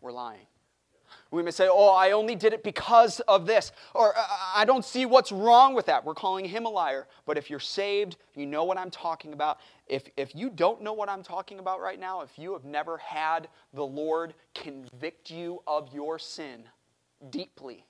We're 0.00 0.12
lying. 0.12 0.46
We 1.30 1.42
may 1.42 1.50
say, 1.50 1.68
Oh, 1.70 1.94
I 1.94 2.12
only 2.12 2.34
did 2.34 2.52
it 2.52 2.62
because 2.62 3.20
of 3.20 3.46
this. 3.46 3.72
Or 3.94 4.16
uh, 4.16 4.22
I 4.54 4.64
don't 4.64 4.84
see 4.84 5.06
what's 5.06 5.32
wrong 5.32 5.74
with 5.74 5.86
that. 5.86 6.04
We're 6.04 6.14
calling 6.14 6.44
him 6.44 6.66
a 6.66 6.68
liar. 6.68 7.06
But 7.26 7.38
if 7.38 7.50
you're 7.50 7.60
saved, 7.60 8.16
you 8.34 8.46
know 8.46 8.64
what 8.64 8.78
I'm 8.78 8.90
talking 8.90 9.32
about. 9.32 9.58
If, 9.86 10.04
if 10.16 10.34
you 10.34 10.50
don't 10.50 10.82
know 10.82 10.92
what 10.92 11.08
I'm 11.08 11.22
talking 11.22 11.58
about 11.58 11.80
right 11.80 11.98
now, 11.98 12.22
if 12.22 12.38
you 12.38 12.52
have 12.52 12.64
never 12.64 12.98
had 12.98 13.48
the 13.72 13.86
Lord 13.86 14.34
convict 14.54 15.30
you 15.30 15.62
of 15.66 15.92
your 15.92 16.18
sin 16.18 16.64
deeply, 17.30 17.84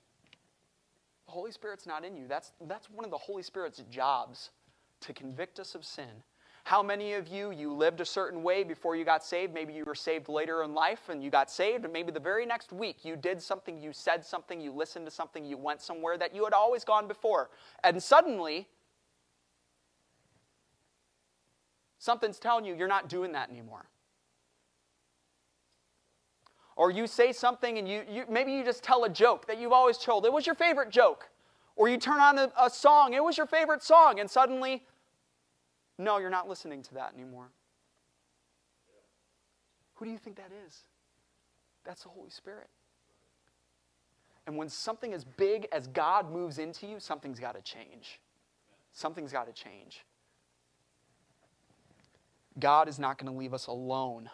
the 1.25 1.31
Holy 1.31 1.51
Spirit's 1.51 1.85
not 1.85 2.03
in 2.03 2.15
you. 2.15 2.27
That's, 2.27 2.53
that's 2.67 2.89
one 2.89 3.05
of 3.05 3.11
the 3.11 3.17
Holy 3.17 3.43
Spirit's 3.43 3.83
jobs 3.91 4.49
to 5.01 5.13
convict 5.13 5.59
us 5.59 5.75
of 5.75 5.85
sin 5.85 6.23
how 6.69 6.83
many 6.83 7.13
of 7.13 7.27
you, 7.27 7.49
you 7.49 7.73
lived 7.73 7.99
a 7.99 8.05
certain 8.05 8.43
way 8.43 8.63
before 8.63 8.95
you 8.95 9.03
got 9.03 9.25
saved? 9.25 9.55
Maybe 9.55 9.73
you 9.73 9.83
were 9.85 9.95
saved 9.95 10.29
later 10.29 10.61
in 10.61 10.75
life 10.75 11.09
and 11.09 11.23
you 11.23 11.31
got 11.31 11.49
saved, 11.49 11.83
and 11.83 11.91
maybe 11.91 12.11
the 12.11 12.19
very 12.19 12.45
next 12.45 12.71
week 12.71 13.03
you 13.03 13.15
did 13.15 13.41
something, 13.41 13.81
you 13.81 13.91
said 13.91 14.23
something, 14.23 14.61
you 14.61 14.71
listened 14.71 15.07
to 15.07 15.11
something, 15.11 15.43
you 15.43 15.57
went 15.57 15.81
somewhere 15.81 16.15
that 16.19 16.35
you 16.35 16.43
had 16.43 16.53
always 16.53 16.83
gone 16.83 17.07
before. 17.07 17.49
And 17.83 18.01
suddenly, 18.03 18.67
something's 21.97 22.37
telling 22.37 22.65
you 22.65 22.75
you're 22.75 22.87
not 22.87 23.09
doing 23.09 23.31
that 23.31 23.49
anymore. 23.49 23.87
Or 26.75 26.91
you 26.91 27.07
say 27.07 27.31
something 27.31 27.79
and 27.79 27.89
you, 27.89 28.03
you 28.07 28.25
maybe 28.29 28.51
you 28.51 28.63
just 28.63 28.83
tell 28.83 29.05
a 29.05 29.09
joke 29.09 29.47
that 29.47 29.59
you've 29.59 29.73
always 29.73 29.97
told. 29.97 30.23
It 30.23 30.31
was 30.31 30.45
your 30.45 30.53
favorite 30.53 30.91
joke. 30.91 31.31
Or 31.75 31.89
you 31.89 31.97
turn 31.97 32.19
on 32.19 32.37
a, 32.37 32.51
a 32.61 32.69
song, 32.69 33.15
it 33.15 33.23
was 33.23 33.37
your 33.37 33.47
favorite 33.47 33.81
song, 33.81 34.19
and 34.19 34.29
suddenly 34.29 34.83
no, 35.99 36.17
you're 36.17 36.29
not 36.29 36.47
listening 36.47 36.81
to 36.83 36.93
that 36.95 37.13
anymore. 37.13 37.49
Who 39.95 40.05
do 40.05 40.11
you 40.11 40.17
think 40.17 40.37
that 40.37 40.51
is? 40.65 40.85
That's 41.83 42.03
the 42.03 42.09
Holy 42.09 42.29
Spirit. 42.29 42.69
And 44.47 44.55
when 44.55 44.69
something 44.69 45.13
as 45.13 45.25
big 45.25 45.67
as 45.73 45.87
God 45.87 46.31
moves 46.31 46.57
into 46.57 46.87
you, 46.87 47.01
something's 47.01 47.39
got 47.39 47.53
to 47.53 47.61
change. 47.61 48.21
Something's 48.93 49.33
got 49.33 49.45
to 49.45 49.53
change. 49.53 50.05
God 52.57 52.87
is 52.87 52.97
not 52.97 53.17
going 53.17 53.31
to 53.31 53.37
leave 53.37 53.53
us 53.53 53.67
alone 53.67 54.29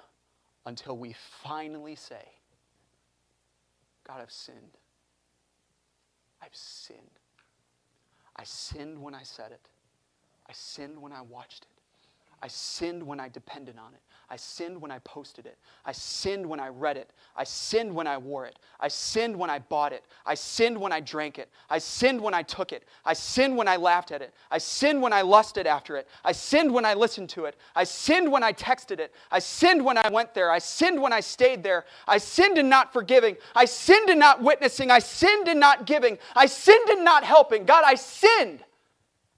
until 0.67 0.95
we 0.95 1.15
finally 1.43 1.95
say, 1.95 2.23
God, 4.07 4.21
I've 4.21 4.31
sinned. 4.31 4.77
I've 6.41 6.53
sinned. 6.55 6.99
I 8.35 8.43
sinned 8.43 9.01
when 9.01 9.15
I 9.15 9.23
said 9.23 9.51
it. 9.51 9.67
I 10.47 10.53
sinned 10.53 11.01
when 11.01 11.11
I 11.11 11.21
watched 11.21 11.63
it. 11.63 11.75
I 12.41 12.47
sinned 12.47 13.01
when 13.01 13.19
I 13.19 13.29
depended 13.29 13.75
on 13.79 13.93
it. 13.93 14.01
I 14.29 14.35
sinned 14.35 14.81
when 14.81 14.91
I 14.91 14.99
posted 14.99 15.45
it. 15.45 15.57
I 15.85 15.91
sinned 15.91 16.45
when 16.45 16.59
I 16.59 16.67
read 16.67 16.97
it. 16.97 17.11
I 17.35 17.43
sinned 17.43 17.93
when 17.93 18.07
I 18.07 18.17
wore 18.17 18.45
it. 18.45 18.59
I 18.79 18.87
sinned 18.87 19.37
when 19.37 19.49
I 19.49 19.59
bought 19.59 19.93
it. 19.93 20.03
I 20.25 20.33
sinned 20.33 20.79
when 20.79 20.91
I 20.91 20.99
drank 20.99 21.39
it. 21.39 21.49
I 21.69 21.77
sinned 21.77 22.21
when 22.21 22.33
I 22.33 22.43
took 22.43 22.71
it. 22.71 22.83
I 23.03 23.13
sinned 23.13 23.55
when 23.55 23.67
I 23.67 23.77
laughed 23.77 24.11
at 24.11 24.21
it. 24.21 24.33
I 24.51 24.57
sinned 24.57 25.01
when 25.01 25.13
I 25.13 25.21
lusted 25.21 25.65
after 25.65 25.95
it. 25.95 26.07
I 26.23 26.31
sinned 26.33 26.73
when 26.73 26.85
I 26.85 26.93
listened 26.93 27.29
to 27.29 27.45
it. 27.45 27.55
I 27.75 27.83
sinned 27.83 28.31
when 28.31 28.43
I 28.43 28.53
texted 28.53 28.99
it. 28.99 29.13
I 29.31 29.39
sinned 29.39 29.83
when 29.85 29.97
I 29.97 30.09
went 30.09 30.33
there. 30.33 30.51
I 30.51 30.59
sinned 30.59 31.01
when 31.01 31.13
I 31.13 31.21
stayed 31.21 31.63
there. 31.63 31.85
I 32.07 32.17
sinned 32.17 32.57
in 32.57 32.67
not 32.67 32.93
forgiving. 32.93 33.37
I 33.55 33.65
sinned 33.65 34.09
in 34.09 34.19
not 34.19 34.41
witnessing. 34.41 34.91
I 34.91 34.99
sinned 34.99 35.47
in 35.47 35.59
not 35.59 35.85
giving. 35.85 36.17
I 36.35 36.47
sinned 36.47 36.89
in 36.89 37.03
not 37.03 37.23
helping. 37.23 37.65
God, 37.65 37.83
I 37.85 37.95
sinned. 37.95 38.63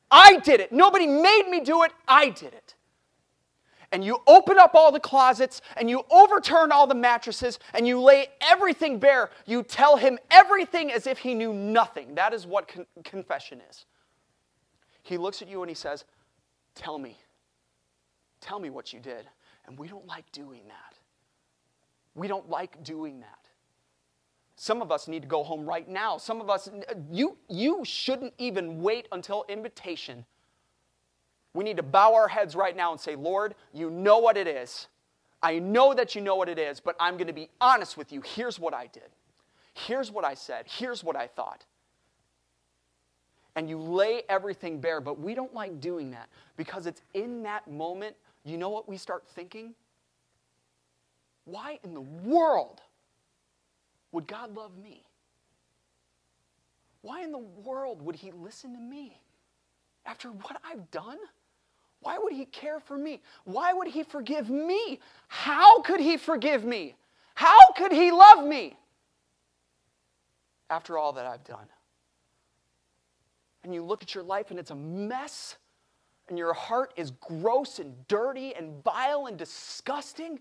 I 0.10 0.40
did 0.40 0.60
it. 0.60 0.72
Nobody 0.72 1.08
made 1.08 1.48
me 1.50 1.60
do 1.60 1.84
it. 1.84 1.92
I 2.08 2.30
did 2.30 2.54
it. 2.54 2.76
And 3.92 4.04
you 4.04 4.20
open 4.28 4.60
up 4.60 4.76
all 4.76 4.92
the 4.92 5.00
closets 5.00 5.62
and 5.78 5.90
you 5.90 6.04
overturn 6.10 6.72
all 6.72 6.88
the 6.88 6.96
mattresses 6.96 7.58
and 7.74 7.88
you 7.88 8.02
lay 8.02 8.28
everything 8.42 9.00
bare. 9.00 9.30
You 9.46 9.64
tell 9.64 9.96
him 9.96 10.20
everything 10.30 10.92
as 10.92 11.08
if 11.08 11.20
he 11.20 11.34
knew 11.34 11.54
nothing. 11.54 12.16
That 12.16 12.34
is 12.34 12.46
what 12.46 12.68
con- 12.68 12.86
confession 13.06 13.62
is. 13.70 13.86
He 15.04 15.18
looks 15.18 15.42
at 15.42 15.48
you 15.48 15.62
and 15.62 15.70
he 15.70 15.76
says, 15.76 16.04
Tell 16.76 17.00
me. 17.00 17.18
Tell 18.42 18.60
me 18.60 18.70
what 18.70 18.94
you 18.94 19.00
did. 19.00 19.26
And 19.66 19.80
we 19.80 19.88
don't 19.88 20.06
like 20.06 20.30
doing 20.32 20.62
that. 20.68 20.96
We 22.14 22.28
don't 22.28 22.50
like 22.50 22.84
doing 22.84 23.22
that. 23.22 23.47
Some 24.60 24.82
of 24.82 24.92
us 24.92 25.08
need 25.08 25.22
to 25.22 25.28
go 25.28 25.44
home 25.44 25.68
right 25.68 25.88
now. 25.88 26.18
Some 26.18 26.42
of 26.42 26.50
us, 26.50 26.68
uh, 26.68 26.96
you, 27.12 27.38
you 27.48 27.86
shouldn't 27.86 28.34
even 28.40 28.82
wait 28.82 29.08
until 29.12 29.46
invitation. 29.48 30.26
We 31.54 31.64
need 31.64 31.78
to 31.78 31.84
bow 31.84 32.16
our 32.16 32.28
heads 32.28 32.56
right 32.56 32.76
now 32.76 32.92
and 32.92 33.00
say, 33.00 33.16
Lord, 33.16 33.54
you 33.72 33.92
know 33.92 34.18
what 34.18 34.36
it 34.36 34.48
is. 34.48 34.88
I 35.44 35.60
know 35.60 35.94
that 35.94 36.16
you 36.16 36.22
know 36.22 36.36
what 36.36 36.50
it 36.50 36.58
is, 36.58 36.80
but 36.80 36.96
I'm 37.00 37.18
going 37.18 37.28
to 37.28 37.34
be 37.34 37.50
honest 37.62 37.98
with 37.98 38.12
you. 38.12 38.22
Here's 38.22 38.60
what 38.60 38.74
I 38.74 38.88
did. 38.88 39.10
Here's 39.76 40.12
what 40.12 40.26
I 40.26 40.34
said. 40.34 40.66
Here's 40.68 41.04
what 41.04 41.16
I 41.16 41.28
thought. 41.28 41.64
And 43.56 43.70
you 43.70 43.78
lay 43.78 44.24
everything 44.28 44.80
bare, 44.80 45.02
but 45.02 45.20
we 45.20 45.36
don't 45.36 45.54
like 45.54 45.80
doing 45.80 46.10
that 46.12 46.30
because 46.58 46.88
it's 46.88 47.04
in 47.14 47.44
that 47.44 47.70
moment, 47.70 48.16
you 48.44 48.58
know 48.58 48.70
what 48.70 48.90
we 48.90 48.98
start 48.98 49.24
thinking? 49.28 49.76
Why 51.46 51.80
in 51.84 51.94
the 51.94 52.02
world 52.02 52.82
would 54.18 54.26
God 54.26 54.56
love 54.56 54.76
me? 54.76 55.04
Why 57.04 57.24
in 57.24 57.32
the 57.32 57.38
world 57.38 58.02
would 58.02 58.16
He 58.16 58.32
listen 58.32 58.74
to 58.74 58.80
me 58.80 59.22
after 60.08 60.30
what 60.30 60.60
I've 60.66 60.90
done? 60.90 61.20
Why 62.00 62.18
would 62.18 62.34
He 62.34 62.46
care 62.46 62.80
for 62.80 62.98
me? 62.98 63.22
Why 63.44 63.74
would 63.74 63.88
He 63.88 64.02
forgive 64.02 64.50
me? 64.50 65.00
How 65.28 65.82
could 65.84 66.00
He 66.00 66.18
forgive 66.18 66.66
me? 66.66 66.96
How 67.36 67.60
could 67.76 67.92
He 67.92 68.10
love 68.10 68.44
me 68.44 68.76
after 70.72 70.98
all 70.98 71.14
that 71.14 71.28
I've 71.28 71.44
done? 71.44 71.68
And 73.64 73.72
you 73.72 73.84
look 73.84 74.02
at 74.02 74.16
your 74.16 74.24
life 74.24 74.50
and 74.50 74.60
it's 74.60 74.72
a 74.72 74.76
mess, 74.76 75.58
and 76.28 76.40
your 76.40 76.54
heart 76.54 76.92
is 76.96 77.12
gross 77.12 77.78
and 77.78 77.94
dirty 78.08 78.56
and 78.56 78.84
vile 78.84 79.28
and 79.28 79.38
disgusting 79.38 80.40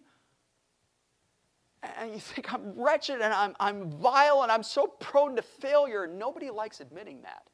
and 1.83 2.13
you 2.13 2.21
think 2.21 2.53
I'm 2.53 2.73
wretched 2.77 3.21
and 3.21 3.33
I'm, 3.33 3.55
I'm 3.61 3.91
vile 3.91 4.43
and 4.43 4.53
I'm 4.53 4.63
so 4.63 4.87
prone 4.87 5.37
to 5.37 5.43
failure. 5.43 6.07
Nobody 6.07 6.51
likes 6.51 6.81
admitting 6.81 7.23
that. 7.23 7.47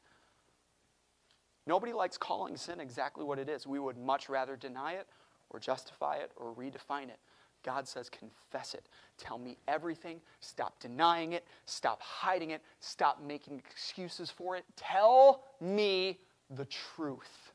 Nobody 1.67 1.93
likes 1.93 2.17
calling 2.19 2.57
sin 2.57 2.81
exactly 2.81 3.25
what 3.25 3.39
it 3.39 3.49
is. 3.49 3.67
We 3.67 3.79
would 3.79 3.97
much 3.97 4.29
rather 4.29 4.57
deny 4.57 4.95
it 4.95 5.07
or 5.51 5.61
justify 5.61 6.17
it 6.17 6.33
or 6.37 6.53
redefine 6.55 7.09
it. 7.09 7.19
God 7.63 7.87
says, 7.87 8.11
confess 8.11 8.75
it. 8.75 8.89
Tell 9.19 9.39
me 9.39 9.57
everything. 9.69 10.21
Stop 10.41 10.81
denying 10.81 11.33
it. 11.33 11.47
Stop 11.67 12.03
hiding 12.03 12.51
it. 12.51 12.63
Stop 12.81 13.23
making 13.25 13.59
excuses 13.59 14.31
for 14.31 14.57
it. 14.57 14.65
Tell 14.75 15.45
me 15.61 16.19
the 16.51 16.65
truth. 16.65 17.53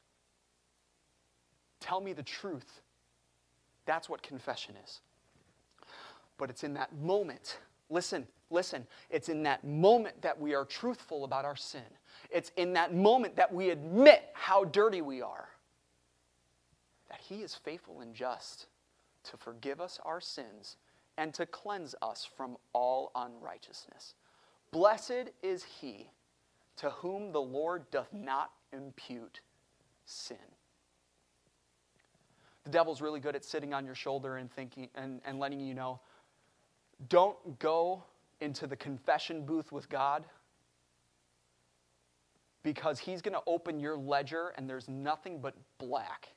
Tell 1.82 2.00
me 2.00 2.14
the 2.14 2.24
truth. 2.24 2.82
That's 3.86 4.08
what 4.08 4.22
confession 4.22 4.76
is 4.84 5.02
but 6.38 6.50
it's 6.50 6.64
in 6.64 6.74
that 6.76 6.96
moment. 6.96 7.60
Listen, 7.90 8.28
Listen, 8.50 8.88
it's 9.10 9.30
in 9.30 9.44
that 9.44 9.66
moment 9.66 10.22
that 10.22 10.40
we 10.40 10.56
are 10.56 10.64
truthful 10.64 11.26
about 11.26 11.44
our 11.44 11.56
sin. 11.56 11.82
It's 12.30 12.52
in 12.56 12.74
that 12.74 12.94
moment 12.94 13.36
that 13.36 13.54
we 13.54 13.72
admit 13.72 14.30
how 14.34 14.64
dirty 14.64 15.02
we 15.02 15.22
are. 15.22 15.50
That 17.10 17.20
He 17.20 17.42
is 17.42 17.56
faithful 17.56 18.00
and 18.00 18.14
just 18.14 18.68
to 19.26 19.38
forgive 19.38 19.82
us 19.82 20.00
our 20.06 20.22
sins 20.22 20.78
and 21.18 21.34
to 21.34 21.46
cleanse 21.46 21.94
us 22.02 22.28
from 22.38 22.58
all 22.74 23.12
unrighteousness. 23.16 24.14
Blessed 24.72 25.32
is 25.44 25.64
He 25.64 26.10
to 26.78 26.90
whom 26.92 27.32
the 27.34 27.42
Lord 27.42 27.90
doth 27.92 28.14
not 28.14 28.52
impute 28.72 29.42
sin. 30.06 30.38
The 32.64 32.70
devil's 32.70 33.02
really 33.02 33.20
good 33.20 33.36
at 33.36 33.44
sitting 33.44 33.74
on 33.74 33.86
your 33.86 33.96
shoulder 33.96 34.38
and 34.38 34.52
thinking 34.52 34.90
and, 34.96 35.22
and 35.26 35.40
letting 35.40 35.60
you 35.60 35.74
know, 35.74 36.00
don't 37.10 37.60
go 37.60 38.04
into 38.40 38.68
the 38.68 38.76
confession 38.76 39.46
booth 39.46 39.72
with 39.72 39.90
God 39.90 40.26
because 42.64 43.00
he's 43.00 43.22
going 43.22 43.34
to 43.34 43.44
open 43.48 43.80
your 43.80 43.98
ledger 43.98 44.54
and 44.58 44.70
there's 44.70 44.90
nothing 44.90 45.40
but 45.40 45.56
black. 45.78 46.30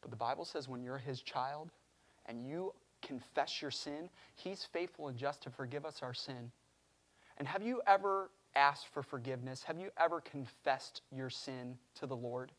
But 0.00 0.10
the 0.10 0.16
Bible 0.16 0.44
says 0.44 0.68
when 0.68 0.82
you're 0.82 0.98
his 0.98 1.22
child 1.22 1.70
and 2.26 2.46
you 2.46 2.72
confess 3.00 3.60
your 3.60 3.70
sin, 3.70 4.08
he's 4.34 4.64
faithful 4.72 5.08
and 5.08 5.16
just 5.16 5.42
to 5.42 5.50
forgive 5.50 5.84
us 5.84 6.00
our 6.02 6.14
sin. 6.14 6.50
And 7.38 7.48
have 7.48 7.62
you 7.62 7.80
ever 7.86 8.30
asked 8.54 8.88
for 8.88 9.02
forgiveness? 9.02 9.62
Have 9.64 9.78
you 9.78 9.90
ever 9.98 10.20
confessed 10.20 11.02
your 11.10 11.30
sin 11.30 11.78
to 11.96 12.06
the 12.06 12.16
Lord? 12.16 12.52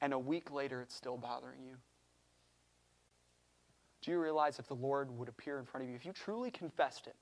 And 0.00 0.12
a 0.12 0.18
week 0.18 0.52
later, 0.52 0.80
it's 0.82 0.94
still 0.94 1.16
bothering 1.16 1.62
you. 1.64 1.76
Do 4.08 4.12
you 4.12 4.22
realize 4.22 4.58
if 4.58 4.66
the 4.66 4.74
Lord 4.74 5.10
would 5.18 5.28
appear 5.28 5.58
in 5.58 5.66
front 5.66 5.84
of 5.84 5.90
you, 5.90 5.94
if 5.94 6.06
you 6.06 6.12
truly 6.12 6.50
confessed 6.50 7.06
it, 7.06 7.14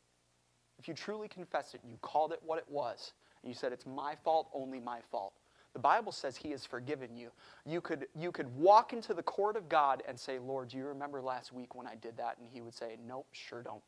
if 0.79 0.87
you 0.87 0.95
truly 0.95 1.27
confessed 1.27 1.75
it 1.75 1.81
you 1.85 1.97
called 2.01 2.31
it 2.31 2.39
what 2.47 2.61
it 2.61 2.65
was, 2.69 3.13
and 3.43 3.51
you 3.51 3.57
said, 3.57 3.73
It's 3.73 3.87
my 3.87 4.15
fault, 4.23 4.49
only 4.55 4.79
my 4.79 5.01
fault, 5.11 5.33
the 5.73 5.81
Bible 5.81 6.13
says 6.13 6.37
He 6.37 6.53
has 6.53 6.65
forgiven 6.65 7.17
you. 7.17 7.33
You 7.65 7.81
could, 7.81 8.07
you 8.15 8.31
could 8.31 8.57
walk 8.57 8.93
into 8.93 9.15
the 9.15 9.23
court 9.25 9.57
of 9.57 9.69
God 9.69 10.05
and 10.07 10.17
say, 10.17 10.39
Lord, 10.39 10.69
do 10.69 10.77
you 10.77 10.87
remember 10.87 11.21
last 11.21 11.53
week 11.53 11.75
when 11.75 11.89
I 11.89 11.97
did 11.97 12.19
that? 12.19 12.39
And 12.39 12.47
He 12.49 12.61
would 12.61 12.73
say, 12.73 12.97
Nope, 13.05 13.27
sure 13.33 13.65
don't. 13.65 13.83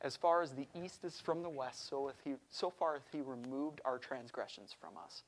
As 0.00 0.16
far 0.16 0.40
as 0.40 0.52
the 0.54 0.68
east 0.74 1.04
is 1.04 1.20
from 1.20 1.42
the 1.42 1.50
west, 1.50 1.86
so, 1.86 2.12
he, 2.24 2.32
so 2.48 2.70
far 2.70 2.94
hath 2.94 3.02
He 3.12 3.20
removed 3.20 3.82
our 3.84 3.98
transgressions 3.98 4.74
from 4.80 4.92
us. 5.04 5.24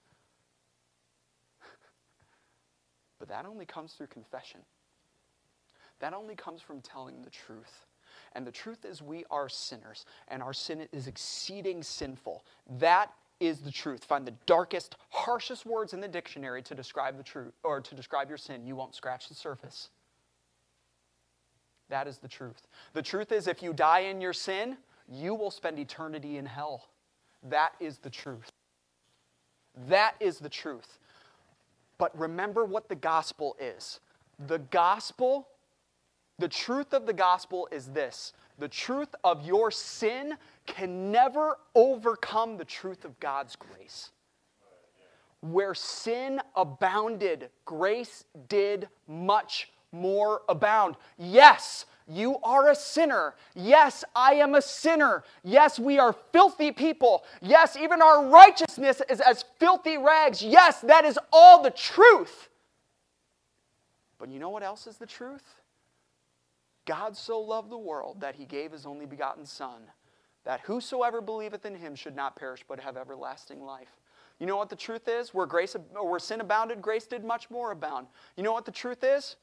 But 3.25 3.31
that 3.31 3.47
only 3.47 3.65
comes 3.65 3.95
through 3.95 4.09
confession. 4.09 4.61
That 6.01 6.13
only 6.13 6.35
comes 6.35 6.61
from 6.61 6.83
telling 6.83 7.23
the 7.23 7.31
truth. 7.31 7.87
And 8.35 8.47
the 8.47 8.53
truth 8.53 8.85
is, 8.85 9.01
we 9.01 9.25
are 9.31 9.49
sinners, 9.49 10.05
and 10.29 10.43
our 10.43 10.53
sin 10.53 10.87
is 10.93 11.07
exceeding 11.07 11.83
sinful. 11.83 12.45
That 12.79 13.11
is 13.41 13.61
the 13.61 13.71
truth. 13.71 14.05
Find 14.05 14.27
the 14.27 14.35
darkest, 14.45 14.97
harshest 15.09 15.65
words 15.65 15.95
in 15.95 16.03
the 16.03 16.09
dictionary 16.09 16.61
to 16.65 16.75
describe 16.75 17.17
the 17.17 17.23
truth 17.23 17.55
or 17.63 17.81
to 17.81 17.95
describe 17.95 18.29
your 18.29 18.37
sin. 18.37 18.67
You 18.67 18.77
won't 18.77 18.95
scratch 18.95 19.31
the 19.31 19.35
surface. 19.35 19.89
That 21.89 22.07
is 22.07 22.19
the 22.19 22.29
truth. 22.29 22.67
The 22.93 23.01
truth 23.01 23.33
is, 23.33 23.49
if 23.49 23.63
you 23.63 23.73
die 23.73 24.01
in 24.01 24.21
your 24.21 24.35
sin, 24.35 24.77
you 25.09 25.35
will 25.35 25.51
spend 25.51 25.79
eternity 25.79 26.37
in 26.37 26.45
hell. 26.45 26.89
That 27.43 27.73
is 27.81 27.97
the 27.97 28.11
truth. 28.11 28.53
That 29.89 30.15
is 30.21 30.41
the 30.41 30.51
truth. 30.51 30.99
But 31.99 32.19
remember 32.19 32.65
what 32.65 32.89
the 32.89 32.95
gospel 32.95 33.57
is. 33.61 34.01
The 34.47 34.59
gospel, 34.59 35.49
the 36.39 36.49
truth 36.49 36.93
of 36.93 37.07
the 37.07 37.13
gospel 37.13 37.69
is 37.71 37.89
this 37.89 38.33
the 38.59 38.69
truth 38.69 39.15
of 39.25 39.45
your 39.45 39.71
sin 39.71 40.37
can 40.67 41.11
never 41.11 41.59
overcome 41.75 42.57
the 42.57 42.65
truth 42.65 43.05
of 43.05 43.19
God's 43.21 43.57
grace. 43.57 44.11
Where 45.41 45.75
sin 45.75 46.41
abounded, 46.57 47.51
grace 47.65 48.25
did 48.49 48.89
much 49.07 49.71
more 49.93 50.43
abound. 50.49 50.97
Yes, 51.19 51.85
you 52.07 52.39
are 52.43 52.71
a 52.71 52.75
sinner. 52.75 53.35
Yes, 53.55 54.05
I 54.15 54.35
am 54.35 54.55
a 54.55 54.63
sinner. 54.63 55.25
Yes, 55.43 55.79
we 55.79 55.99
are 55.99 56.15
filthy 56.33 56.71
people. 56.71 57.25
Yes, 57.41 57.77
even 57.77 58.03
our 58.03 58.27
righteousness 58.27 59.01
is 59.09 59.21
as 59.21 59.45
filthy 59.59 59.97
rags. 59.97 60.43
Yes, 60.43 60.81
that 60.83 61.05
is 61.05 61.19
all 61.33 61.63
the 61.63 61.71
truth. 61.71 62.49
But 64.19 64.29
you 64.31 64.39
know 64.39 64.51
what 64.51 64.63
else 64.63 64.87
is 64.87 64.97
the 64.97 65.07
truth? 65.07 65.45
God 66.85 67.17
so 67.17 67.41
loved 67.41 67.71
the 67.71 67.79
world 67.79 68.21
that 68.21 68.35
he 68.35 68.45
gave 68.45 68.73
his 68.73 68.85
only 68.85 69.07
begotten 69.07 69.47
Son, 69.47 69.83
that 70.45 70.61
whosoever 70.61 71.23
believeth 71.23 71.65
in 71.65 71.75
him 71.75 71.95
should 71.95 72.15
not 72.15 72.37
perish 72.37 72.63
but 72.69 72.81
have 72.81 72.99
everlasting 72.99 73.63
life. 73.63 73.97
You 74.39 74.47
know 74.47 74.57
what 74.57 74.69
the 74.69 74.77
truth 74.77 75.09
is? 75.09 75.33
Where 75.33 75.47
grace 75.47 75.77
where 75.93 76.19
sin 76.19 76.41
abounded, 76.41 76.83
grace 76.83 77.07
did 77.07 77.25
much 77.25 77.51
more 77.51 77.71
abound. 77.71 78.09
You 78.37 78.43
know 78.43 78.53
what 78.53 78.67
the 78.67 78.73
truth 78.73 79.03
is? 79.03 79.37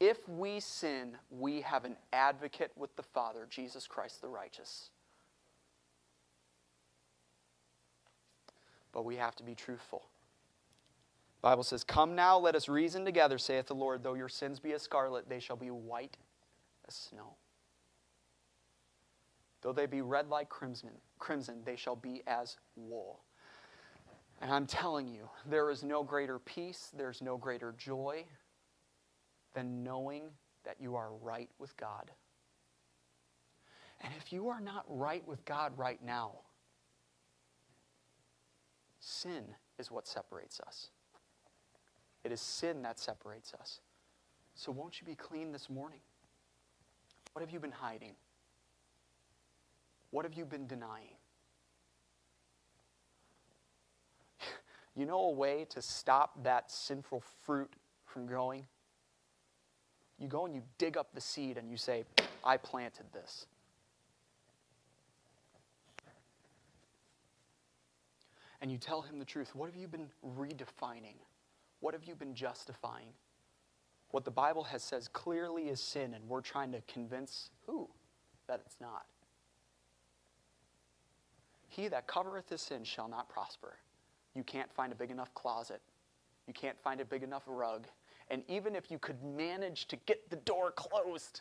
If 0.00 0.28
we 0.28 0.60
sin, 0.60 1.16
we 1.30 1.60
have 1.62 1.84
an 1.84 1.96
advocate 2.12 2.70
with 2.76 2.94
the 2.96 3.02
Father, 3.02 3.46
Jesus 3.50 3.86
Christ 3.86 4.20
the 4.20 4.28
righteous. 4.28 4.90
But 8.92 9.04
we 9.04 9.16
have 9.16 9.34
to 9.36 9.42
be 9.42 9.54
truthful. 9.54 10.06
The 11.40 11.48
Bible 11.48 11.62
says, 11.64 11.84
Come 11.84 12.14
now, 12.14 12.38
let 12.38 12.54
us 12.54 12.68
reason 12.68 13.04
together, 13.04 13.38
saith 13.38 13.66
the 13.66 13.74
Lord. 13.74 14.02
Though 14.02 14.14
your 14.14 14.28
sins 14.28 14.60
be 14.60 14.72
as 14.72 14.82
scarlet, 14.82 15.28
they 15.28 15.40
shall 15.40 15.56
be 15.56 15.70
white 15.70 16.16
as 16.86 16.94
snow. 16.94 17.34
Though 19.62 19.72
they 19.72 19.86
be 19.86 20.00
red 20.00 20.28
like 20.28 20.48
crimson, 20.48 20.90
crimson, 21.18 21.62
they 21.64 21.76
shall 21.76 21.96
be 21.96 22.22
as 22.26 22.56
wool. 22.76 23.20
And 24.40 24.52
I'm 24.52 24.66
telling 24.66 25.08
you, 25.08 25.28
there 25.46 25.70
is 25.70 25.82
no 25.82 26.04
greater 26.04 26.38
peace, 26.38 26.90
there's 26.96 27.20
no 27.20 27.36
greater 27.36 27.74
joy, 27.76 28.24
than 29.58 29.82
knowing 29.82 30.22
that 30.62 30.76
you 30.78 30.94
are 30.94 31.12
right 31.20 31.50
with 31.58 31.76
God. 31.76 32.12
And 34.00 34.12
if 34.16 34.32
you 34.32 34.50
are 34.50 34.60
not 34.60 34.84
right 34.86 35.26
with 35.26 35.44
God 35.44 35.72
right 35.76 35.98
now, 36.00 36.30
sin 39.00 39.42
is 39.76 39.90
what 39.90 40.06
separates 40.06 40.60
us. 40.60 40.90
It 42.22 42.30
is 42.30 42.40
sin 42.40 42.82
that 42.82 43.00
separates 43.00 43.52
us. 43.52 43.80
So 44.54 44.70
won't 44.70 45.00
you 45.00 45.06
be 45.08 45.16
clean 45.16 45.50
this 45.50 45.68
morning? 45.68 45.98
What 47.32 47.40
have 47.40 47.50
you 47.50 47.58
been 47.58 47.72
hiding? 47.72 48.14
What 50.12 50.24
have 50.24 50.34
you 50.34 50.44
been 50.44 50.68
denying? 50.68 51.16
You 54.94 55.06
know 55.06 55.20
a 55.20 55.32
way 55.32 55.64
to 55.70 55.82
stop 55.82 56.44
that 56.44 56.70
sinful 56.70 57.22
fruit 57.44 57.72
from 58.04 58.26
growing? 58.26 58.66
You 60.18 60.28
go 60.28 60.46
and 60.46 60.54
you 60.54 60.62
dig 60.78 60.96
up 60.96 61.08
the 61.14 61.20
seed 61.20 61.58
and 61.58 61.70
you 61.70 61.76
say, 61.76 62.04
I 62.44 62.56
planted 62.56 63.06
this. 63.12 63.46
And 68.60 68.72
you 68.72 68.78
tell 68.78 69.02
him 69.02 69.18
the 69.18 69.24
truth. 69.24 69.54
What 69.54 69.66
have 69.66 69.76
you 69.76 69.86
been 69.86 70.08
redefining? 70.36 71.14
What 71.80 71.94
have 71.94 72.04
you 72.04 72.16
been 72.16 72.34
justifying? 72.34 73.06
What 74.10 74.24
the 74.24 74.30
Bible 74.30 74.64
has 74.64 74.82
says 74.82 75.06
clearly 75.06 75.68
is 75.68 75.80
sin, 75.80 76.14
and 76.14 76.28
we're 76.28 76.40
trying 76.40 76.72
to 76.72 76.80
convince 76.92 77.50
who 77.66 77.88
that 78.48 78.60
it's 78.64 78.76
not. 78.80 79.04
He 81.68 81.86
that 81.88 82.06
covereth 82.08 82.48
his 82.48 82.62
sin 82.62 82.82
shall 82.82 83.08
not 83.08 83.28
prosper. 83.28 83.76
You 84.34 84.42
can't 84.42 84.72
find 84.72 84.92
a 84.92 84.96
big 84.96 85.10
enough 85.10 85.32
closet. 85.34 85.80
You 86.46 86.54
can't 86.54 86.80
find 86.80 87.00
a 87.00 87.04
big 87.04 87.22
enough 87.22 87.42
rug. 87.46 87.86
And 88.30 88.42
even 88.48 88.74
if 88.76 88.90
you 88.90 88.98
could 88.98 89.22
manage 89.22 89.86
to 89.88 89.96
get 89.96 90.28
the 90.28 90.36
door 90.36 90.70
closed, 90.70 91.40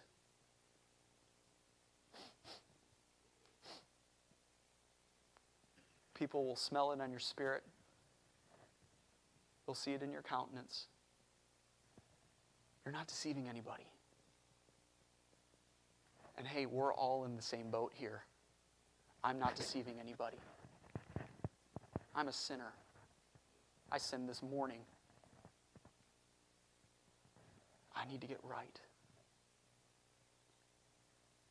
people 6.13 6.45
will 6.45 6.55
smell 6.55 6.91
it 6.91 7.01
on 7.01 7.11
your 7.11 7.19
spirit. 7.19 7.63
They'll 9.65 9.75
see 9.75 9.91
it 9.91 10.01
in 10.01 10.11
your 10.11 10.21
countenance. 10.21 10.87
You're 12.85 12.93
not 12.93 13.07
deceiving 13.07 13.49
anybody. 13.49 13.85
And 16.37 16.47
hey, 16.47 16.65
we're 16.65 16.93
all 16.93 17.25
in 17.25 17.35
the 17.35 17.41
same 17.41 17.69
boat 17.69 17.91
here. 17.93 18.23
I'm 19.23 19.39
not 19.39 19.55
deceiving 19.55 19.99
anybody. 19.99 20.37
I'm 22.15 22.29
a 22.29 22.33
sinner. 22.33 22.71
I 23.91 23.97
sinned 23.97 24.29
this 24.29 24.41
morning. 24.41 24.79
I 27.99 28.05
need 28.09 28.21
to 28.21 28.27
get 28.27 28.39
right. 28.43 28.79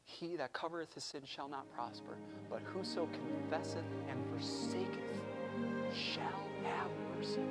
He 0.05 0.36
that 0.36 0.53
covereth 0.53 0.94
his 0.94 1.03
sin 1.05 1.22
shall 1.24 1.49
not 1.49 1.68
prosper, 1.74 2.16
but 2.49 2.62
whoso 2.62 3.09
confesseth 3.12 3.84
and 4.09 4.24
forsaketh 4.32 5.20
shall 5.92 6.47
have 6.64 6.88
mercy. 7.16 7.42